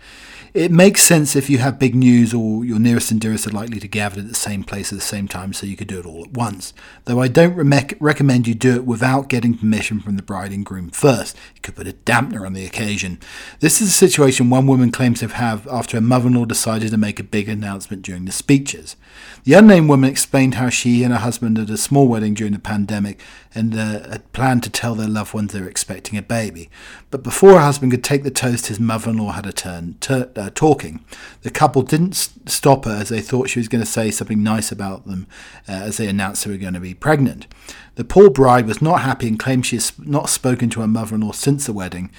It 0.60 0.74
makes 0.74 1.04
sense 1.04 1.38
if 1.38 1.50
you 1.50 1.60
have 1.60 1.80
big 1.80 1.96
news 1.96 2.34
or 2.34 2.66
your 2.66 2.80
nearest 2.80 3.12
and 3.12 3.22
dearest 3.22 3.48
are 3.48 3.52
likely 3.52 3.80
to 3.80 3.88
gather 3.88 4.20
at 4.20 4.28
the 4.28 4.36
same 4.36 4.66
place 4.66 4.92
at 4.92 5.00
the 5.00 5.06
same 5.06 5.26
time 5.26 5.54
so 5.54 5.66
you 5.66 5.78
could 5.78 5.88
do 5.88 6.02
it 6.02 6.06
all 6.06 6.26
at 6.26 6.34
once. 6.34 6.74
Though 7.06 7.22
I 7.22 7.30
don't 7.30 7.56
re- 7.56 7.90
recommend 8.02 8.46
you 8.46 8.54
do 8.56 8.76
it 8.76 8.86
without 8.86 9.30
getting 9.30 9.58
permission 9.58 10.02
from 10.02 10.18
the 10.18 10.22
bride 10.22 10.52
and 10.52 10.66
groom 10.66 10.90
first. 10.90 11.38
It 11.56 11.62
could 11.62 11.78
put 11.78 11.88
a 11.88 11.94
dampener 11.94 12.46
on 12.46 12.52
the 12.52 12.66
occasion. 12.66 13.22
This 13.62 13.80
is 13.80 13.88
a 13.88 13.94
situation 13.94 14.50
one 14.50 14.68
woman 14.68 14.92
claims 14.92 15.22
to 15.22 15.30
have 15.30 15.66
after 15.70 15.96
her 15.96 16.02
mother-in-law 16.02 16.44
decided 16.44 16.92
to 16.92 16.98
make 16.98 17.22
a 17.22 17.24
big 17.24 17.48
announcement 17.48 18.02
during 18.02 18.26
the 18.26 18.34
speeches. 18.34 18.98
The 19.44 19.54
unnamed 19.54 19.90
woman 19.90 20.10
explained 20.10 20.56
how 20.56 20.70
she 20.70 21.04
and 21.04 21.14
her 21.14 21.20
husband 21.20 21.58
had 21.58 21.70
a 21.70 21.78
small 21.78 22.08
wedding 22.08 22.34
during 22.34 22.54
the 22.54 22.60
pandemic 22.60 23.20
and 23.56 23.74
uh, 23.74 24.10
had 24.10 24.32
planned 24.34 24.64
to 24.64 24.70
tell 24.70 24.96
their 24.96 25.08
loved 25.08 25.34
ones 25.34 25.54
they 25.54 25.62
were 25.62 25.70
expecting 25.70 26.18
a 26.18 26.22
baby. 26.22 26.70
But 27.10 27.24
before 27.24 27.54
her 27.54 27.60
husband 27.60 27.92
could 27.92 28.04
take 28.04 28.24
the 28.24 28.32
toast, 28.32 28.68
his 28.68 28.80
mother-in-law 28.80 29.32
had 29.32 29.46
a 29.46 29.54
turn 29.54 29.98
uh, 30.10 30.50
talking. 30.54 31.04
The 31.42 31.50
couple 31.50 31.82
didn't 31.82 32.14
st- 32.14 32.50
stop 32.50 32.86
her 32.86 32.92
as 32.92 33.10
they 33.10 33.22
thought 33.22 33.50
she 33.50 33.60
was 33.60 33.70
going 33.70 33.84
to 33.84 33.90
say 33.90 34.12
something 34.12 34.44
nice 34.44 34.72
about 34.72 35.06
them 35.06 35.26
uh, 35.68 35.72
as 35.72 35.98
they 35.98 36.08
announced 36.08 36.44
they 36.44 36.52
were 36.52 36.58
going 36.58 36.74
to 36.74 36.80
be 36.80 36.94
pregnant. 36.94 37.48
The 37.96 38.04
poor 38.04 38.30
bride 38.30 38.68
was 38.68 38.82
not 38.82 39.02
happy 39.02 39.28
and 39.28 39.40
claimed 39.40 39.66
she 39.66 39.78
has 39.78 39.98
not 39.98 40.30
spoken 40.30 40.70
to 40.72 40.82
her 40.82 40.88
mother-in-law 40.88 41.32
since 41.32 41.66
the 41.66 41.74
wedding. 41.74 42.12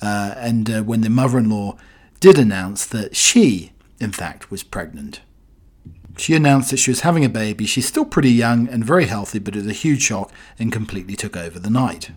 Uh, 0.00 0.34
and 0.36 0.70
uh, 0.70 0.82
when 0.82 1.00
the 1.00 1.10
mother-in-law 1.10 1.76
did 2.20 2.38
announce 2.38 2.86
that 2.86 3.16
she, 3.16 3.72
in 4.00 4.12
fact, 4.12 4.50
was 4.50 4.62
pregnant. 4.62 5.20
She 6.18 6.34
announced 6.34 6.70
that 6.70 6.78
she 6.78 6.90
was 6.90 7.00
having 7.00 7.24
a 7.24 7.28
baby. 7.28 7.64
She's 7.64 7.86
still 7.86 8.04
pretty 8.04 8.30
young 8.30 8.68
and 8.68 8.84
very 8.84 9.06
healthy, 9.06 9.38
but 9.38 9.54
it 9.54 9.58
was 9.58 9.68
a 9.68 9.72
huge 9.72 10.02
shock 10.02 10.32
and 10.58 10.72
completely 10.72 11.14
took 11.14 11.36
over 11.36 11.58
the 11.58 11.70
night. 11.70 12.10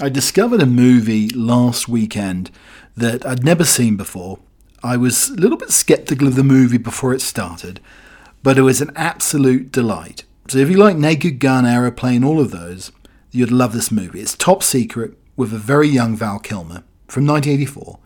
I 0.00 0.08
discovered 0.08 0.62
a 0.62 0.66
movie 0.66 1.28
last 1.30 1.88
weekend 1.88 2.52
that 2.96 3.26
I'd 3.26 3.44
never 3.44 3.64
seen 3.64 3.96
before. 3.96 4.38
I 4.82 4.96
was 4.96 5.28
a 5.28 5.34
little 5.34 5.58
bit 5.58 5.70
skeptical 5.70 6.28
of 6.28 6.36
the 6.36 6.44
movie 6.44 6.78
before 6.78 7.12
it 7.12 7.20
started, 7.20 7.80
but 8.44 8.56
it 8.56 8.62
was 8.62 8.80
an 8.80 8.92
absolute 8.94 9.72
delight. 9.72 10.24
So 10.48 10.58
if 10.58 10.70
you 10.70 10.76
like 10.76 10.96
Naked 10.96 11.40
Gun, 11.40 11.66
Aeroplane, 11.66 12.22
all 12.22 12.40
of 12.40 12.52
those, 12.52 12.92
you'd 13.32 13.50
love 13.50 13.72
this 13.72 13.90
movie. 13.90 14.20
It's 14.20 14.36
top 14.36 14.62
secret 14.62 15.18
with 15.36 15.52
a 15.52 15.58
very 15.58 15.88
young 15.88 16.16
Val 16.16 16.38
Kilmer 16.38 16.84
from 17.08 17.26
1984. 17.26 17.98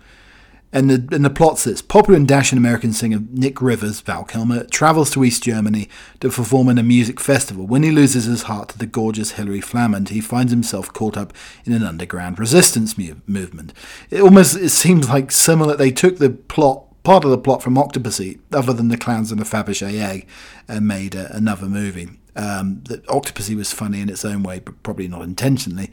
And 0.72 0.88
the, 0.88 1.14
and 1.14 1.24
the 1.24 1.30
plot's 1.30 1.64
this 1.64 1.82
popular 1.82 2.16
and 2.16 2.26
dashing 2.26 2.56
American 2.56 2.92
singer 2.92 3.20
Nick 3.30 3.60
Rivers, 3.60 4.00
Val 4.00 4.24
Kilmer, 4.24 4.64
travels 4.64 5.10
to 5.10 5.22
East 5.22 5.42
Germany 5.42 5.88
to 6.20 6.30
perform 6.30 6.70
in 6.70 6.78
a 6.78 6.82
music 6.82 7.20
festival. 7.20 7.66
When 7.66 7.82
he 7.82 7.90
loses 7.90 8.24
his 8.24 8.44
heart 8.44 8.70
to 8.70 8.78
the 8.78 8.86
gorgeous 8.86 9.32
Hillary 9.32 9.60
Flammond, 9.60 10.08
he 10.08 10.22
finds 10.22 10.50
himself 10.50 10.92
caught 10.92 11.16
up 11.16 11.34
in 11.66 11.74
an 11.74 11.82
underground 11.82 12.38
resistance 12.38 12.96
mu- 12.96 13.16
movement. 13.26 13.74
It 14.10 14.22
almost 14.22 14.56
it 14.56 14.70
seems 14.70 15.10
like 15.10 15.30
similar. 15.30 15.76
They 15.76 15.90
took 15.90 16.16
the 16.16 16.30
plot 16.30 16.84
part 17.02 17.24
of 17.24 17.30
the 17.30 17.38
plot 17.38 17.62
from 17.62 17.74
Octopussy, 17.74 18.38
other 18.52 18.72
than 18.72 18.88
the 18.88 18.96
clowns 18.96 19.30
and 19.30 19.40
the 19.40 19.44
Fabergé 19.44 20.00
egg, 20.00 20.26
and 20.68 20.86
made 20.86 21.16
uh, 21.16 21.28
another 21.30 21.66
movie. 21.66 22.10
Um, 22.34 22.82
that 22.84 23.04
Octopussy 23.08 23.54
was 23.54 23.72
funny 23.72 24.00
in 24.00 24.08
its 24.08 24.24
own 24.24 24.42
way, 24.42 24.58
but 24.58 24.82
probably 24.82 25.06
not 25.06 25.20
intentionally. 25.20 25.90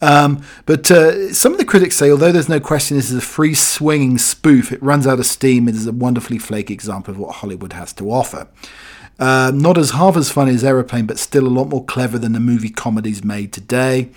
Um, 0.00 0.42
but 0.64 0.90
uh, 0.90 1.32
some 1.32 1.52
of 1.52 1.58
the 1.58 1.64
critics 1.64 1.96
say, 1.96 2.10
although 2.10 2.32
there's 2.32 2.48
no 2.48 2.60
question 2.60 2.96
this 2.96 3.10
is 3.10 3.18
a 3.18 3.20
free 3.20 3.54
swinging 3.54 4.16
spoof, 4.16 4.72
it 4.72 4.82
runs 4.82 5.06
out 5.06 5.18
of 5.18 5.26
steam. 5.26 5.68
It 5.68 5.74
is 5.74 5.86
a 5.86 5.92
wonderfully 5.92 6.38
flaky 6.38 6.72
example 6.72 7.12
of 7.12 7.18
what 7.18 7.36
Hollywood 7.36 7.72
has 7.72 7.92
to 7.94 8.10
offer. 8.10 8.46
Uh, 9.18 9.52
not 9.54 9.76
as 9.76 9.90
half 9.90 10.16
as 10.16 10.30
funny 10.30 10.54
as 10.54 10.64
Aeroplane, 10.64 11.04
but 11.06 11.18
still 11.18 11.46
a 11.46 11.48
lot 11.48 11.68
more 11.68 11.84
clever 11.84 12.18
than 12.18 12.32
the 12.32 12.40
movie 12.40 12.70
comedies 12.70 13.22
made 13.22 13.52
today. 13.52 14.10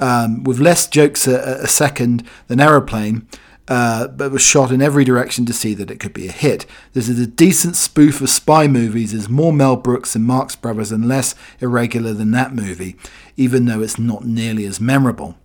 Um, 0.00 0.42
with 0.42 0.58
less 0.58 0.88
jokes 0.88 1.28
a, 1.28 1.60
a 1.62 1.68
second 1.68 2.26
than 2.48 2.58
Aeroplane, 2.58 3.28
uh, 3.70 4.08
but 4.08 4.32
was 4.32 4.42
shot 4.42 4.72
in 4.72 4.82
every 4.82 5.04
direction 5.04 5.46
to 5.46 5.52
see 5.52 5.74
that 5.74 5.92
it 5.92 6.00
could 6.00 6.12
be 6.12 6.26
a 6.26 6.32
hit. 6.32 6.66
This 6.92 7.08
is 7.08 7.20
a 7.20 7.26
decent 7.26 7.76
spoof 7.76 8.20
of 8.20 8.28
spy 8.28 8.66
movies, 8.66 9.14
is 9.14 9.28
more 9.28 9.52
Mel 9.52 9.76
Brooks 9.76 10.16
and 10.16 10.24
Marx 10.24 10.56
Brothers 10.56 10.90
and 10.90 11.06
less 11.06 11.36
irregular 11.60 12.12
than 12.12 12.32
that 12.32 12.52
movie, 12.52 12.96
even 13.36 13.66
though 13.66 13.80
it's 13.80 13.98
not 13.98 14.26
nearly 14.26 14.66
as 14.66 14.80
memorable. 14.80 15.36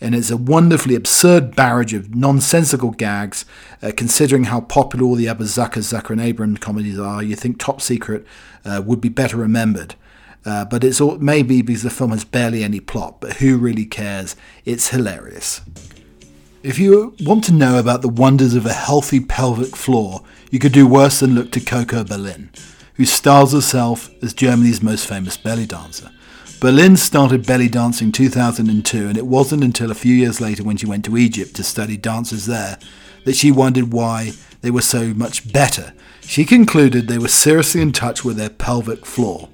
And 0.00 0.14
it's 0.14 0.30
a 0.30 0.36
wonderfully 0.36 0.96
absurd 0.96 1.54
barrage 1.54 1.94
of 1.94 2.14
nonsensical 2.14 2.90
gags, 2.90 3.44
uh, 3.80 3.92
considering 3.96 4.44
how 4.44 4.60
popular 4.62 5.04
all 5.04 5.14
the 5.14 5.28
other 5.28 5.44
Zucker, 5.44 5.78
Zucker, 5.78 6.10
and 6.10 6.20
Abrams 6.20 6.58
comedies 6.58 6.98
are. 6.98 7.22
You 7.22 7.36
think 7.36 7.58
Top 7.58 7.80
Secret 7.80 8.26
uh, 8.64 8.82
would 8.84 9.00
be 9.00 9.08
better 9.08 9.36
remembered. 9.36 9.94
Uh, 10.44 10.64
but 10.64 10.82
it's 10.82 11.00
all, 11.00 11.18
maybe 11.18 11.62
because 11.62 11.82
the 11.82 11.90
film 11.90 12.10
has 12.10 12.24
barely 12.24 12.64
any 12.64 12.80
plot, 12.80 13.20
but 13.20 13.34
who 13.34 13.56
really 13.56 13.84
cares? 13.84 14.34
It's 14.64 14.88
hilarious. 14.88 15.60
If 16.68 16.78
you 16.78 17.14
want 17.22 17.44
to 17.44 17.52
know 17.54 17.78
about 17.78 18.02
the 18.02 18.10
wonders 18.10 18.52
of 18.52 18.66
a 18.66 18.74
healthy 18.74 19.20
pelvic 19.20 19.74
floor, 19.74 20.20
you 20.50 20.58
could 20.58 20.72
do 20.72 20.86
worse 20.86 21.20
than 21.20 21.34
look 21.34 21.50
to 21.52 21.60
Coco 21.60 22.04
Berlin, 22.04 22.50
who 22.96 23.06
styles 23.06 23.54
herself 23.54 24.10
as 24.22 24.34
Germany's 24.34 24.82
most 24.82 25.06
famous 25.06 25.38
belly 25.38 25.64
dancer. 25.64 26.10
Berlin 26.60 26.98
started 26.98 27.46
belly 27.46 27.70
dancing 27.70 28.12
2002, 28.12 29.08
and 29.08 29.16
it 29.16 29.26
wasn't 29.26 29.64
until 29.64 29.90
a 29.90 29.94
few 29.94 30.14
years 30.14 30.42
later 30.42 30.62
when 30.62 30.76
she 30.76 30.84
went 30.84 31.06
to 31.06 31.16
Egypt 31.16 31.56
to 31.56 31.64
study 31.64 31.96
dancers 31.96 32.44
there 32.44 32.78
that 33.24 33.34
she 33.34 33.50
wondered 33.50 33.94
why 33.94 34.32
they 34.60 34.70
were 34.70 34.82
so 34.82 35.14
much 35.14 35.50
better. 35.50 35.94
She 36.20 36.44
concluded 36.44 37.08
they 37.08 37.16
were 37.16 37.28
seriously 37.28 37.80
in 37.80 37.92
touch 37.92 38.26
with 38.26 38.36
their 38.36 38.50
pelvic 38.50 39.06
floor 39.06 39.48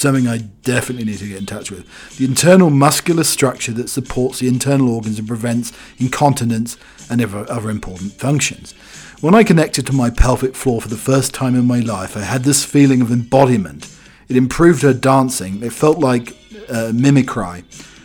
something 0.00 0.26
I 0.26 0.38
definitely 0.38 1.04
need 1.04 1.18
to 1.18 1.28
get 1.28 1.38
in 1.38 1.46
touch 1.46 1.70
with. 1.70 1.86
The 2.16 2.24
internal 2.24 2.70
muscular 2.70 3.24
structure 3.24 3.72
that 3.72 3.88
supports 3.88 4.38
the 4.38 4.48
internal 4.48 4.94
organs 4.94 5.18
and 5.18 5.28
prevents 5.28 5.72
incontinence 5.98 6.76
and 7.08 7.22
other 7.22 7.70
important 7.70 8.12
functions. 8.12 8.72
When 9.20 9.34
I 9.34 9.44
connected 9.44 9.86
to 9.86 9.92
my 9.92 10.10
pelvic 10.10 10.54
floor 10.54 10.80
for 10.80 10.88
the 10.88 10.96
first 10.96 11.34
time 11.34 11.54
in 11.54 11.66
my 11.66 11.80
life, 11.80 12.16
I 12.16 12.20
had 12.20 12.44
this 12.44 12.64
feeling 12.64 13.02
of 13.02 13.10
embodiment. 13.10 13.94
It 14.28 14.36
improved 14.36 14.82
her 14.82 14.94
dancing. 14.94 15.62
It 15.62 15.72
felt 15.72 15.98
like 15.98 16.36
uh, 16.68 16.92
mimicry, 16.94 17.64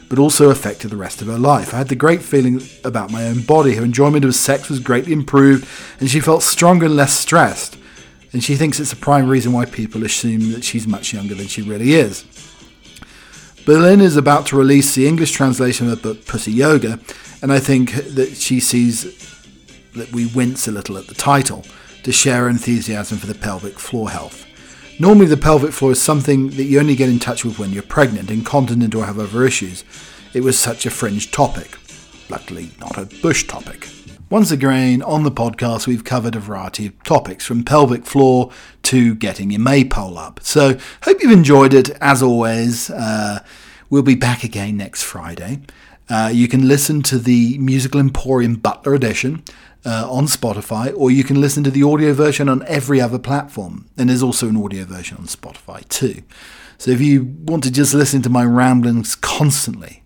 but 0.09 0.19
also 0.19 0.49
affected 0.49 0.89
the 0.89 0.97
rest 0.97 1.21
of 1.21 1.27
her 1.27 1.37
life. 1.37 1.73
I 1.73 1.77
had 1.77 1.87
the 1.87 1.95
great 1.95 2.21
feeling 2.21 2.61
about 2.83 3.11
my 3.11 3.27
own 3.27 3.41
body. 3.41 3.75
Her 3.75 3.85
enjoyment 3.85 4.25
of 4.25 4.35
sex 4.35 4.69
was 4.69 4.79
greatly 4.79 5.13
improved, 5.13 5.67
and 5.99 6.09
she 6.09 6.19
felt 6.19 6.43
stronger 6.43 6.87
and 6.87 6.95
less 6.95 7.17
stressed 7.17 7.77
and 8.35 8.43
she 8.43 8.57
thinks 8.57 8.81
it's 8.81 8.91
a 8.91 8.97
prime 8.97 9.29
reason 9.29 9.53
why 9.53 9.63
people 9.63 10.03
assume 10.03 10.51
that 10.51 10.65
she's 10.65 10.85
much 10.85 11.13
younger 11.13 11.33
than 11.33 11.47
she 11.47 11.61
really 11.61 11.93
is. 11.93 12.25
Berlin 13.65 14.01
is 14.01 14.17
about 14.17 14.45
to 14.47 14.57
release 14.57 14.93
the 14.93 15.07
English 15.07 15.31
translation 15.31 15.89
of 15.89 15.91
the 15.91 16.09
book 16.09 16.25
Pussy 16.25 16.51
Yoga, 16.51 16.99
and 17.41 17.53
I 17.53 17.59
think 17.59 17.93
that 17.93 18.35
she 18.35 18.59
sees 18.59 19.03
that 19.93 20.11
we 20.11 20.25
wince 20.25 20.67
a 20.67 20.73
little 20.73 20.97
at 20.97 21.07
the 21.07 21.13
title 21.13 21.63
to 22.03 22.11
share 22.11 22.49
enthusiasm 22.49 23.19
for 23.19 23.27
the 23.27 23.35
pelvic 23.35 23.79
floor 23.79 24.09
health. 24.09 24.45
Normally, 24.99 25.27
the 25.27 25.37
pelvic 25.37 25.71
floor 25.71 25.93
is 25.93 26.01
something 26.01 26.49
that 26.49 26.65
you 26.65 26.77
only 26.77 26.97
get 26.97 27.07
in 27.07 27.19
touch 27.19 27.45
with 27.45 27.57
when 27.57 27.71
you're 27.71 27.83
pregnant, 27.83 28.29
incontinent, 28.29 28.95
or 28.95 29.05
have 29.05 29.17
other 29.17 29.45
issues. 29.45 29.85
It 30.33 30.41
was 30.41 30.59
such 30.59 30.85
a 30.85 30.89
fringe 30.89 31.31
topic. 31.31 31.77
Luckily, 32.29 32.71
not 32.81 32.97
a 32.97 33.05
bush 33.05 33.47
topic. 33.47 33.87
Once 34.27 34.49
again, 34.49 35.03
on 35.03 35.21
the 35.21 35.31
podcast, 35.31 35.85
we've 35.85 36.03
covered 36.03 36.35
a 36.35 36.39
variety 36.39 36.87
of 36.87 37.03
topics 37.03 37.45
from 37.45 37.63
pelvic 37.63 38.07
floor 38.07 38.49
to 38.81 39.13
getting 39.13 39.51
your 39.51 39.59
maypole 39.59 40.17
up. 40.17 40.39
So, 40.41 40.79
hope 41.03 41.21
you've 41.21 41.31
enjoyed 41.31 41.75
it. 41.75 41.91
As 42.01 42.23
always, 42.23 42.89
uh, 42.89 43.43
we'll 43.91 44.01
be 44.01 44.15
back 44.15 44.43
again 44.43 44.77
next 44.77 45.03
Friday. 45.03 45.61
Uh, 46.09 46.31
you 46.33 46.47
can 46.47 46.67
listen 46.67 47.03
to 47.03 47.19
the 47.19 47.59
Musical 47.59 47.99
Emporium 47.99 48.55
Butler 48.55 48.95
edition 48.95 49.43
uh, 49.85 50.11
on 50.11 50.25
Spotify, 50.25 50.91
or 50.97 51.11
you 51.11 51.23
can 51.23 51.39
listen 51.39 51.63
to 51.63 51.69
the 51.69 51.83
audio 51.83 52.11
version 52.11 52.49
on 52.49 52.65
every 52.65 52.99
other 52.99 53.19
platform. 53.19 53.87
And 53.95 54.09
there's 54.09 54.23
also 54.23 54.49
an 54.49 54.57
audio 54.57 54.85
version 54.85 55.17
on 55.17 55.25
Spotify 55.25 55.87
too. 55.87 56.23
So, 56.79 56.89
if 56.89 56.99
you 56.99 57.25
want 57.43 57.63
to 57.65 57.71
just 57.71 57.93
listen 57.93 58.23
to 58.23 58.31
my 58.31 58.43
ramblings 58.43 59.13
constantly, 59.15 60.01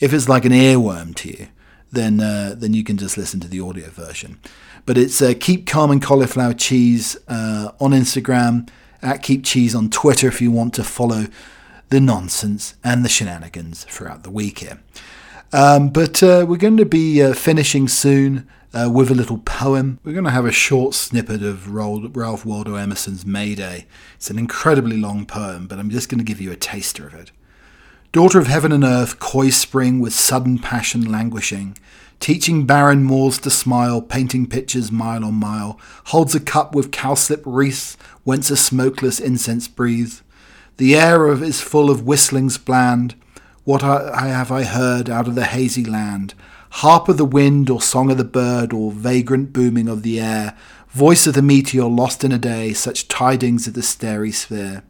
if 0.00 0.12
it's 0.12 0.28
like 0.28 0.44
an 0.44 0.52
earworm 0.52 1.14
to 1.16 1.30
you, 1.30 1.48
then 1.94 2.20
uh, 2.20 2.54
then 2.56 2.74
you 2.74 2.84
can 2.84 2.96
just 2.96 3.16
listen 3.16 3.40
to 3.40 3.48
the 3.48 3.60
audio 3.60 3.88
version. 3.88 4.38
But 4.86 4.98
it's 4.98 5.22
uh, 5.22 5.34
Keep 5.38 5.66
Calm 5.66 5.90
and 5.90 6.02
Cauliflower 6.02 6.54
Cheese 6.54 7.16
uh, 7.26 7.70
on 7.80 7.92
Instagram, 7.92 8.68
at 9.02 9.22
Keep 9.22 9.44
Cheese 9.44 9.74
on 9.74 9.90
Twitter 9.90 10.28
if 10.28 10.40
you 10.40 10.50
want 10.50 10.74
to 10.74 10.84
follow 10.84 11.26
the 11.90 12.00
nonsense 12.00 12.74
and 12.82 13.04
the 13.04 13.08
shenanigans 13.08 13.84
throughout 13.84 14.22
the 14.22 14.30
week 14.30 14.58
here. 14.58 14.80
Um, 15.52 15.90
but 15.90 16.22
uh, 16.22 16.44
we're 16.48 16.56
going 16.56 16.78
to 16.78 16.84
be 16.84 17.22
uh, 17.22 17.32
finishing 17.32 17.86
soon 17.86 18.48
uh, 18.72 18.90
with 18.92 19.10
a 19.10 19.14
little 19.14 19.38
poem. 19.38 20.00
We're 20.02 20.12
going 20.12 20.24
to 20.24 20.30
have 20.30 20.46
a 20.46 20.52
short 20.52 20.94
snippet 20.94 21.42
of 21.42 21.72
Ralph 21.72 22.44
Waldo 22.44 22.74
Emerson's 22.74 23.24
May 23.24 23.54
Day. 23.54 23.86
It's 24.16 24.30
an 24.30 24.38
incredibly 24.38 24.96
long 24.96 25.26
poem, 25.26 25.68
but 25.68 25.78
I'm 25.78 25.90
just 25.90 26.08
going 26.08 26.18
to 26.18 26.24
give 26.24 26.40
you 26.40 26.50
a 26.50 26.56
taster 26.56 27.06
of 27.06 27.14
it. 27.14 27.30
Daughter 28.14 28.38
of 28.38 28.46
heaven 28.46 28.70
and 28.70 28.84
earth, 28.84 29.18
coy 29.18 29.50
spring 29.50 29.98
with 29.98 30.14
sudden 30.14 30.60
passion 30.60 31.10
languishing, 31.10 31.76
teaching 32.20 32.64
barren 32.64 33.02
moors 33.02 33.40
to 33.40 33.50
smile, 33.50 34.00
painting 34.00 34.46
pictures 34.46 34.92
mile 34.92 35.24
on 35.24 35.34
mile, 35.34 35.80
holds 36.04 36.32
a 36.32 36.38
cup 36.38 36.76
with 36.76 36.92
cowslip 36.92 37.42
wreaths, 37.44 37.96
whence 38.22 38.52
a 38.52 38.56
smokeless 38.56 39.18
incense 39.18 39.66
breathes. 39.66 40.22
The 40.76 40.94
air 40.94 41.26
of 41.26 41.42
is 41.42 41.60
full 41.60 41.90
of 41.90 42.06
whistlings 42.06 42.56
bland. 42.56 43.16
What 43.64 43.82
I 43.82 44.28
have 44.28 44.52
I 44.52 44.62
heard 44.62 45.10
out 45.10 45.26
of 45.26 45.34
the 45.34 45.46
hazy 45.46 45.84
land? 45.84 46.34
Harp 46.70 47.08
of 47.08 47.16
the 47.16 47.24
wind, 47.24 47.68
or 47.68 47.82
song 47.82 48.12
of 48.12 48.16
the 48.16 48.22
bird, 48.22 48.72
or 48.72 48.92
vagrant 48.92 49.52
booming 49.52 49.88
of 49.88 50.04
the 50.04 50.20
air, 50.20 50.56
voice 50.88 51.26
of 51.26 51.34
the 51.34 51.42
meteor 51.42 51.86
lost 51.86 52.22
in 52.22 52.30
a 52.30 52.38
day, 52.38 52.74
such 52.74 53.08
tidings 53.08 53.66
of 53.66 53.74
the 53.74 53.82
starry 53.82 54.30
sphere. 54.30 54.84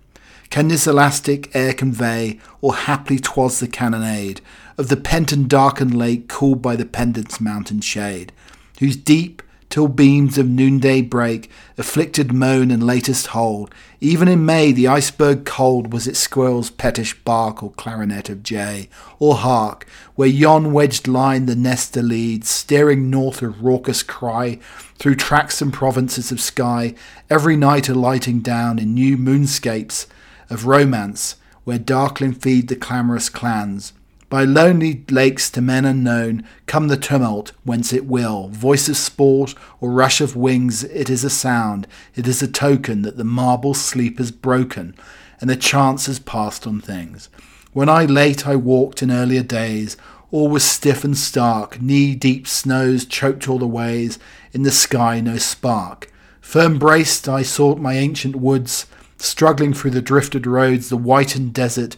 Can 0.55 0.69
this 0.69 0.87
elastic 0.87 1.51
air 1.53 1.75
convey, 1.75 2.39
or 2.61 2.77
haply 2.77 3.19
'twas 3.19 3.59
the 3.59 3.67
cannonade 3.67 4.41
of 4.79 4.87
the 4.87 4.97
pent 4.97 5.33
and 5.33 5.49
darkened 5.49 5.99
lake 5.99 6.29
cooled 6.29 6.63
by 6.63 6.77
the 6.77 6.85
pendant's 6.85 7.41
mountain 7.41 7.81
shade, 7.81 8.33
whose 8.79 8.95
deep 8.95 9.43
till 9.69 9.89
beams 9.89 10.39
of 10.39 10.49
noonday 10.49 11.01
break, 11.01 11.51
afflicted 11.77 12.33
moan 12.33 12.71
and 12.71 12.87
latest 12.87 13.27
hold. 13.35 13.75
Even 14.01 14.29
in 14.29 14.47
May 14.47 14.71
the 14.71 14.87
iceberg 14.87 15.45
cold 15.45 15.93
was 15.93 16.07
its 16.07 16.21
squirrel's 16.21 16.71
pettish 16.71 17.15
bark 17.25 17.61
or 17.61 17.73
clarinet 17.73 18.29
of 18.29 18.45
jay. 18.45 18.89
Or 19.19 19.35
hark, 19.35 19.89
where 20.15 20.29
yon 20.29 20.73
wedged 20.73 21.09
line 21.09 21.47
the 21.47 21.57
nester 21.57 22.01
leads, 22.01 22.49
steering 22.49 23.11
north 23.11 23.43
a 23.43 23.49
raucous 23.49 24.05
cry, 24.05 24.61
through 25.01 25.17
tracts 25.17 25.61
and 25.61 25.73
provinces 25.73 26.31
of 26.31 26.41
sky, 26.41 26.95
every 27.29 27.57
night 27.57 27.89
alighting 27.89 28.39
down 28.39 28.79
in 28.79 28.95
new 28.95 29.19
moonscapes 29.19 30.07
of 30.51 30.67
romance, 30.67 31.37
where 31.65 31.79
darkling 31.79 32.33
feed 32.33 32.69
the 32.69 32.77
clamorous 32.77 33.29
clans. 33.29 33.93
By 34.29 34.45
lonely 34.45 35.05
lakes 35.11 35.49
to 35.51 35.61
men 35.61 35.85
unknown 35.85 36.45
come 36.67 36.89
the 36.89 36.97
tumult 36.97 37.53
whence 37.63 37.93
it 37.93 38.07
will, 38.07 38.49
voice 38.49 38.89
of 38.89 38.97
sport 38.97 39.55
or 39.81 39.93
rush 39.93 40.21
of 40.21 40.35
wings, 40.35 40.83
it 40.85 41.09
is 41.09 41.23
a 41.23 41.31
sound, 41.31 41.87
it 42.15 42.27
is 42.27 42.43
a 42.43 42.49
token 42.49 43.03
that 43.03 43.17
the 43.17 43.25
marble 43.25 43.75
sleep 43.75 44.19
is 44.19 44.33
broken, 44.33 44.95
and 45.41 45.49
the 45.49 45.57
chance 45.57 46.07
has 46.07 46.19
passed 46.19 46.67
on 46.67 46.81
things. 46.81 47.29
When 47.73 47.89
I 47.89 48.07
late 48.07 48.47
I 48.47 48.57
walked 48.57 49.03
in 49.03 49.11
earlier 49.11 49.43
days, 49.43 49.97
all 50.31 50.49
was 50.49 50.65
stiff 50.65 51.05
and 51.05 51.17
stark, 51.17 51.81
knee 51.81 52.17
deep 52.17 52.49
snows 52.49 53.05
choked 53.05 53.49
all 53.49 53.59
the 53.59 53.69
ways, 53.69 54.19
in 54.53 54.65
the 54.65 54.73
sky 54.73 55.21
no 55.21 55.37
spark. 55.37 56.13
Firm 56.41 56.79
braced 56.79 57.29
I 57.29 57.43
sought 57.43 57.79
my 57.79 57.95
ancient 57.95 58.35
woods, 58.35 58.87
Struggling 59.19 59.73
through 59.73 59.93
the 59.93 60.03
drifted 60.03 60.47
roads, 60.47 60.89
the 60.89 60.97
whitened 60.97 61.55
desert 61.55 61.97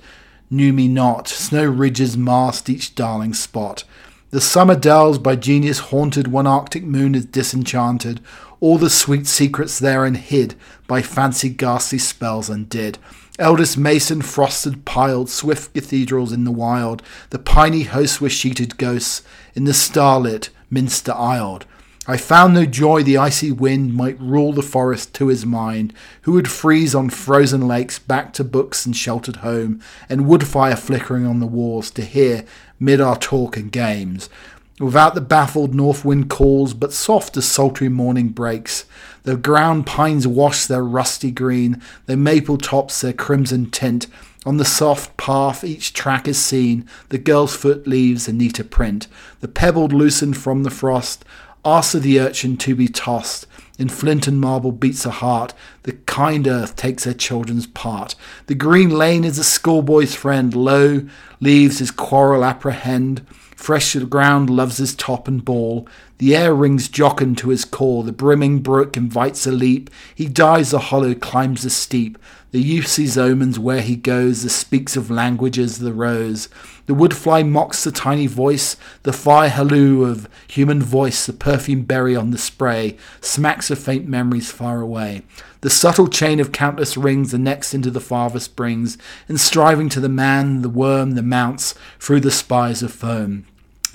knew 0.51 0.73
me 0.73 0.89
not. 0.89 1.29
Snow 1.29 1.65
ridges 1.65 2.17
masked 2.17 2.69
each 2.69 2.95
darling 2.95 3.35
spot. 3.35 3.85
The 4.31 4.41
summer 4.41 4.75
dells 4.75 5.19
by 5.19 5.37
genius 5.37 5.79
haunted, 5.79 6.29
one 6.29 6.47
arctic 6.47 6.85
moon 6.85 7.15
is 7.15 7.25
disenchanted. 7.25 8.21
All 8.61 8.79
the 8.79 8.91
sweet 8.91 9.27
secrets 9.27 9.79
therein 9.79 10.15
hid 10.15 10.55
by 10.87 11.03
fancy 11.03 11.49
ghastly 11.49 11.99
spells 11.99 12.51
undid. 12.51 12.99
Eldest 13.39 13.77
mason 13.77 14.23
frosted 14.23 14.85
piled 14.85 15.29
swift 15.29 15.75
cathedrals 15.75 16.33
in 16.33 16.45
the 16.45 16.51
wild. 16.51 17.03
The 17.31 17.39
piney 17.39 17.83
hosts 17.83 18.21
were 18.21 18.31
sheeted 18.31 18.79
ghosts 18.79 19.23
in 19.55 19.65
the 19.65 19.75
starlit 19.75 20.51
minster 20.71 21.13
aisled. 21.13 21.65
I 22.09 22.17
found 22.17 22.55
no 22.55 22.67
joy 22.67 23.03
the 23.03 23.17
icy 23.17 23.51
wind 23.51 23.93
might 23.93 24.21
rule 24.21 24.53
the 24.53 24.63
forest 24.63 25.13
to 25.15 25.27
his 25.27 25.45
mind, 25.45 25.93
who 26.23 26.33
would 26.33 26.49
freeze 26.49 26.95
on 26.95 27.11
frozen 27.11 27.67
lakes 27.67 27.99
back 27.99 28.33
to 28.35 28.45
books 28.45 28.87
and 28.87 28.97
sheltered 28.97 29.37
home, 29.37 29.81
and 30.09 30.29
wood 30.29 30.47
fire 30.47 30.77
flickering 30.77 31.27
on 31.27 31.41
the 31.41 31.47
walls 31.47 31.91
to 31.93 32.03
hear 32.03 32.45
mid 32.79 33.01
our 33.01 33.17
talk 33.17 33.57
and 33.57 33.73
games. 33.73 34.31
Without 34.79 35.17
the 35.17 35.21
baffled 35.21 35.75
north 35.75 36.05
wind 36.05 36.31
calls, 36.31 36.75
but 36.75 36.93
soft 36.93 37.37
as 37.37 37.49
sultry 37.49 37.89
morning 37.89 38.29
breaks. 38.29 38.85
The 39.25 39.37
ground 39.37 39.87
pines 39.87 40.29
wash 40.29 40.67
their 40.67 40.85
rusty 40.85 41.33
green, 41.33 41.83
their 42.05 42.17
maple 42.17 42.59
tops 42.59 43.01
their 43.01 43.15
crimson 43.15 43.71
tint. 43.71 44.07
On 44.45 44.59
the 44.59 44.65
soft 44.65 45.17
path 45.17 45.65
each 45.65 45.93
track 45.93 46.29
is 46.29 46.39
seen, 46.39 46.87
the 47.09 47.19
girl's 47.19 47.57
foot 47.57 47.89
leaves 47.89 48.29
a 48.29 48.33
neater 48.33 48.63
print. 48.63 49.09
The 49.41 49.49
pebbled 49.49 49.93
loosened 49.93 50.37
from 50.37 50.63
the 50.63 50.71
frost, 50.71 51.25
Of 51.67 51.91
the 52.01 52.21
urchin 52.21 52.57
to 52.59 52.77
be 52.77 52.87
tossed. 52.87 53.45
In 53.77 53.89
flint 53.89 54.29
and 54.29 54.41
marble 54.41 54.71
beats 54.71 55.05
a 55.05 55.11
heart. 55.11 55.53
The 55.83 55.95
kind 56.07 56.47
earth 56.47 56.77
takes 56.77 57.03
her 57.03 57.13
children's 57.13 57.67
part. 57.67 58.15
The 58.47 58.55
green 58.55 58.91
lane 58.91 59.25
is 59.25 59.37
a 59.37 59.43
schoolboy's 59.43 60.15
friend. 60.15 60.55
Low 60.55 61.09
leaves 61.41 61.81
his 61.81 61.91
quarrel 61.91 62.45
apprehend. 62.45 63.27
Fresh 63.57 63.93
to 63.93 64.01
the 64.01 64.07
ground 64.07 64.49
loves 64.49 64.77
his 64.77 64.95
top 64.95 65.27
and 65.27 65.45
ball. 65.45 65.89
The 66.19 66.37
air 66.37 66.55
rings 66.55 66.89
jocund 66.89 67.39
to 67.39 67.49
his 67.49 67.65
call. 67.65 68.05
The 68.05 68.13
brimming 68.13 68.61
brook 68.61 68.97
invites 68.97 69.45
a 69.45 69.51
leap. 69.51 69.91
He 70.15 70.29
dives 70.29 70.71
the 70.71 70.79
hollow, 70.79 71.15
climbs 71.15 71.65
the 71.65 71.71
steep. 71.71 72.17
The 72.53 72.63
youth 72.63 72.87
sees 72.87 73.19
omens 73.19 73.59
where 73.59 73.83
he 73.83 73.97
goes. 73.97 74.43
The 74.43 74.49
speaks 74.49 74.97
of 74.97 75.11
languages 75.11 75.79
the 75.79 75.93
rose. 75.93 76.49
The 76.87 76.95
woodfly 76.95 77.47
mocks 77.47 77.83
the 77.83 77.91
tiny 77.91 78.29
voice, 78.29 78.77
the 79.03 79.13
fire 79.13 79.49
halloo 79.49 80.05
of 80.05 80.29
human 80.47 80.81
voice, 80.81 81.27
the 81.27 81.33
perfume 81.33 81.83
berry 81.83 82.15
on 82.15 82.31
the 82.31 82.39
spray, 82.39 82.97
smacks 83.21 83.71
of 83.71 83.79
faint 83.81 84.07
memories 84.07 84.53
far 84.53 84.81
away. 84.81 85.23
The 85.63 85.71
subtle 85.71 86.07
chain 86.07 86.39
of 86.39 86.53
countless 86.53 86.97
rings 86.97 87.33
the 87.33 87.39
next 87.39 87.75
into 87.75 87.91
the 87.91 88.01
farthest 88.01 88.55
brings, 88.55 88.97
and 89.29 89.41
striving 89.41 89.89
to 89.91 90.01
the 90.01 90.09
man, 90.09 90.63
the 90.63 90.69
worm, 90.69 91.13
the 91.13 91.23
mounts, 91.23 91.75
through 91.99 92.21
the 92.21 92.31
spires 92.31 92.85
of 92.85 92.93
foam. 92.93 93.47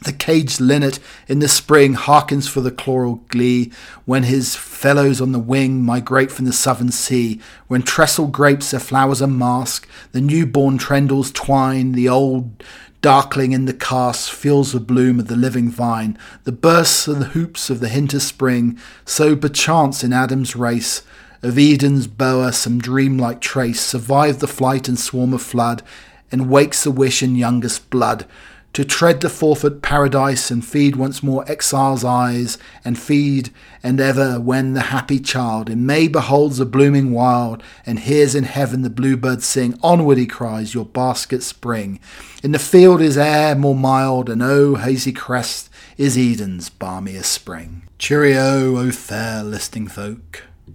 The 0.03 0.13
caged 0.13 0.59
linnet 0.59 0.99
in 1.27 1.39
the 1.39 1.47
spring 1.47 1.93
hearkens 1.93 2.47
for 2.47 2.61
the 2.61 2.71
chloral 2.71 3.21
glee 3.27 3.71
when 4.05 4.23
his 4.23 4.55
fellows 4.55 5.21
on 5.21 5.31
the 5.31 5.37
wing 5.37 5.83
migrate 5.83 6.31
from 6.31 6.45
the 6.45 6.53
southern 6.53 6.91
sea. 6.91 7.39
When 7.67 7.83
trestle 7.83 8.25
grapes 8.25 8.71
their 8.71 8.79
flowers 8.79 9.21
unmask, 9.21 9.87
the 10.11 10.19
newborn 10.19 10.79
trendles 10.79 11.31
twine, 11.31 11.91
the 11.91 12.09
old 12.09 12.63
darkling 13.03 13.51
in 13.51 13.65
the 13.65 13.73
cast 13.73 14.31
feels 14.31 14.71
the 14.71 14.79
bloom 14.79 15.19
of 15.19 15.27
the 15.27 15.35
living 15.35 15.69
vine, 15.69 16.17
the 16.45 16.51
bursts 16.51 17.07
and 17.07 17.21
the 17.21 17.25
hoops 17.25 17.69
of 17.69 17.79
the 17.79 17.89
hint 17.89 18.19
spring, 18.23 18.79
so 19.05 19.35
perchance 19.35 20.03
in 20.03 20.13
Adam's 20.13 20.55
race 20.55 21.03
of 21.43 21.59
Eden's 21.59 22.07
bower 22.07 22.51
some 22.51 22.79
dreamlike 22.79 23.39
trace 23.39 23.81
survived 23.81 24.39
the 24.39 24.47
flight 24.47 24.87
and 24.87 24.99
swarm 24.99 25.31
of 25.31 25.43
flood, 25.43 25.83
and 26.31 26.49
wakes 26.49 26.83
the 26.83 26.91
wish 26.91 27.21
in 27.21 27.35
youngest 27.35 27.89
blood 27.91 28.25
to 28.73 28.85
tread 28.85 29.21
the 29.21 29.29
forfeit 29.29 29.81
paradise 29.81 30.49
and 30.49 30.65
feed 30.65 30.95
once 30.95 31.21
more 31.21 31.49
exile's 31.49 32.03
eyes, 32.03 32.57
and 32.85 32.97
feed, 32.97 33.49
and 33.83 33.99
ever 33.99 34.39
when 34.39 34.73
the 34.73 34.81
happy 34.81 35.19
child 35.19 35.69
in 35.69 35.85
May 35.85 36.07
beholds 36.07 36.57
the 36.57 36.65
blooming 36.65 37.11
wild, 37.11 37.61
and 37.85 37.99
hears 37.99 38.33
in 38.33 38.45
heaven 38.45 38.81
the 38.81 38.89
bluebird 38.89 39.43
sing, 39.43 39.77
onward 39.83 40.17
he 40.17 40.25
cries, 40.25 40.73
your 40.73 40.85
basket 40.85 41.43
spring. 41.43 41.99
In 42.43 42.51
the 42.53 42.59
field 42.59 43.01
is 43.01 43.17
air 43.17 43.55
more 43.55 43.75
mild, 43.75 44.29
and 44.29 44.41
oh, 44.41 44.75
hazy 44.75 45.11
crest 45.11 45.69
is 45.97 46.17
Eden's 46.17 46.69
balmiest 46.69 47.31
spring. 47.31 47.83
Cheerio, 47.99 48.77
O 48.77 48.91
fair 48.91 49.43
listening 49.43 49.87
folk. 49.87 50.43